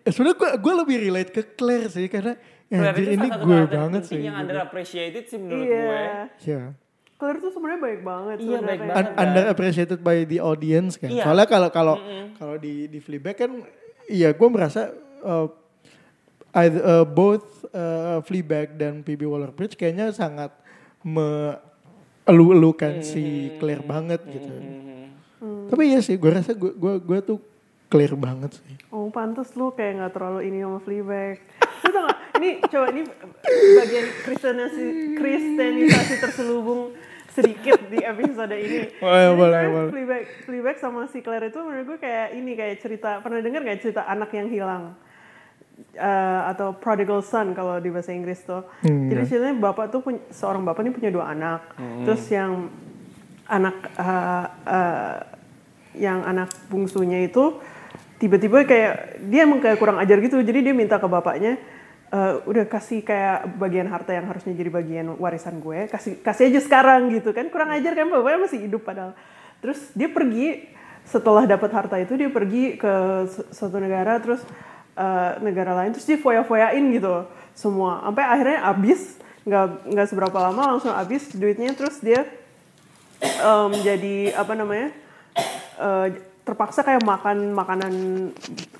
Sebenarnya 0.00 0.36
gue 0.38 0.50
gue 0.58 0.74
lebih 0.74 0.96
relate 0.98 1.30
ke 1.30 1.42
Claire 1.52 1.86
sih 1.86 2.08
karena 2.08 2.34
ya, 2.70 2.78
Claire 2.78 2.88
anjir 2.88 3.02
itu 3.02 3.10
ini 3.10 3.18
salah 3.20 3.34
satu 3.34 3.44
gue 3.44 3.60
banget 3.68 4.02
sih. 4.06 4.18
yang 4.20 4.36
underappreciated 4.38 5.24
sih 5.26 5.36
menurut 5.36 5.60
iya 5.60 5.74
gue. 5.76 6.00
Iya. 6.40 6.62
Claire 7.12 7.38
tuh 7.38 7.50
sebenarnya 7.50 7.80
baik 7.82 8.00
banget 8.00 8.36
Iya, 8.38 8.46
baik 8.46 8.56
sebenarnya. 8.56 8.88
banget. 8.88 9.04
Un- 9.04 9.16
underappreciated 9.20 9.98
by 10.00 10.16
the 10.24 10.38
audience 10.40 10.92
kan. 10.94 11.08
Iya. 11.08 11.22
Soalnya 11.22 11.46
kalau 11.46 11.68
kalau 11.68 11.96
kalau 12.34 12.56
di 12.56 12.86
di 12.86 12.98
Fleabag 12.98 13.36
kan 13.36 13.50
iya 14.06 14.30
gue 14.30 14.48
merasa 14.48 14.88
uh, 15.20 15.46
either, 16.56 16.80
uh, 16.80 17.04
both 17.04 17.44
uh, 17.68 18.18
Fleabag 18.20 18.74
dan 18.74 19.02
Phoebe 19.02 19.22
Waller-Bridge 19.22 19.74
kayaknya 19.74 20.10
sangat 20.10 20.48
melu-elukan 22.26 23.02
si 23.02 23.24
Claire 23.56 23.82
banget 23.82 24.20
gitu. 24.24 24.52
Tapi 25.40 25.82
iya 25.86 26.00
sih, 26.00 26.16
gue 26.16 26.30
rasa 26.30 26.52
gue 26.52 26.72
gue 26.72 26.94
gue 27.00 27.18
tuh 27.22 27.38
Claire 27.90 28.14
banget 28.14 28.56
sih. 28.62 28.78
Oh 28.94 29.10
pantas 29.10 29.52
lu 29.58 29.74
kayak 29.74 29.98
nggak 29.98 30.12
terlalu 30.14 30.40
ini 30.46 30.62
sama 30.62 30.78
Fleabag. 30.78 31.36
Lu 31.82 31.88
tau 31.90 32.02
gak? 32.06 32.18
Ini 32.38 32.50
coba 32.70 32.86
ini 32.94 33.02
bagian 33.82 34.06
kristenisasi, 34.24 34.86
kristenisasi 35.18 36.14
terselubung 36.22 36.94
sedikit 37.34 37.78
di 37.90 37.98
episode 38.00 38.54
ini. 38.54 38.94
Boleh, 39.02 39.26
Jadi 39.26 39.36
boleh, 39.36 39.62
boleh. 39.66 39.90
Fleabag, 39.90 40.22
Fleabag 40.46 40.76
sama 40.78 41.10
si 41.10 41.18
Claire 41.20 41.50
itu 41.50 41.58
menurut 41.60 41.84
gue 41.84 41.98
kayak 41.98 42.38
ini 42.38 42.54
kayak 42.54 42.76
cerita 42.78 43.18
pernah 43.20 43.42
dengar 43.42 43.60
nggak 43.66 43.80
cerita 43.82 44.06
anak 44.06 44.30
yang 44.32 44.48
hilang 44.48 44.94
Eh, 45.96 46.40
atau 46.54 46.76
prodigal 46.76 47.24
son 47.24 47.56
kalau 47.56 47.80
di 47.80 47.88
bahasa 47.88 48.12
Inggris 48.12 48.44
tuh. 48.44 48.62
Hmm, 48.84 49.08
Jadi 49.10 49.22
ceritanya 49.26 49.56
bapak 49.58 49.90
tuh 49.90 50.00
punya, 50.04 50.20
seorang 50.28 50.62
bapak 50.62 50.84
ini 50.86 50.92
punya 50.92 51.10
dua 51.10 51.32
anak. 51.32 51.72
Terus 52.04 52.24
yang 52.30 52.68
anak 53.48 53.76
eh, 53.98 54.46
eh, 54.70 55.16
yang 55.98 56.22
anak 56.22 56.52
bungsunya 56.70 57.26
itu 57.26 57.58
tiba-tiba 58.20 58.68
kayak 58.68 59.24
dia 59.26 59.48
emang 59.48 59.64
kayak 59.64 59.80
kurang 59.80 59.96
ajar 59.96 60.20
gitu. 60.20 60.36
Jadi 60.38 60.60
dia 60.60 60.74
minta 60.76 61.00
ke 61.00 61.08
bapaknya 61.08 61.56
"Eh, 62.10 62.34
udah 62.44 62.68
kasih 62.68 63.00
kayak 63.00 63.56
bagian 63.56 63.88
harta 63.88 64.12
yang 64.12 64.28
harusnya 64.28 64.52
jadi 64.52 64.68
bagian 64.68 65.06
warisan 65.16 65.62
gue 65.62 65.88
kasih 65.88 66.20
kasih 66.20 66.52
aja 66.52 66.60
sekarang 66.60 67.08
gitu 67.10 67.32
kan. 67.32 67.48
Kurang 67.48 67.72
ajar 67.72 67.96
kan 67.96 68.06
bapaknya 68.12 68.44
masih 68.44 68.58
hidup 68.68 68.84
padahal. 68.84 69.16
Terus 69.64 69.80
dia 69.96 70.12
pergi 70.12 70.68
setelah 71.08 71.48
dapat 71.48 71.70
harta 71.72 71.96
itu 71.96 72.12
dia 72.14 72.28
pergi 72.28 72.76
ke 72.76 72.92
su- 73.32 73.48
suatu 73.50 73.80
negara 73.80 74.20
terus 74.20 74.44
eh, 74.94 75.30
negara 75.40 75.72
lain 75.72 75.96
terus 75.96 76.04
dia 76.04 76.20
foya-foyain 76.20 76.84
gitu 76.92 77.24
semua. 77.56 78.04
Sampai 78.04 78.24
akhirnya 78.28 78.58
habis 78.68 79.16
nggak 79.40 79.88
nggak 79.88 80.06
seberapa 80.12 80.36
lama 80.36 80.76
langsung 80.76 80.92
habis 80.92 81.32
duitnya 81.32 81.72
terus 81.72 81.96
dia 82.04 82.28
em, 83.22 83.70
jadi 83.80 84.36
apa 84.36 84.52
namanya 84.52 84.92
eh, 85.80 86.06
terpaksa 86.50 86.82
kayak 86.82 87.06
makan 87.06 87.54
makanan 87.54 87.94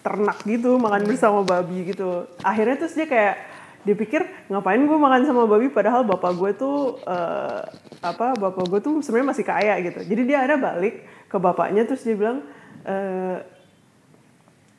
ternak 0.02 0.42
gitu 0.42 0.74
makan 0.74 1.06
bersama 1.06 1.46
babi 1.46 1.94
gitu. 1.94 2.26
Akhirnya 2.42 2.82
terus 2.82 2.98
dia 2.98 3.06
kayak 3.06 3.38
dia 3.86 3.94
pikir 3.94 4.26
ngapain 4.50 4.82
gue 4.82 4.98
makan 4.98 5.22
sama 5.22 5.46
babi 5.46 5.70
padahal 5.70 6.02
bapak 6.02 6.34
gue 6.34 6.50
tuh 6.58 6.98
eh, 7.06 7.62
apa 8.02 8.34
bapak 8.34 8.66
gue 8.66 8.80
tuh 8.82 8.94
sebenarnya 9.06 9.28
masih 9.30 9.46
kaya 9.46 9.78
gitu. 9.86 10.02
Jadi 10.02 10.22
dia 10.26 10.42
ada 10.42 10.58
balik 10.58 11.06
ke 11.30 11.36
bapaknya 11.38 11.86
terus 11.86 12.02
dia 12.02 12.18
bilang 12.18 12.42
eh, 12.82 13.38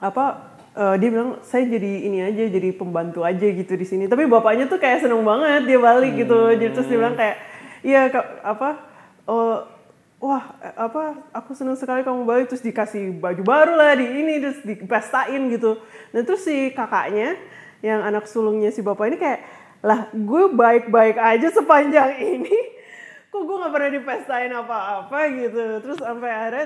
apa 0.04 0.52
eh, 0.76 0.96
dia 1.00 1.10
bilang 1.16 1.40
saya 1.48 1.64
jadi 1.72 2.12
ini 2.12 2.20
aja 2.28 2.44
jadi 2.52 2.76
pembantu 2.76 3.24
aja 3.24 3.48
gitu 3.48 3.72
di 3.72 3.88
sini. 3.88 4.12
Tapi 4.12 4.28
bapaknya 4.28 4.68
tuh 4.68 4.84
kayak 4.84 5.08
seneng 5.08 5.24
banget 5.24 5.64
dia 5.64 5.80
balik 5.80 6.12
gitu. 6.28 6.60
Jadi 6.60 6.76
terus 6.76 6.92
dia 6.92 7.00
bilang 7.00 7.16
kayak 7.16 7.40
iya 7.88 8.12
apa 8.44 8.84
oh 9.32 9.71
wah 10.22 10.54
eh, 10.62 10.76
apa 10.78 11.18
aku 11.34 11.58
seneng 11.58 11.74
sekali 11.76 12.06
kamu 12.06 12.24
balik 12.24 12.54
terus 12.54 12.62
dikasih 12.62 13.18
baju 13.18 13.42
baru 13.42 13.74
lah 13.74 13.98
di 13.98 14.06
ini 14.06 14.38
terus 14.38 14.62
dipestain 14.62 15.42
gitu. 15.50 15.82
Dan 16.14 16.24
terus 16.24 16.46
si 16.46 16.70
kakaknya 16.72 17.36
yang 17.82 18.06
anak 18.06 18.30
sulungnya 18.30 18.70
si 18.70 18.86
bapak 18.86 19.10
ini 19.10 19.18
kayak 19.18 19.42
lah 19.82 20.14
gue 20.14 20.44
baik-baik 20.54 21.18
aja 21.18 21.50
sepanjang 21.50 22.22
ini 22.22 22.54
kok 23.32 23.48
gue 23.48 23.58
nggak 23.58 23.74
pernah 23.74 23.92
dipestain 23.98 24.54
apa-apa 24.54 25.20
gitu. 25.34 25.64
Terus 25.82 25.98
sampai 25.98 26.30
akhirnya 26.30 26.66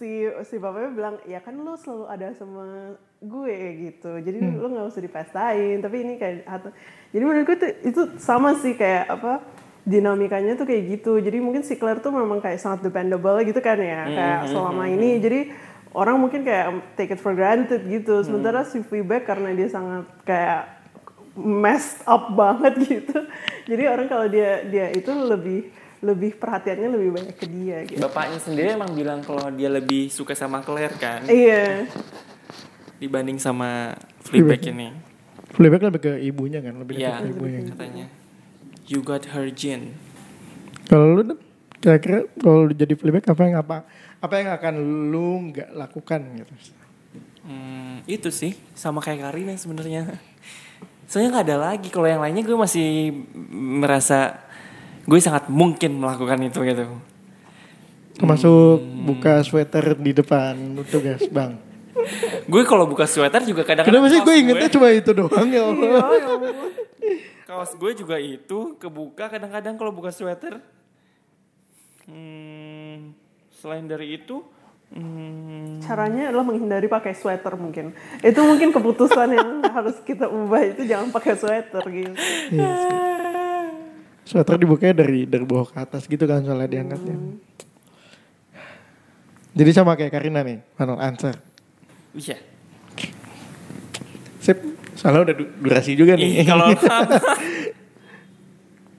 si 0.00 0.24
si 0.48 0.56
bapaknya 0.56 0.90
bilang 0.96 1.16
ya 1.28 1.44
kan 1.44 1.60
lo 1.60 1.76
selalu 1.76 2.08
ada 2.08 2.32
sama 2.32 2.96
gue 3.20 3.56
gitu. 3.92 4.16
Jadi 4.16 4.38
lo 4.40 4.64
nggak 4.72 4.88
usah 4.88 5.04
dipestain 5.04 5.76
tapi 5.84 6.08
ini 6.08 6.16
kayak 6.16 6.48
atau 6.48 6.72
jadi 7.12 7.22
menurut 7.22 7.44
gue 7.52 7.56
tuh, 7.60 7.72
itu 7.84 8.02
sama 8.16 8.56
sih 8.56 8.72
kayak 8.72 9.12
apa 9.12 9.44
dinamikanya 9.84 10.56
tuh 10.56 10.64
kayak 10.64 10.82
gitu. 10.98 11.20
Jadi 11.20 11.38
mungkin 11.38 11.60
si 11.60 11.76
Claire 11.76 12.00
tuh 12.00 12.10
memang 12.10 12.40
kayak 12.40 12.56
sangat 12.56 12.80
dependable 12.82 13.36
gitu 13.44 13.60
kan 13.60 13.76
ya 13.76 14.08
kayak 14.08 14.40
selama 14.48 14.88
ini. 14.88 15.20
jadi 15.20 15.40
orang 15.94 16.18
mungkin 16.18 16.42
kayak 16.42 16.96
take 16.96 17.14
it 17.14 17.20
for 17.20 17.36
granted 17.36 17.84
gitu. 17.86 18.24
Sementara 18.24 18.64
si 18.64 18.80
Fleabag 18.80 19.28
karena 19.28 19.52
dia 19.52 19.68
sangat 19.68 20.08
kayak 20.24 20.66
messed 21.36 22.00
up 22.04 22.32
banget 22.32 22.74
gitu. 22.90 23.18
Jadi 23.68 23.82
orang 23.84 24.06
kalau 24.08 24.26
dia 24.26 24.64
dia 24.66 24.90
itu 24.90 25.12
lebih 25.12 25.70
lebih 26.04 26.36
perhatiannya 26.36 26.88
lebih 26.90 27.10
banyak 27.16 27.36
ke 27.36 27.46
dia 27.48 27.78
gitu. 27.88 28.00
Bapaknya 28.00 28.36
sendiri 28.36 28.76
emang 28.76 28.92
bilang 28.92 29.20
kalau 29.24 29.48
dia 29.52 29.72
lebih 29.72 30.12
suka 30.12 30.36
sama 30.36 30.60
Claire 30.60 30.96
kan? 30.96 31.24
Iya. 31.24 31.88
Dibanding 33.00 33.36
sama 33.36 33.96
Fleabag 34.20 34.64
ini. 34.68 34.92
Fleabag 35.54 35.86
lebih 35.86 36.00
ke 36.02 36.12
ibunya 36.18 36.58
kan, 36.58 36.74
lebih 36.76 36.98
Iya, 36.98 37.20
ke 37.22 37.30
ibunya. 37.30 37.60
katanya. 37.70 38.06
You 38.84 39.00
got 39.00 39.24
her 39.32 39.48
gene. 39.48 39.96
Kalau 40.84 41.16
lu 41.16 41.40
kira-kira 41.80 42.28
kalau 42.36 42.68
jadi 42.68 42.92
Fleabag 42.92 43.24
apa 43.24 43.42
yang 43.48 43.56
apa 43.56 43.76
apa 44.20 44.34
yang 44.40 44.48
akan 44.52 44.74
lu 45.08 45.52
nggak 45.52 45.72
lakukan 45.72 46.20
gitu? 46.36 46.52
Hmm, 47.44 48.04
itu 48.04 48.28
sih 48.28 48.52
sama 48.76 49.00
kayak 49.00 49.24
Karina 49.24 49.56
sebenarnya. 49.56 50.20
Soalnya 51.08 51.40
nggak 51.40 51.46
ada 51.48 51.56
lagi. 51.72 51.88
Kalau 51.88 52.08
yang 52.08 52.20
lainnya 52.20 52.44
gue 52.44 52.56
masih 52.56 53.12
merasa 53.52 54.36
gue 55.04 55.20
sangat 55.20 55.48
mungkin 55.48 56.00
melakukan 56.00 56.40
itu 56.44 56.60
gitu. 56.64 56.84
Termasuk 58.20 58.84
buka 59.08 59.40
sweater 59.44 59.96
di 59.96 60.12
depan 60.12 60.56
tugas 60.88 61.24
bang. 61.32 61.56
Gue 62.48 62.68
kalau 62.68 62.84
buka 62.84 63.08
sweater 63.08 63.40
juga 63.48 63.64
kadang-kadang 63.64 63.96
Kenapa 63.96 64.12
sih 64.12 64.20
gue 64.20 64.34
ingetnya 64.36 64.68
cuma 64.68 64.88
itu 64.92 65.10
doang 65.16 65.48
ya 65.48 65.62
Allah. 65.72 66.00
Iya, 67.44 67.52
kaos 67.52 67.76
gue 67.76 67.92
juga 67.92 68.16
itu 68.16 68.72
kebuka 68.80 69.28
kadang-kadang 69.28 69.76
kalau 69.76 69.92
buka 69.92 70.08
sweater. 70.08 70.64
Hmm, 72.08 73.12
selain 73.52 73.84
dari 73.84 74.16
itu, 74.16 74.40
hmm, 74.92 75.80
caranya 75.80 76.32
adalah 76.32 76.44
menghindari 76.44 76.88
pakai 76.88 77.12
sweater 77.12 77.56
mungkin 77.56 77.92
itu 78.20 78.40
mungkin 78.40 78.72
keputusan 78.72 79.28
yang 79.32 79.60
harus 79.76 79.96
kita 80.04 80.24
ubah 80.24 80.72
itu 80.72 80.84
jangan 80.84 81.08
pakai 81.12 81.32
sweater 81.36 81.84
gitu 81.84 82.16
Iya 82.48 82.72
sih. 82.76 82.98
Sweater 84.24 84.56
dibukanya 84.56 85.04
dari 85.04 85.28
dari 85.28 85.44
bawah 85.44 85.68
ke 85.68 85.76
atas 85.80 86.08
gitu 86.08 86.24
kan 86.24 86.40
soalnya 86.44 86.80
diangkatnya. 86.80 87.16
Jadi 89.54 89.70
sama 89.70 89.94
kayak 89.94 90.16
Karina 90.16 90.40
nih, 90.40 90.64
final 90.74 90.96
answer. 90.98 91.36
iya. 92.16 92.40
Sip, 94.40 94.60
soalnya 94.94 95.20
udah 95.22 95.34
du- 95.34 95.54
durasi 95.58 95.92
juga 95.92 96.14
nih. 96.14 96.40
Ih, 96.40 96.44
kalau 96.44 96.70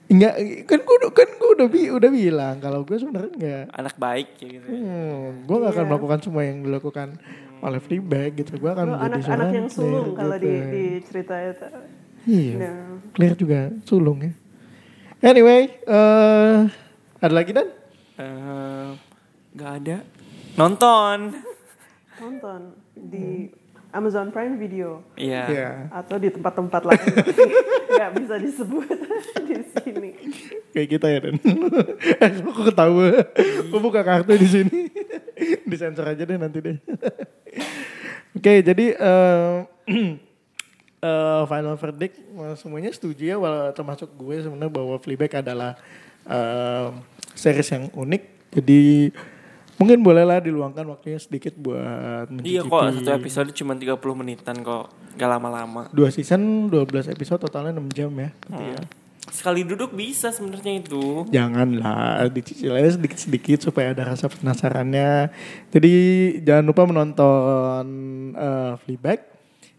Enggak, 0.05 0.37
kan 0.63 0.79
gue 0.79 0.95
udah 1.01 1.09
kan 1.11 1.25
gue 1.27 1.49
udah, 1.51 1.67
bi- 1.67 1.89
udah 1.89 2.09
bilang 2.09 2.55
kalau 2.59 2.85
gue 2.85 2.93
sebenarnya 2.93 3.31
enggak. 3.33 3.65
anak 3.73 3.95
baik 3.97 4.27
ya 4.37 4.47
gitu. 4.53 4.67
Hmm, 4.67 5.23
gue 5.43 5.55
gak 5.57 5.71
akan 5.71 5.81
Iya. 5.81 5.89
melakukan 5.89 6.19
semua 6.21 6.43
yang 6.45 6.57
dilakukan 6.61 7.07
oleh 7.57 7.79
Fleabag 7.79 8.31
gitu. 8.35 8.51
Gue 8.55 8.69
akan 8.69 8.85
Lo 8.85 8.91
menjadi 8.93 9.17
anak-anak 9.17 9.49
yang 9.49 9.67
seorang 9.67 9.89
sulung 9.89 10.05
player 10.05 10.15
kalau 10.15 10.37
di, 10.37 10.45
gitu. 10.45 10.67
di 10.69 10.83
cerita 11.01 11.35
itu 11.41 11.67
Iya. 12.25 12.53
Nah, 12.55 12.77
Clear 13.11 13.33
juga 13.33 13.59
sulung 13.81 14.17
ya. 14.21 14.31
Anyway, 15.23 15.61
eh 15.73 16.59
ada 17.17 17.33
lagi 17.33 17.49
dan? 17.49 17.67
Eh, 18.15 18.89
nggak 19.51 19.71
ada. 19.75 19.97
Nonton. 20.55 21.17
nonton 22.15 22.61
di 22.95 23.49
Amazon 23.95 24.27
Prime 24.29 24.59
Video 24.59 24.99
Iya. 25.15 25.43
Iya. 25.47 25.69
atau 25.89 26.19
di 26.19 26.27
tempat-tempat 26.27 26.81
lain 26.83 27.07
nggak 27.95 28.11
bisa 28.19 28.35
disebut 28.35 28.87
di 29.47 29.55
sini. 29.71 30.11
Kayak 30.75 30.89
kita 30.91 31.07
ya 31.07 31.19
dan. 31.23 31.35
Aku 32.43 32.61
ketawa. 32.67 33.23
Aku 33.63 33.77
buka 33.79 34.03
kartu 34.03 34.35
di 34.35 34.43
sini. 34.43 34.91
Disensor 35.63 36.11
aja 36.11 36.27
deh 36.27 36.35
nanti 36.35 36.59
deh. 36.59 36.77
Oke, 38.35 38.59
jadi 38.59 38.85
eh 38.93 39.55
eh, 40.99 41.41
final 41.47 41.75
verdict 41.79 42.19
eh, 42.19 42.55
semuanya 42.59 42.91
setuju 42.91 43.23
ya, 43.23 43.37
walau 43.39 43.71
termasuk 43.71 44.11
gue 44.11 44.43
sebenarnya 44.43 44.73
bahwa 44.75 44.99
Fleabag 44.99 45.39
adalah 45.39 45.79
eh, 46.27 46.87
series 47.31 47.71
yang 47.71 47.87
unik. 47.95 48.23
Jadi 48.51 49.11
mungkin 49.75 49.99
bolehlah 50.01 50.39
diluangkan 50.39 50.87
waktunya 50.87 51.19
sedikit 51.19 51.53
buat 51.59 52.31
Iya 52.41 52.63
mencicipi. 52.63 52.69
kok 52.71 52.81
satu 52.95 53.11
episode 53.11 53.49
cuma 53.51 53.73
30 53.75 53.99
menitan 54.15 54.57
kok. 54.63 54.87
Gak 55.15 55.29
lama-lama. 55.31 55.87
Dua 55.95 56.11
season, 56.11 56.67
12 56.67 57.11
episode 57.11 57.39
totalnya 57.43 57.75
6 57.79 57.91
jam 57.95 58.11
ya. 58.15 58.29
Berarti 58.35 58.65
ya. 58.75 58.81
Sekali 59.25 59.65
duduk 59.65 59.91
bisa 59.97 60.29
sebenarnya 60.29 60.85
itu. 60.85 61.25
Janganlah, 61.33 62.29
dicicil 62.29 62.77
aja 62.77 62.93
sedikit-sedikit 62.93 63.57
supaya 63.67 63.91
ada 63.91 64.13
rasa 64.13 64.29
penasarannya. 64.29 65.33
Jadi 65.73 65.93
jangan 66.45 66.65
lupa 66.67 66.83
menonton 66.85 67.85
eh, 68.37 68.73
Fleabag 68.85 69.19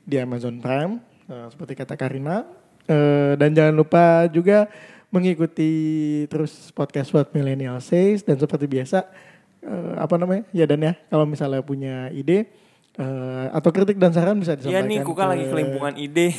di 0.02 0.16
Amazon 0.18 0.58
Prime, 0.58 0.98
eh, 1.30 1.46
seperti 1.52 1.72
kata 1.78 1.94
Karina. 1.94 2.42
Eh, 2.86 3.38
dan 3.38 3.54
jangan 3.54 3.74
lupa 3.74 4.26
juga 4.30 4.66
mengikuti 5.10 5.70
terus 6.26 6.74
podcast 6.74 7.14
What 7.14 7.30
Millennial 7.30 7.78
Says 7.78 8.26
dan 8.26 8.36
seperti 8.36 8.66
biasa 8.66 9.06
eh, 9.66 9.94
apa 9.96 10.14
namanya 10.14 10.46
ya 10.50 10.64
dan 10.64 10.80
ya 10.80 10.94
kalau 11.06 11.26
misalnya 11.26 11.60
punya 11.60 12.08
ide 12.10 12.46
eh, 12.94 13.46
atau 13.50 13.68
kritik 13.68 13.98
dan 13.98 14.10
saran 14.10 14.38
bisa 14.38 14.54
Iya 14.54 14.80
disampaikan. 14.80 14.86
nih, 14.86 14.98
Kuka 15.02 15.18
ke- 15.18 15.28
lagi 15.28 15.44
kelimpungan 15.46 15.94
ide. 15.96 16.28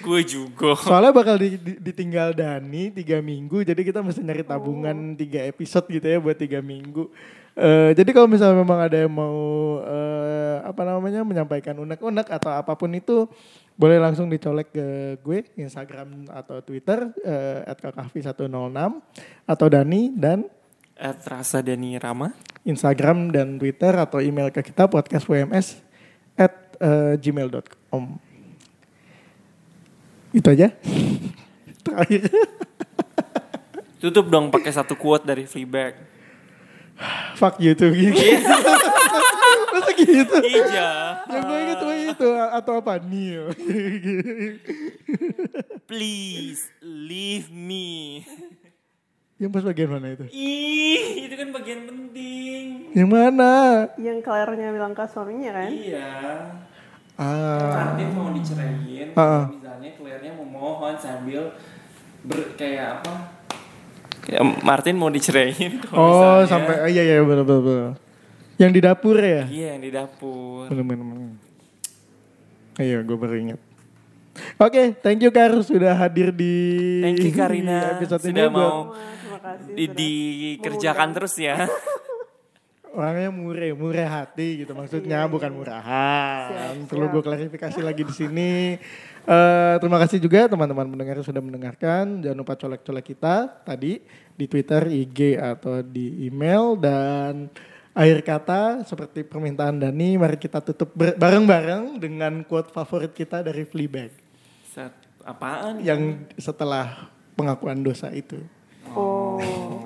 Gue 0.00 0.22
juga. 0.22 0.78
Soalnya 0.78 1.10
bakal 1.10 1.34
di- 1.34 1.58
di- 1.58 1.80
ditinggal 1.82 2.30
Dani 2.30 2.92
tiga 2.92 3.18
minggu, 3.18 3.64
jadi 3.64 3.80
kita 3.80 3.98
mesti 3.98 4.20
nyari 4.20 4.44
tabungan 4.44 4.94
tiga 5.14 5.42
episode 5.42 5.88
gitu 5.88 6.04
ya 6.04 6.20
buat 6.20 6.36
tiga 6.36 6.60
minggu. 6.60 7.10
Eh, 7.54 7.90
jadi 7.92 8.10
kalau 8.10 8.26
misalnya 8.26 8.54
memang 8.56 8.78
ada 8.78 8.94
yang 8.94 9.10
mau 9.10 9.34
eh, 9.80 10.62
apa 10.62 10.82
namanya 10.84 11.22
menyampaikan 11.22 11.74
unek-unek 11.76 12.28
atau 12.28 12.50
apa 12.52 12.74
pun 12.74 12.92
itu, 12.92 13.26
boleh 13.74 13.98
langsung 13.98 14.28
dicolek 14.28 14.70
ke 14.70 14.86
gue 15.18 15.42
Instagram 15.56 16.30
atau 16.30 16.60
Twitter 16.60 17.10
eh, 17.18 17.66
@kakahvi106 17.74 18.78
atau 19.44 19.66
Dani 19.66 20.12
dan 20.12 20.46
At 20.94 21.22
Rasa 21.26 21.60
Dani 21.60 21.98
Rama. 21.98 22.32
Instagram 22.64 23.28
dan 23.34 23.60
Twitter 23.60 23.92
atau 23.94 24.22
email 24.24 24.48
ke 24.48 24.64
kita 24.64 24.88
podcastwms 24.88 25.82
at 26.38 26.54
eh, 26.80 27.14
gmail.com. 27.20 28.04
Itu 30.34 30.48
aja. 30.50 30.72
Terakhir. 31.84 32.22
Tutup 34.00 34.26
dong 34.28 34.48
pakai 34.48 34.72
satu 34.72 34.96
quote 34.96 35.28
dari 35.28 35.44
Fleabag. 35.44 35.94
Fuck 37.40 37.60
you 37.60 37.76
tuh 37.76 37.92
gitu. 37.92 38.14
Masa 39.74 39.90
gitu? 39.98 40.36
Iya. 40.38 40.90
Yang 41.26 41.42
gue 41.42 41.58
inget 41.58 41.80
itu 42.14 42.28
atau 42.38 42.74
apa 42.78 43.02
Neo. 43.02 43.50
Please 45.90 46.70
leave 46.80 47.50
me. 47.50 48.22
Yang 49.34 49.50
pas 49.50 49.64
bagian 49.66 49.90
mana 49.90 50.06
itu? 50.10 50.24
Ih, 50.30 51.26
itu 51.26 51.34
kan 51.34 51.48
bagian 51.50 51.80
penting. 51.84 52.64
Yang 52.94 53.08
mana? 53.10 53.52
Yang 53.98 54.18
Claire-nya 54.22 54.70
bilang 54.70 54.94
ke 54.94 55.02
suaminya 55.10 55.50
kan? 55.52 55.70
Iya. 55.70 56.10
Ah, 57.14 57.94
Martin 57.94 58.10
mau 58.10 58.30
diceraiin, 58.30 59.14
Ah. 59.14 59.46
misalnya 59.46 59.90
Claire-nya 59.94 60.34
memohon 60.34 60.94
sambil 60.98 61.54
ber 62.22 62.54
kayak 62.54 63.02
apa? 63.02 63.12
Kayak 64.20 64.42
Martin 64.62 64.94
mau 64.94 65.10
diceraiin. 65.10 65.78
kalau 65.84 65.98
oh 65.98 66.10
misalnya- 66.10 66.46
sampai 66.46 66.74
oh, 66.80 66.90
iya 66.90 67.02
iya 67.04 67.22
benar 67.22 67.42
benar. 67.42 67.62
benar. 67.62 67.90
Yang 68.54 68.70
di 68.70 68.80
dapur 68.80 69.16
ya? 69.18 69.42
Iya 69.46 69.66
yang 69.74 69.82
di 69.82 69.90
dapur. 69.90 70.66
Benar 70.66 70.84
benar. 70.84 71.06
Iya 72.76 72.96
gue 73.02 73.16
baru 73.18 73.34
ingat. 73.36 73.60
Oke, 74.58 74.98
thank 74.98 75.22
you 75.22 75.30
Kar 75.30 75.54
sudah 75.62 75.94
hadir 75.94 76.34
di 76.34 76.54
Thank 76.98 77.22
you 77.22 77.30
Karina 77.30 77.94
episode 77.94 78.18
sudah 78.18 78.46
ini 78.46 78.50
mau 78.50 78.90
kasih. 79.44 79.72
di, 79.76 79.84
dikerjakan 79.92 81.08
terus 81.12 81.36
ya. 81.36 81.68
orangnya 82.94 83.30
murah, 83.34 83.74
murah 83.74 84.08
hati 84.22 84.62
gitu 84.62 84.72
maksudnya 84.72 85.26
bukan 85.26 85.50
murahan. 85.50 86.78
Siap, 86.78 86.86
Perlu 86.86 87.10
gue 87.10 87.22
klarifikasi 87.26 87.80
lagi 87.82 88.02
di 88.06 88.14
sini. 88.14 88.52
Eh, 89.24 89.74
terima 89.82 89.98
kasih 89.98 90.22
juga 90.22 90.46
teman-teman 90.46 90.86
pendengar 90.86 91.18
yang 91.18 91.26
sudah 91.26 91.42
mendengarkan. 91.42 92.22
Jangan 92.22 92.38
lupa 92.38 92.54
colek-colek 92.54 93.04
kita 93.04 93.66
tadi 93.66 93.98
di 94.38 94.44
Twitter, 94.46 94.86
IG 94.88 95.36
atau 95.36 95.82
di 95.82 96.30
email 96.30 96.78
dan 96.78 97.50
akhir 97.94 98.18
kata 98.22 98.62
seperti 98.86 99.26
permintaan 99.26 99.82
Dani, 99.82 100.18
mari 100.18 100.38
kita 100.38 100.62
tutup 100.62 100.94
bareng-bareng 100.94 101.98
dengan 101.98 102.42
quote 102.46 102.70
favorit 102.70 103.14
kita 103.14 103.42
dari 103.42 103.62
Fleabag 103.66 104.10
Set, 104.70 104.90
apaan? 105.22 105.78
yang 105.82 106.26
setelah 106.38 107.10
pengakuan 107.38 107.82
dosa 107.82 108.10
itu. 108.14 108.38
Oh, 108.94 109.84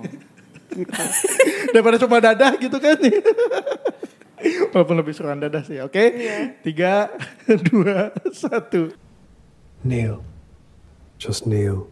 gitu. 0.77 0.93
Daripada 1.75 1.97
cuma 1.99 2.21
dadah 2.21 2.53
gitu 2.61 2.77
kan. 2.79 2.99
Walaupun 4.73 4.97
lebih 5.03 5.13
seruan 5.17 5.43
dadah 5.43 5.67
sih, 5.67 5.83
oke? 5.83 6.05
Tiga, 6.63 7.11
dua, 7.67 8.15
satu. 8.31 8.95
Kneel. 9.83 10.23
Just 11.19 11.49
kneel. 11.51 11.91